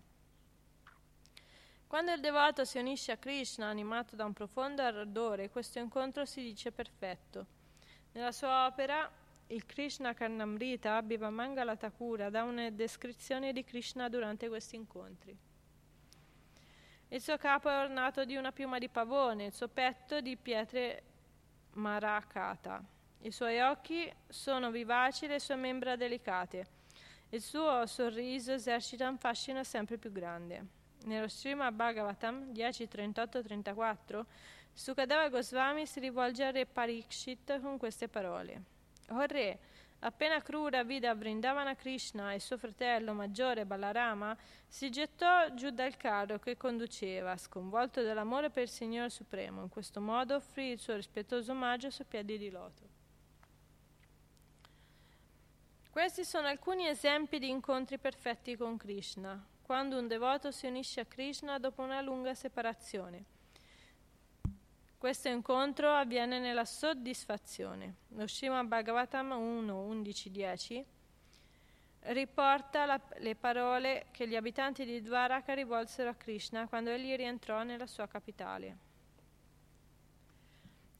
Quando 1.85 2.13
il 2.13 2.19
devoto 2.19 2.65
si 2.65 2.79
unisce 2.79 3.11
a 3.11 3.17
Krishna 3.17 3.67
animato 3.67 4.15
da 4.15 4.25
un 4.25 4.33
profondo 4.33 4.81
ardore, 4.81 5.51
questo 5.51 5.77
incontro 5.77 6.25
si 6.25 6.41
dice 6.41 6.71
perfetto. 6.71 7.45
Nella 8.13 8.31
sua 8.31 8.65
opera, 8.65 9.07
il 9.47 9.67
Krishna 9.67 10.15
Karnamrita, 10.15 10.95
Abhiva 10.95 11.31
Thakura, 11.77 12.31
dà 12.31 12.41
una 12.41 12.71
descrizione 12.71 13.53
di 13.53 13.63
Krishna 13.63 14.09
durante 14.09 14.47
questi 14.47 14.75
incontri. 14.75 15.37
Il 17.11 17.21
suo 17.21 17.37
capo 17.37 17.69
è 17.69 17.79
ornato 17.79 18.23
di 18.23 18.35
una 18.35 18.51
piuma 18.51 18.77
di 18.77 18.87
pavone, 18.87 19.45
il 19.45 19.51
suo 19.51 19.67
petto 19.67 20.21
di 20.21 20.37
pietre 20.37 21.01
maracata. 21.73 22.83
I 23.21 23.31
suoi 23.31 23.59
occhi 23.61 24.13
sono 24.27 24.69
vivaci, 24.69 25.25
le 25.25 25.39
sue 25.39 25.55
membra 25.55 25.95
delicate. 25.95 26.67
Il 27.29 27.41
suo 27.41 27.87
sorriso 27.87 28.53
esercita 28.53 29.09
un 29.09 29.17
fascino 29.17 29.63
sempre 29.63 29.97
più 29.97 30.11
grande. 30.11 30.63
Nello 31.05 31.27
Srimad 31.27 31.73
Bhagavatam 31.73 32.51
10.38-34, 32.51 34.23
Sukadeva 34.71 35.29
Goswami 35.29 35.87
si 35.87 35.99
rivolge 35.99 36.43
al 36.43 36.53
re 36.53 36.67
Parikshit 36.67 37.59
con 37.59 37.79
queste 37.79 38.07
parole. 38.07 38.61
O 39.09 39.19
re, 39.25 39.59
Appena 40.01 40.41
Krura 40.41 40.83
vide 40.83 41.07
a 41.07 41.13
Vrindavana 41.13 41.75
Krishna 41.75 42.31
e 42.31 42.39
suo 42.39 42.57
fratello 42.57 43.13
maggiore 43.13 43.65
Balarama, 43.65 44.35
si 44.65 44.89
gettò 44.89 45.53
giù 45.53 45.71
dal 45.71 45.97
carro 45.97 46.39
che 46.39 46.55
conduceva, 46.55 47.35
sconvolto 47.35 48.01
dall'amore 48.01 48.49
per 48.49 48.63
il 48.63 48.69
Signore 48.69 49.09
Supremo. 49.09 49.61
In 49.61 49.69
questo 49.69 49.99
modo 49.99 50.35
offrì 50.35 50.69
il 50.69 50.79
suo 50.79 50.95
rispettoso 50.95 51.51
omaggio 51.51 51.89
su 51.89 52.07
piedi 52.07 52.37
di 52.37 52.49
loto. 52.49 52.87
Questi 55.89 56.23
sono 56.23 56.47
alcuni 56.47 56.87
esempi 56.87 57.37
di 57.37 57.49
incontri 57.49 57.97
perfetti 57.97 58.55
con 58.55 58.77
Krishna, 58.77 59.43
quando 59.61 59.97
un 59.97 60.07
devoto 60.07 60.49
si 60.51 60.65
unisce 60.65 61.01
a 61.01 61.05
Krishna 61.05 61.59
dopo 61.59 61.81
una 61.81 61.99
lunga 61.99 62.33
separazione. 62.33 63.37
Questo 64.99 65.29
incontro 65.29 65.93
avviene 65.93 66.39
nella 66.39 66.65
soddisfazione. 66.65 67.93
Lo 68.09 68.27
Srimad 68.27 68.65
Bhagavatam 68.65 69.31
1, 69.31 69.81
11, 69.81 70.29
10 70.29 70.85
riporta 72.01 72.85
la, 72.85 72.99
le 73.19 73.35
parole 73.35 74.07
che 74.11 74.27
gli 74.27 74.35
abitanti 74.35 74.83
di 74.83 75.01
Dvaraka 75.01 75.53
rivolsero 75.53 76.09
a 76.09 76.15
Krishna 76.15 76.67
quando 76.67 76.89
egli 76.89 77.15
rientrò 77.15 77.63
nella 77.63 77.87
sua 77.87 78.09
capitale. 78.09 78.77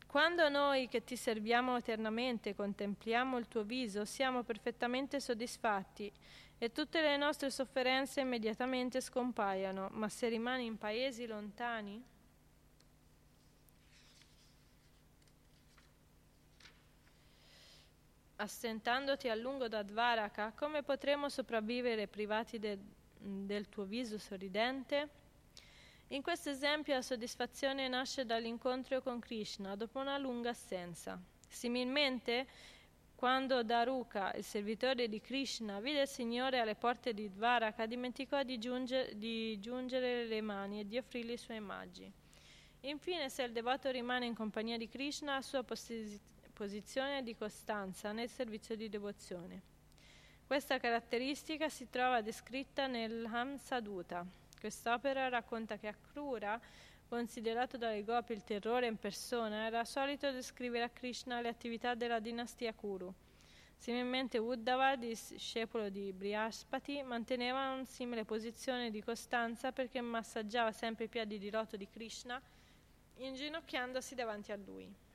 Quando 0.07 0.47
noi 0.47 0.87
che 0.87 1.03
ti 1.03 1.17
serviamo 1.17 1.75
eternamente 1.75 2.55
contempliamo 2.55 3.37
il 3.37 3.49
tuo 3.49 3.63
viso, 3.63 4.05
siamo 4.05 4.43
perfettamente 4.43 5.19
soddisfatti 5.19 6.09
e 6.57 6.71
tutte 6.71 7.01
le 7.01 7.17
nostre 7.17 7.49
sofferenze 7.49 8.21
immediatamente 8.21 9.01
scompaiono, 9.01 9.89
ma 9.91 10.07
se 10.07 10.29
rimani 10.29 10.63
in 10.63 10.77
paesi 10.77 11.27
lontani, 11.27 12.01
assentandoti 18.39 19.27
a 19.27 19.35
lungo 19.35 19.67
da 19.67 19.83
Dvaraka, 19.83 20.53
come 20.55 20.81
potremo 20.81 21.29
sopravvivere 21.29 22.07
privati 22.07 22.57
de, 22.57 22.77
del 23.17 23.67
tuo 23.67 23.83
viso 23.83 24.17
sorridente? 24.17 25.09
In 26.09 26.21
questo 26.21 26.49
esempio 26.49 26.93
la 26.93 27.01
soddisfazione 27.01 27.87
nasce 27.87 28.25
dall'incontro 28.25 29.01
con 29.01 29.19
Krishna 29.19 29.75
dopo 29.75 29.99
una 29.99 30.17
lunga 30.17 30.49
assenza. 30.49 31.21
Similmente, 31.47 32.47
quando 33.15 33.61
Daruka, 33.63 34.33
il 34.33 34.43
servitore 34.43 35.09
di 35.09 35.19
Krishna, 35.19 35.81
vide 35.81 36.01
il 36.01 36.07
Signore 36.07 36.59
alle 36.59 36.75
porte 36.75 37.13
di 37.13 37.29
Dvaraka, 37.29 37.85
dimenticò 37.85 38.41
di, 38.43 38.57
giungere, 38.57 39.17
di 39.17 39.59
giungere 39.59 40.25
le 40.25 40.41
mani 40.41 40.79
e 40.79 40.87
di 40.87 40.97
offrirgli 40.97 41.31
i 41.31 41.37
suoi 41.37 41.57
immagini. 41.57 42.11
Infine, 42.81 43.29
se 43.29 43.43
il 43.43 43.51
devoto 43.51 43.91
rimane 43.91 44.25
in 44.25 44.33
compagnia 44.33 44.77
di 44.77 44.87
Krishna, 44.87 45.33
la 45.33 45.41
sua 45.41 45.63
posizione 45.63 46.37
posizione 46.59 47.23
di 47.23 47.37
costanza 47.37 48.11
nel 48.11 48.27
servizio 48.27 48.75
di 48.75 48.89
devozione. 48.89 49.61
Questa 50.45 50.77
caratteristica 50.77 51.69
si 51.69 51.89
trova 51.89 52.19
descritta 52.19 52.85
nel 52.85 53.25
Hamsaduta. 53.25 54.25
Quest'opera 54.59 55.29
racconta 55.29 55.77
che 55.77 55.87
Akrura, 55.87 56.59
considerato 57.07 57.77
dalle 57.77 58.03
Gopi 58.03 58.33
il 58.33 58.43
terrore 58.43 58.87
in 58.87 58.97
persona, 58.97 59.67
era 59.67 59.85
solito 59.85 60.29
descrivere 60.31 60.83
a 60.83 60.89
Krishna 60.89 61.39
le 61.39 61.47
attività 61.47 61.95
della 61.95 62.19
dinastia 62.19 62.73
Kuru. 62.73 63.13
Similmente 63.77 64.37
Uddhava, 64.37 64.97
discepolo 64.97 65.87
di 65.87 66.11
Brihaspati, 66.11 67.01
manteneva 67.03 67.71
una 67.71 67.85
simile 67.85 68.25
posizione 68.25 68.91
di 68.91 69.01
costanza 69.01 69.71
perché 69.71 70.01
massaggiava 70.01 70.73
sempre 70.73 71.05
i 71.05 71.07
piedi 71.07 71.39
di 71.39 71.49
loto 71.49 71.77
di 71.77 71.87
Krishna, 71.87 72.41
inginocchiandosi 73.15 74.13
davanti 74.13 74.51
a 74.51 74.57
lui. 74.57 75.07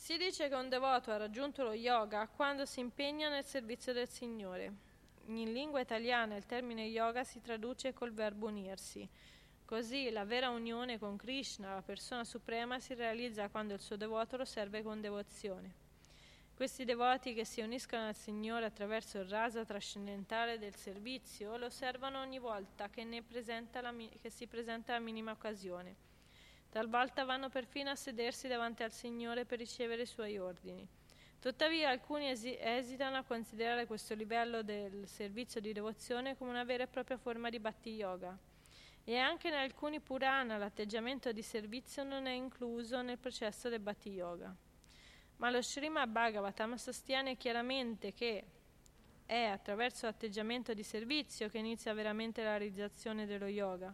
Si 0.00 0.16
dice 0.16 0.48
che 0.48 0.54
un 0.54 0.70
devoto 0.70 1.10
ha 1.10 1.18
raggiunto 1.18 1.62
lo 1.62 1.74
yoga 1.74 2.26
quando 2.26 2.64
si 2.64 2.80
impegna 2.80 3.28
nel 3.28 3.44
servizio 3.44 3.92
del 3.92 4.08
Signore. 4.08 4.72
In 5.26 5.52
lingua 5.52 5.82
italiana 5.82 6.36
il 6.36 6.46
termine 6.46 6.86
yoga 6.86 7.22
si 7.22 7.42
traduce 7.42 7.92
col 7.92 8.14
verbo 8.14 8.46
unirsi. 8.46 9.06
Così 9.62 10.08
la 10.08 10.24
vera 10.24 10.48
unione 10.48 10.98
con 10.98 11.18
Krishna, 11.18 11.74
la 11.74 11.82
persona 11.82 12.24
suprema, 12.24 12.80
si 12.80 12.94
realizza 12.94 13.50
quando 13.50 13.74
il 13.74 13.80
suo 13.80 13.96
devoto 13.96 14.38
lo 14.38 14.46
serve 14.46 14.82
con 14.82 15.02
devozione. 15.02 15.74
Questi 16.54 16.86
devoti 16.86 17.34
che 17.34 17.44
si 17.44 17.60
uniscono 17.60 18.06
al 18.06 18.16
Signore 18.16 18.64
attraverso 18.64 19.18
il 19.18 19.28
rasa 19.28 19.66
trascendentale 19.66 20.58
del 20.58 20.76
servizio 20.76 21.58
lo 21.58 21.66
osservano 21.66 22.22
ogni 22.22 22.38
volta 22.38 22.88
che, 22.88 23.04
la, 23.04 23.94
che 24.18 24.30
si 24.30 24.46
presenta 24.46 24.94
la 24.94 24.98
minima 24.98 25.32
occasione 25.32 26.08
Talvolta 26.70 27.24
vanno 27.24 27.48
perfino 27.48 27.90
a 27.90 27.96
sedersi 27.96 28.46
davanti 28.46 28.84
al 28.84 28.92
Signore 28.92 29.44
per 29.44 29.58
ricevere 29.58 30.02
i 30.02 30.06
suoi 30.06 30.38
ordini. 30.38 30.86
Tuttavia 31.40 31.88
alcuni 31.88 32.28
esi- 32.28 32.56
esitano 32.60 33.16
a 33.16 33.24
considerare 33.24 33.86
questo 33.86 34.14
livello 34.14 34.62
del 34.62 35.08
servizio 35.08 35.60
di 35.60 35.72
devozione 35.72 36.36
come 36.36 36.50
una 36.50 36.62
vera 36.62 36.84
e 36.84 36.86
propria 36.86 37.16
forma 37.16 37.50
di 37.50 37.58
Bhakti 37.58 37.90
Yoga. 37.94 38.38
E 39.02 39.16
anche 39.16 39.48
in 39.48 39.54
alcuni 39.54 39.98
Purana 39.98 40.58
l'atteggiamento 40.58 41.32
di 41.32 41.42
servizio 41.42 42.04
non 42.04 42.26
è 42.26 42.32
incluso 42.32 43.02
nel 43.02 43.18
processo 43.18 43.68
del 43.68 43.80
Bhakti 43.80 44.10
Yoga. 44.10 44.54
Ma 45.38 45.50
lo 45.50 45.62
Srimad 45.62 46.08
Bhagavatam 46.08 46.76
sostiene 46.76 47.36
chiaramente 47.36 48.12
che 48.12 48.44
è 49.26 49.44
attraverso 49.44 50.06
l'atteggiamento 50.06 50.72
di 50.72 50.84
servizio 50.84 51.48
che 51.48 51.58
inizia 51.58 51.92
veramente 51.94 52.44
la 52.44 52.58
realizzazione 52.58 53.26
dello 53.26 53.46
yoga. 53.46 53.92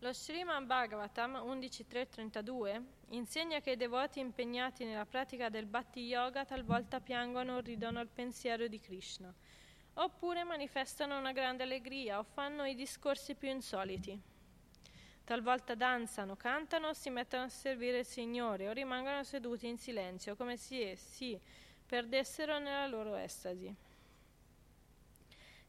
Lo 0.00 0.12
Sriman 0.12 0.66
Bhagavatam 0.66 1.36
11.3.32 1.36 2.82
insegna 3.08 3.60
che 3.60 3.70
i 3.70 3.76
devoti 3.76 4.20
impegnati 4.20 4.84
nella 4.84 5.06
pratica 5.06 5.48
del 5.48 5.64
Bhakti 5.64 6.00
Yoga 6.00 6.44
talvolta 6.44 7.00
piangono 7.00 7.56
o 7.56 7.60
ridono 7.60 7.98
al 7.98 8.08
pensiero 8.08 8.68
di 8.68 8.78
Krishna, 8.78 9.32
oppure 9.94 10.44
manifestano 10.44 11.16
una 11.18 11.32
grande 11.32 11.62
allegria 11.62 12.18
o 12.18 12.24
fanno 12.24 12.66
i 12.66 12.74
discorsi 12.74 13.36
più 13.36 13.48
insoliti. 13.48 14.20
Talvolta 15.24 15.74
danzano, 15.74 16.36
cantano 16.36 16.88
o 16.88 16.92
si 16.92 17.08
mettono 17.08 17.44
a 17.44 17.48
servire 17.48 18.00
il 18.00 18.06
Signore 18.06 18.68
o 18.68 18.72
rimangono 18.72 19.24
seduti 19.24 19.66
in 19.66 19.78
silenzio 19.78 20.36
come 20.36 20.58
se 20.58 20.94
si 20.96 21.40
perdessero 21.86 22.58
nella 22.58 22.86
loro 22.86 23.16
estasi. 23.16 23.74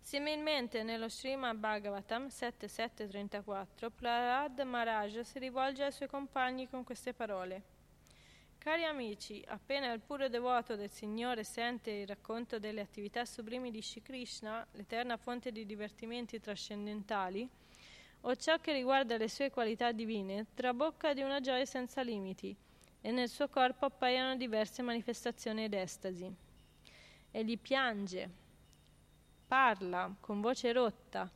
Similmente 0.07 0.83
nello 0.83 1.09
Srimad 1.09 1.57
Bhagavatam 1.57 2.27
7.7.34 2.27 3.89
Prahlad 3.93 4.57
Maharaj 4.61 5.19
si 5.19 5.37
rivolge 5.37 5.83
ai 5.83 5.91
suoi 5.91 6.07
compagni 6.07 6.69
con 6.69 6.85
queste 6.85 7.11
parole. 7.11 7.61
Cari 8.57 8.85
amici, 8.85 9.43
appena 9.45 9.91
il 9.91 9.99
puro 9.99 10.29
devoto 10.29 10.77
del 10.77 10.89
Signore 10.89 11.43
sente 11.43 11.91
il 11.91 12.07
racconto 12.07 12.57
delle 12.57 12.79
attività 12.79 13.25
sublimi 13.25 13.69
di 13.69 13.81
Shri 13.81 14.01
Krishna, 14.01 14.65
l'eterna 14.71 15.17
fonte 15.17 15.51
di 15.51 15.65
divertimenti 15.65 16.39
trascendentali, 16.39 17.45
o 18.21 18.35
ciò 18.37 18.61
che 18.61 18.71
riguarda 18.71 19.17
le 19.17 19.27
sue 19.27 19.51
qualità 19.51 19.91
divine, 19.91 20.45
trabocca 20.53 21.13
di 21.13 21.21
una 21.21 21.41
gioia 21.41 21.65
senza 21.65 22.01
limiti 22.01 22.55
e 23.01 23.11
nel 23.11 23.27
suo 23.27 23.49
corpo 23.49 23.83
appaiono 23.83 24.37
diverse 24.37 24.81
manifestazioni 24.81 25.65
ed 25.65 25.73
estasi. 25.73 26.33
Egli 27.29 27.59
piange, 27.59 28.45
parla 29.47 30.13
con 30.19 30.41
voce 30.41 30.71
rotta, 30.73 31.29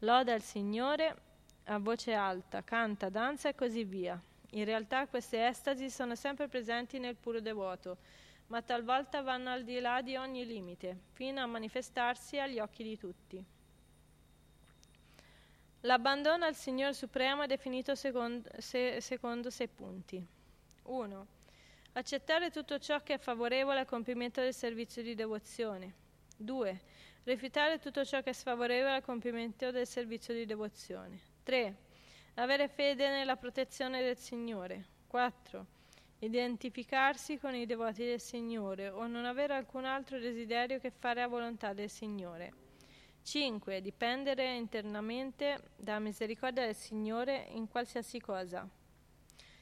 loda 0.00 0.34
il 0.34 0.42
Signore 0.42 1.16
a 1.64 1.78
voce 1.78 2.14
alta, 2.14 2.64
canta, 2.64 3.10
danza 3.10 3.50
e 3.50 3.54
così 3.54 3.84
via. 3.84 4.20
In 4.52 4.64
realtà 4.64 5.06
queste 5.06 5.46
estasi 5.46 5.90
sono 5.90 6.14
sempre 6.14 6.48
presenti 6.48 6.98
nel 6.98 7.16
puro 7.16 7.40
devoto, 7.40 7.98
ma 8.46 8.62
talvolta 8.62 9.20
vanno 9.20 9.50
al 9.50 9.64
di 9.64 9.78
là 9.78 10.00
di 10.00 10.16
ogni 10.16 10.46
limite, 10.46 10.96
fino 11.12 11.42
a 11.42 11.46
manifestarsi 11.46 12.38
agli 12.38 12.58
occhi 12.58 12.82
di 12.82 12.96
tutti. 12.96 13.44
L'abbandono 15.82 16.46
al 16.46 16.54
Signore 16.54 16.94
Supremo 16.94 17.42
è 17.42 17.46
definito 17.46 17.94
secondo, 17.94 18.48
se, 18.58 19.00
secondo 19.02 19.50
sei 19.50 19.68
punti. 19.68 20.26
1. 20.84 21.26
Accettare 21.92 22.50
tutto 22.50 22.78
ciò 22.78 23.02
che 23.02 23.14
è 23.14 23.18
favorevole 23.18 23.80
al 23.80 23.86
compimento 23.86 24.40
del 24.40 24.54
servizio 24.54 25.02
di 25.02 25.14
devozione. 25.14 25.92
2. 26.36 26.80
Rifiutare 27.24 27.78
tutto 27.78 28.04
ciò 28.04 28.22
che 28.22 28.30
è 28.30 28.32
sfavorevole 28.32 28.94
al 28.94 29.02
compimento 29.02 29.70
del 29.70 29.86
servizio 29.86 30.32
di 30.32 30.46
devozione. 30.46 31.20
3. 31.42 31.76
Avere 32.34 32.68
fede 32.68 33.08
nella 33.08 33.36
protezione 33.36 34.02
del 34.02 34.16
Signore. 34.16 34.86
4. 35.06 35.66
Identificarsi 36.20 37.38
con 37.38 37.54
i 37.54 37.66
devoti 37.66 38.04
del 38.04 38.20
Signore 38.20 38.88
o 38.88 39.06
non 39.06 39.24
avere 39.24 39.54
alcun 39.54 39.84
altro 39.84 40.18
desiderio 40.18 40.78
che 40.78 40.90
fare 40.90 41.20
la 41.20 41.26
volontà 41.26 41.72
del 41.72 41.90
Signore. 41.90 42.52
5. 43.22 43.80
Dipendere 43.80 44.54
internamente 44.54 45.72
dalla 45.76 45.98
misericordia 45.98 46.64
del 46.64 46.74
Signore 46.74 47.46
in 47.50 47.68
qualsiasi 47.68 48.20
cosa. 48.20 48.66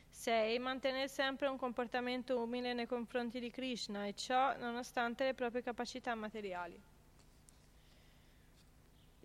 6. 0.09 0.59
Mantenere 0.61 1.09
sempre 1.09 1.49
un 1.49 1.59
comportamento 1.59 2.41
umile 2.41 2.73
nei 2.73 2.87
confronti 2.87 3.41
di 3.41 3.51
Krishna 3.51 4.07
e 4.07 4.15
ciò 4.15 4.57
nonostante 4.57 5.25
le 5.25 5.35
proprie 5.35 5.63
capacità 5.63 6.15
materiali. 6.15 6.81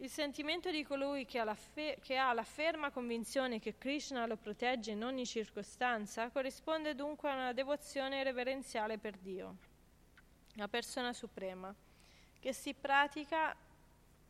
Il 0.01 0.09
sentimento 0.09 0.71
di 0.71 0.83
colui 0.83 1.25
che 1.25 1.37
ha, 1.37 1.43
la 1.43 1.53
fe- 1.53 1.99
che 2.01 2.17
ha 2.17 2.33
la 2.33 2.43
ferma 2.43 2.89
convinzione 2.89 3.59
che 3.59 3.77
Krishna 3.77 4.25
lo 4.25 4.35
protegge 4.35 4.89
in 4.89 5.03
ogni 5.03 5.27
circostanza 5.27 6.29
corrisponde 6.29 6.95
dunque 6.95 7.29
a 7.29 7.35
una 7.35 7.53
devozione 7.53 8.23
reverenziale 8.23 8.97
per 8.97 9.15
Dio, 9.17 9.57
la 10.55 10.67
persona 10.67 11.13
suprema, 11.13 11.71
che 12.39 12.51
si 12.51 12.73
pratica 12.73 13.55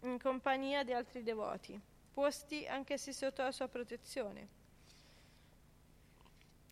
in 0.01 0.19
compagnia 0.19 0.83
di 0.83 0.91
altri 0.91 1.23
devoti, 1.23 1.79
posti 2.13 2.67
anch'essi 2.67 3.13
sotto 3.13 3.41
la 3.41 3.53
sua 3.53 3.69
protezione. 3.69 4.47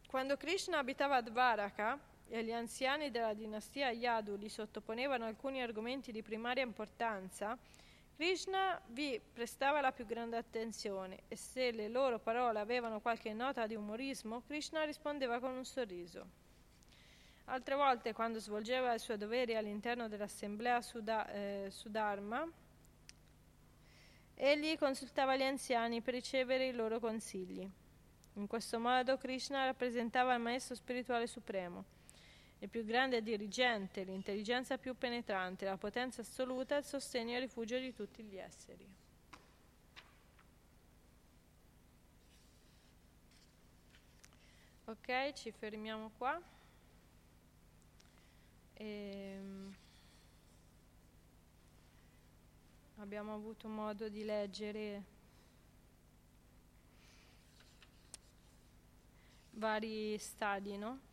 Quando 0.07 0.35
Krishna 0.35 0.77
abitava 0.77 1.15
a 1.15 1.21
Dvaraka 1.21 1.97
e 2.27 2.43
gli 2.43 2.51
anziani 2.51 3.11
della 3.11 3.33
dinastia 3.33 3.91
Yadu 3.91 4.35
gli 4.35 4.49
sottoponevano 4.49 5.23
alcuni 5.23 5.61
argomenti 5.61 6.11
di 6.11 6.21
primaria 6.21 6.63
importanza, 6.63 7.57
Krishna 8.19 8.77
vi 8.87 9.17
prestava 9.31 9.79
la 9.79 9.93
più 9.93 10.05
grande 10.05 10.35
attenzione 10.35 11.19
e 11.29 11.37
se 11.37 11.71
le 11.71 11.87
loro 11.87 12.19
parole 12.19 12.59
avevano 12.59 12.99
qualche 12.99 13.31
nota 13.31 13.65
di 13.65 13.75
umorismo, 13.75 14.41
Krishna 14.41 14.83
rispondeva 14.83 15.39
con 15.39 15.51
un 15.55 15.63
sorriso. 15.63 16.27
Altre 17.45 17.75
volte, 17.75 18.11
quando 18.11 18.41
svolgeva 18.41 18.93
i 18.93 18.99
suoi 18.99 19.17
doveri 19.17 19.55
all'interno 19.55 20.09
dell'assemblea 20.09 20.81
Sudha, 20.81 21.29
eh, 21.29 21.67
Sudharma, 21.71 22.45
Egli 24.35 24.77
consultava 24.77 25.37
gli 25.37 25.43
anziani 25.43 26.01
per 26.01 26.13
ricevere 26.13 26.67
i 26.67 26.73
loro 26.73 26.99
consigli. 26.99 27.65
In 28.33 28.47
questo 28.47 28.79
modo 28.79 29.17
Krishna 29.17 29.63
rappresentava 29.63 30.33
il 30.33 30.41
Maestro 30.41 30.75
spirituale 30.75 31.25
supremo, 31.25 31.85
il 32.59 32.69
più 32.69 32.83
grande 32.83 33.21
dirigente, 33.21 34.03
l'intelligenza 34.03 34.77
più 34.77 34.97
penetrante, 34.97 35.65
la 35.65 35.77
potenza 35.77 36.21
assoluta, 36.21 36.77
il 36.77 36.83
sostegno 36.83 37.31
e 37.31 37.35
il 37.35 37.41
rifugio 37.41 37.77
di 37.77 37.93
tutti 37.93 38.23
gli 38.23 38.37
esseri. 38.37 38.87
Ok, 44.85 45.33
ci 45.33 45.51
fermiamo 45.51 46.11
qua. 46.17 46.41
Ehm 48.73 49.75
abbiamo 52.99 53.33
avuto 53.33 53.67
modo 53.67 54.09
di 54.09 54.23
leggere 54.23 55.03
vari 59.51 60.17
stadi, 60.17 60.77
no? 60.77 61.08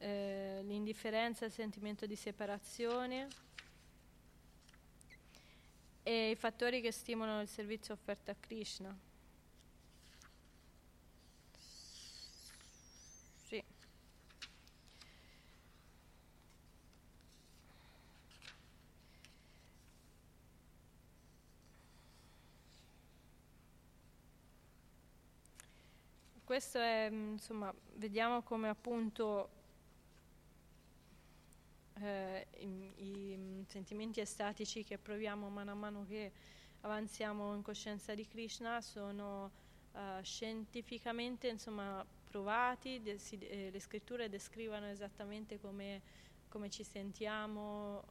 Eh, 0.00 0.60
l'indifferenza, 0.64 1.44
il 1.44 1.52
sentimento 1.52 2.06
di 2.06 2.16
separazione 2.16 3.28
e 6.02 6.30
i 6.30 6.34
fattori 6.34 6.80
che 6.80 6.90
stimolano 6.90 7.42
il 7.42 7.48
servizio 7.48 7.94
offerto 7.94 8.30
a 8.30 8.36
Krishna. 8.38 9.08
questo 26.50 26.80
è, 26.80 27.08
mm, 27.08 27.32
insomma, 27.34 27.72
vediamo 27.94 28.42
come 28.42 28.68
appunto 28.68 29.59
eh, 32.00 32.46
i, 32.58 32.92
i, 32.96 33.36
mm, 33.36 33.62
sentimenti 33.66 34.20
estatici 34.20 34.84
che 34.84 34.98
proviamo 34.98 35.48
mano 35.48 35.70
a 35.70 35.74
mano 35.74 36.04
che 36.06 36.32
avanziamo 36.82 37.54
in 37.54 37.62
coscienza 37.62 38.14
di 38.14 38.26
Krishna 38.26 38.80
sono 38.80 39.50
uh, 39.92 40.22
scientificamente 40.22 41.48
insomma, 41.48 42.04
provati, 42.24 43.02
de, 43.02 43.18
si, 43.18 43.36
eh, 43.38 43.70
le 43.70 43.80
scritture 43.80 44.28
descrivono 44.28 44.86
esattamente 44.86 45.60
come, 45.60 46.00
come 46.48 46.70
ci 46.70 46.84
sentiamo, 46.84 48.02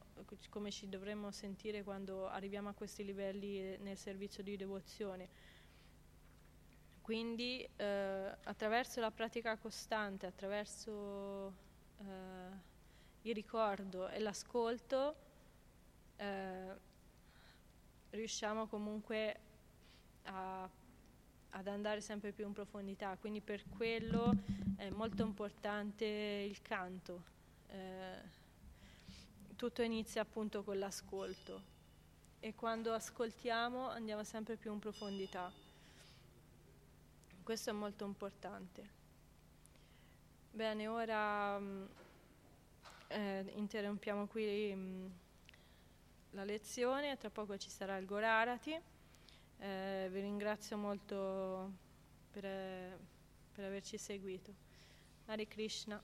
come 0.50 0.70
ci 0.70 0.88
dovremmo 0.88 1.30
sentire 1.30 1.82
quando 1.82 2.28
arriviamo 2.28 2.68
a 2.68 2.74
questi 2.74 3.04
livelli 3.04 3.76
nel 3.78 3.96
servizio 3.96 4.42
di 4.42 4.56
devozione. 4.56 5.28
Quindi 7.00 7.68
eh, 7.76 8.36
attraverso 8.44 9.00
la 9.00 9.10
pratica 9.10 9.56
costante, 9.56 10.26
attraverso 10.26 11.52
eh, 11.98 12.68
il 13.22 13.34
ricordo 13.34 14.08
e 14.08 14.18
l'ascolto, 14.18 15.14
eh, 16.16 16.74
riusciamo 18.10 18.66
comunque 18.66 19.36
a, 20.24 20.68
ad 21.50 21.66
andare 21.66 22.00
sempre 22.00 22.32
più 22.32 22.46
in 22.46 22.52
profondità. 22.52 23.16
Quindi 23.18 23.40
per 23.40 23.62
quello 23.76 24.34
è 24.76 24.88
molto 24.90 25.22
importante 25.22 26.04
il 26.04 26.60
canto. 26.62 27.22
Eh, 27.68 28.38
tutto 29.56 29.82
inizia 29.82 30.22
appunto 30.22 30.62
con 30.62 30.78
l'ascolto 30.78 31.78
e 32.40 32.54
quando 32.54 32.94
ascoltiamo 32.94 33.88
andiamo 33.90 34.24
sempre 34.24 34.56
più 34.56 34.72
in 34.72 34.78
profondità 34.78 35.68
questo 37.50 37.70
è 37.70 37.72
molto 37.72 38.04
importante. 38.04 38.88
Bene, 40.52 40.86
ora 40.86 41.58
mm, 41.58 41.84
eh, 43.10 43.44
interrompiamo 43.56 44.26
qui 44.26 44.72
mh, 44.74 44.78
mm, 44.78 45.06
la 46.30 46.44
lezione, 46.44 47.16
tra 47.16 47.28
poco 47.30 47.56
ci 47.56 47.68
sarà 47.68 47.96
il 47.96 48.06
Gorarati. 48.06 48.78
Eh, 49.58 50.08
vi 50.10 50.20
ringrazio 50.20 50.76
molto 50.76 51.72
per, 52.30 52.44
eh, 52.44 52.98
per 53.52 53.64
averci 53.64 53.98
seguito. 53.98 54.52
Hare 55.26 55.46
Krishna. 55.48 56.00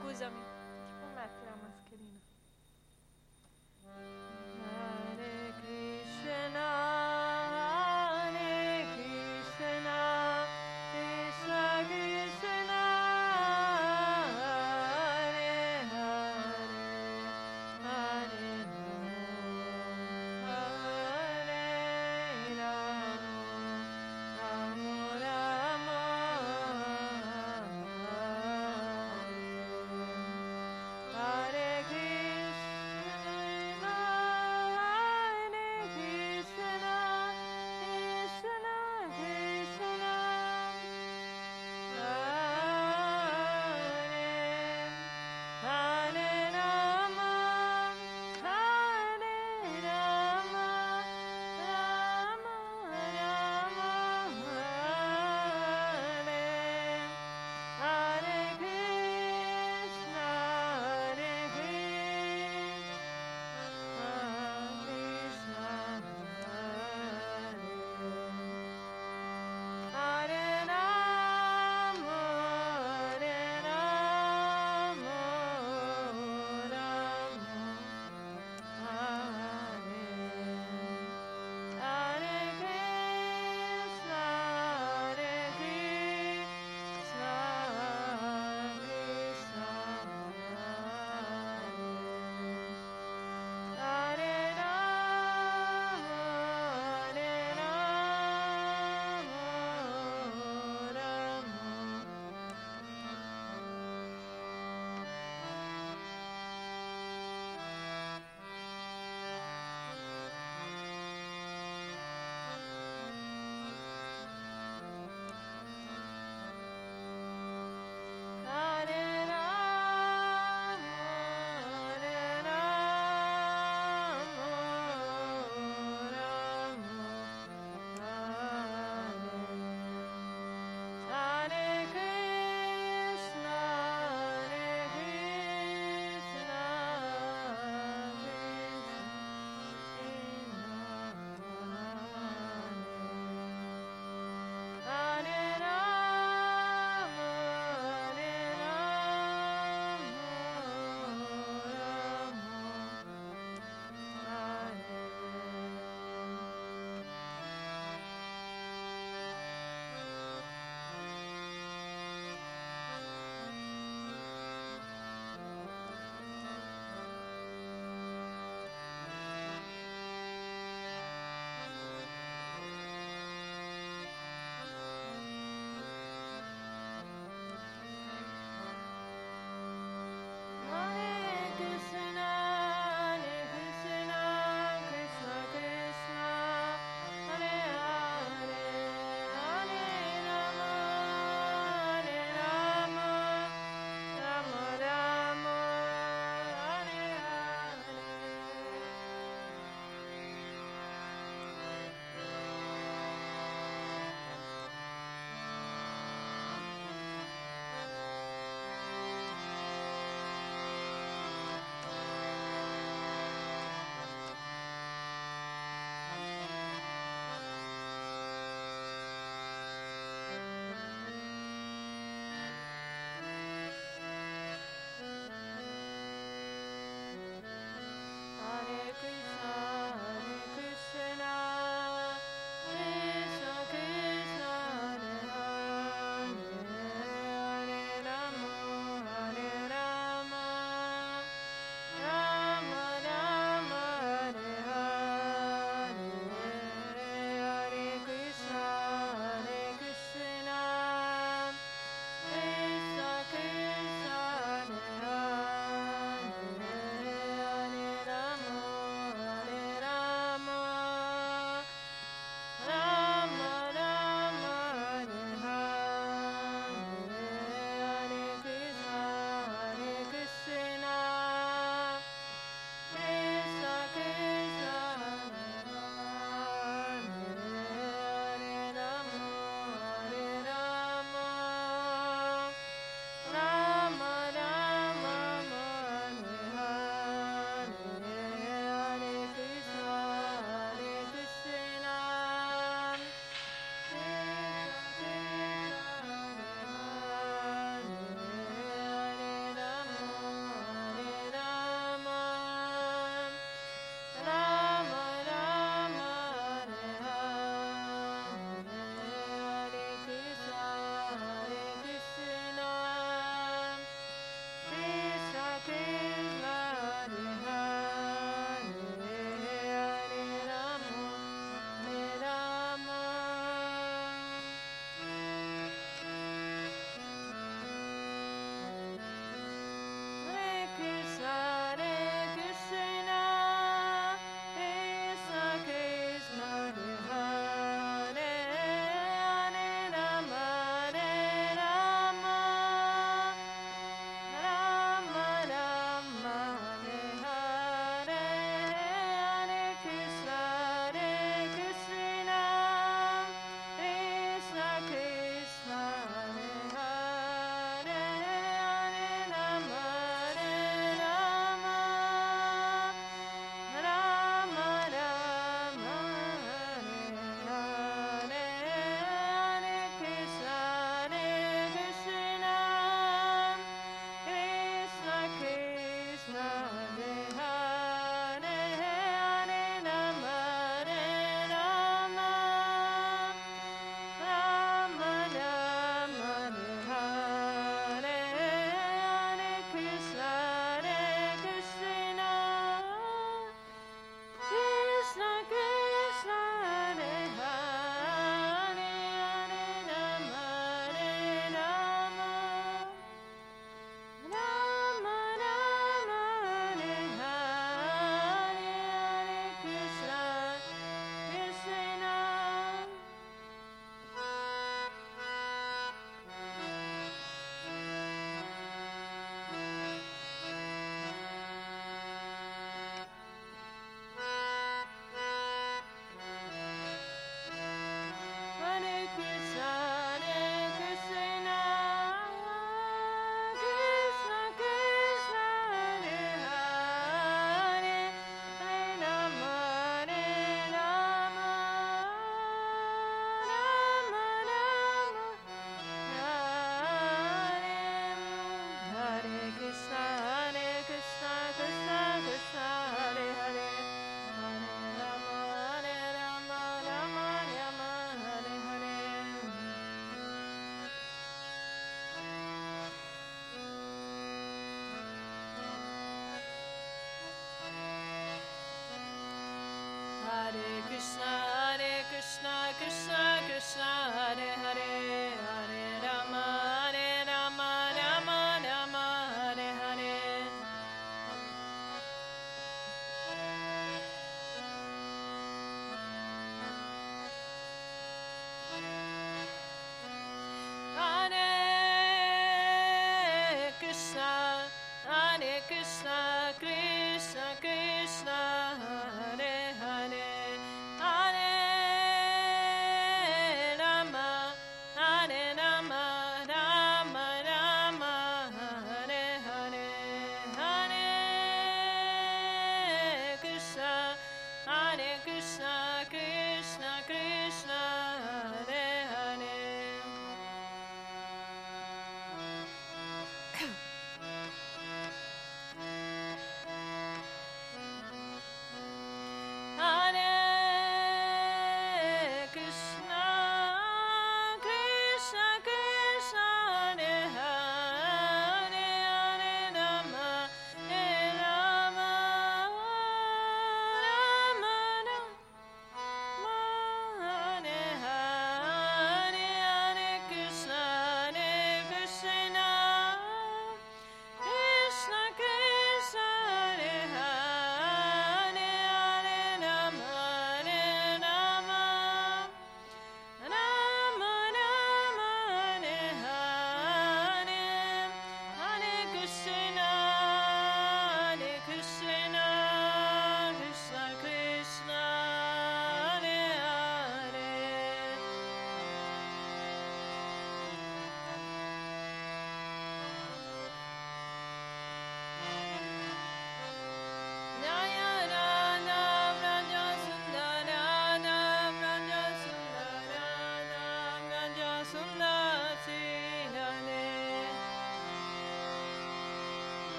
recusa-me 0.00 0.49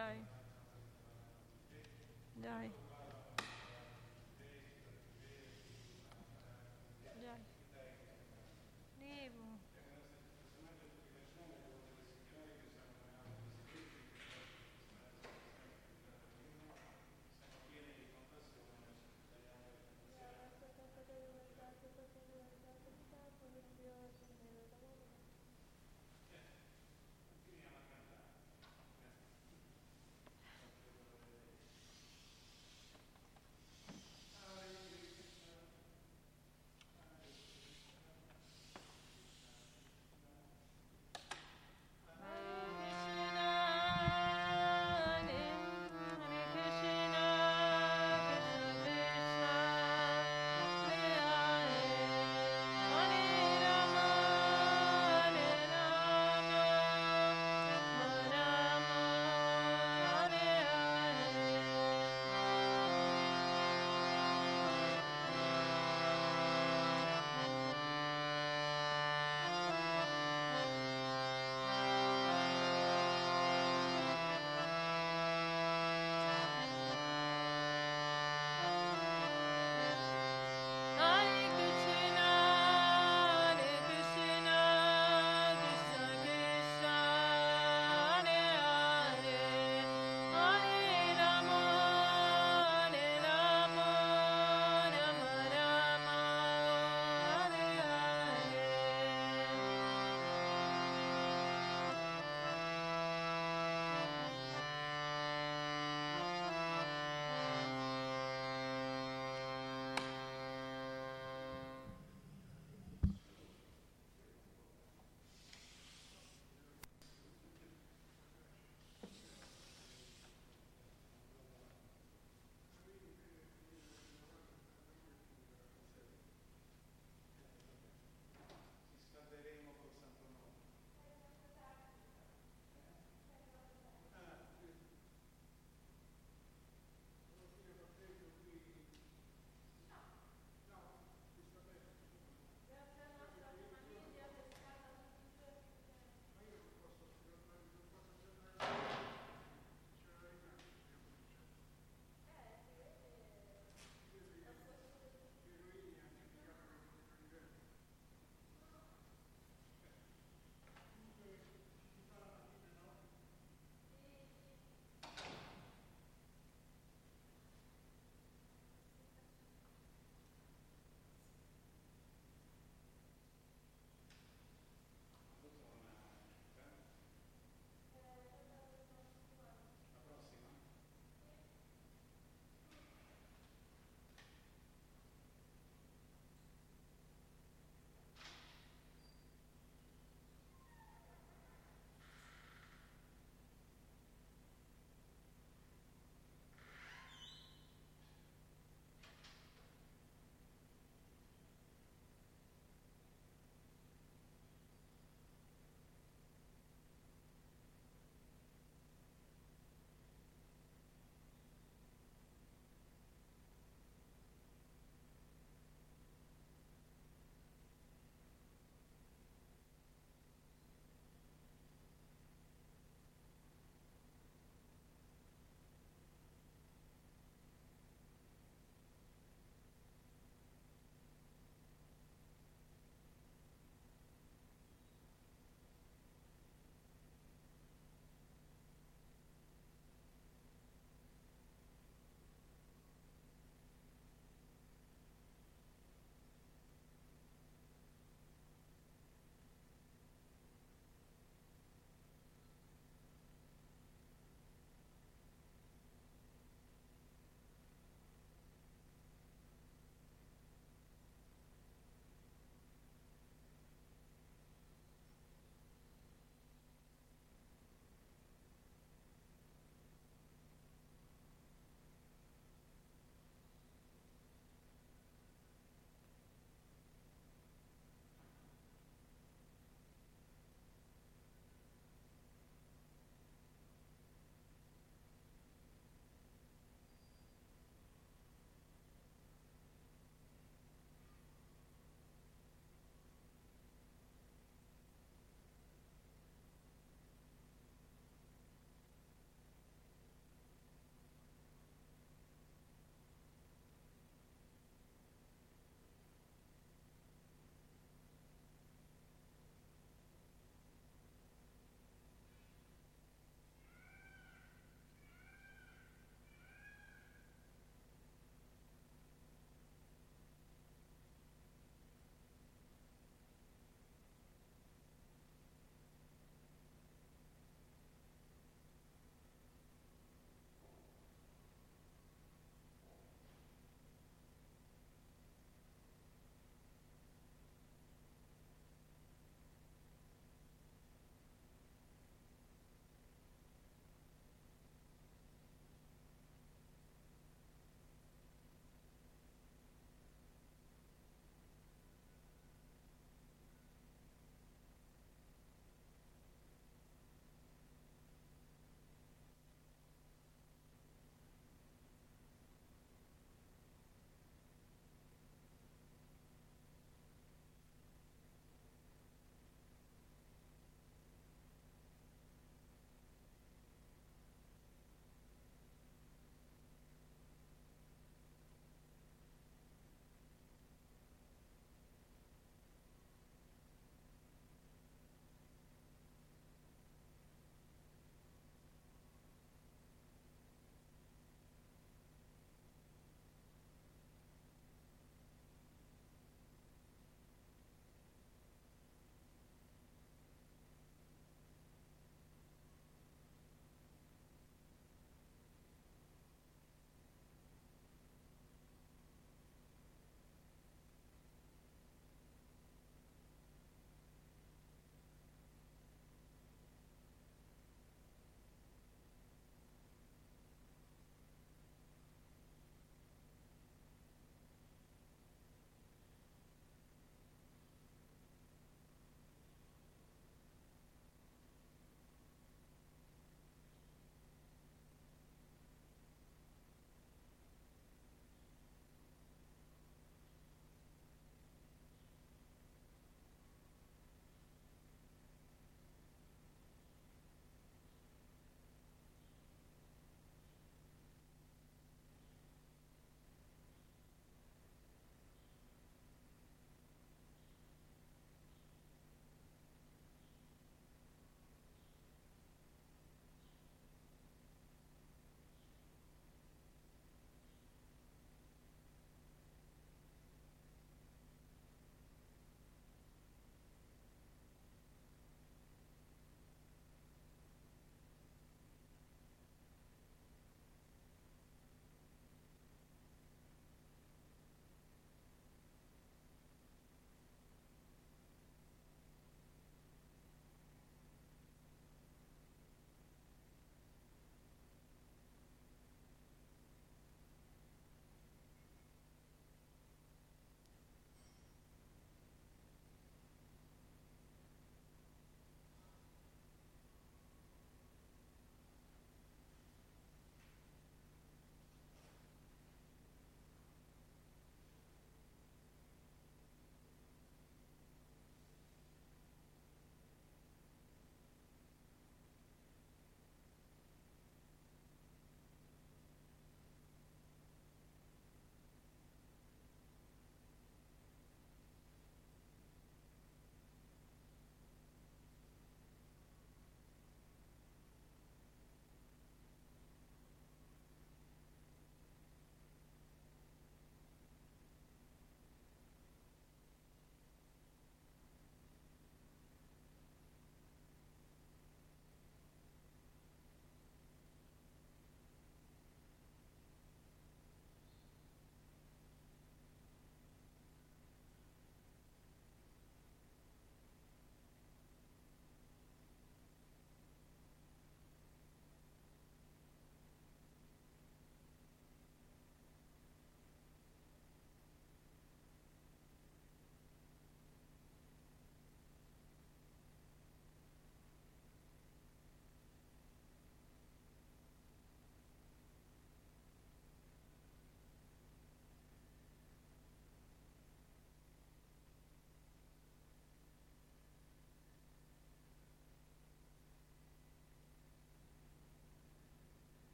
Dai. 0.00 0.16
Dai. 2.40 2.79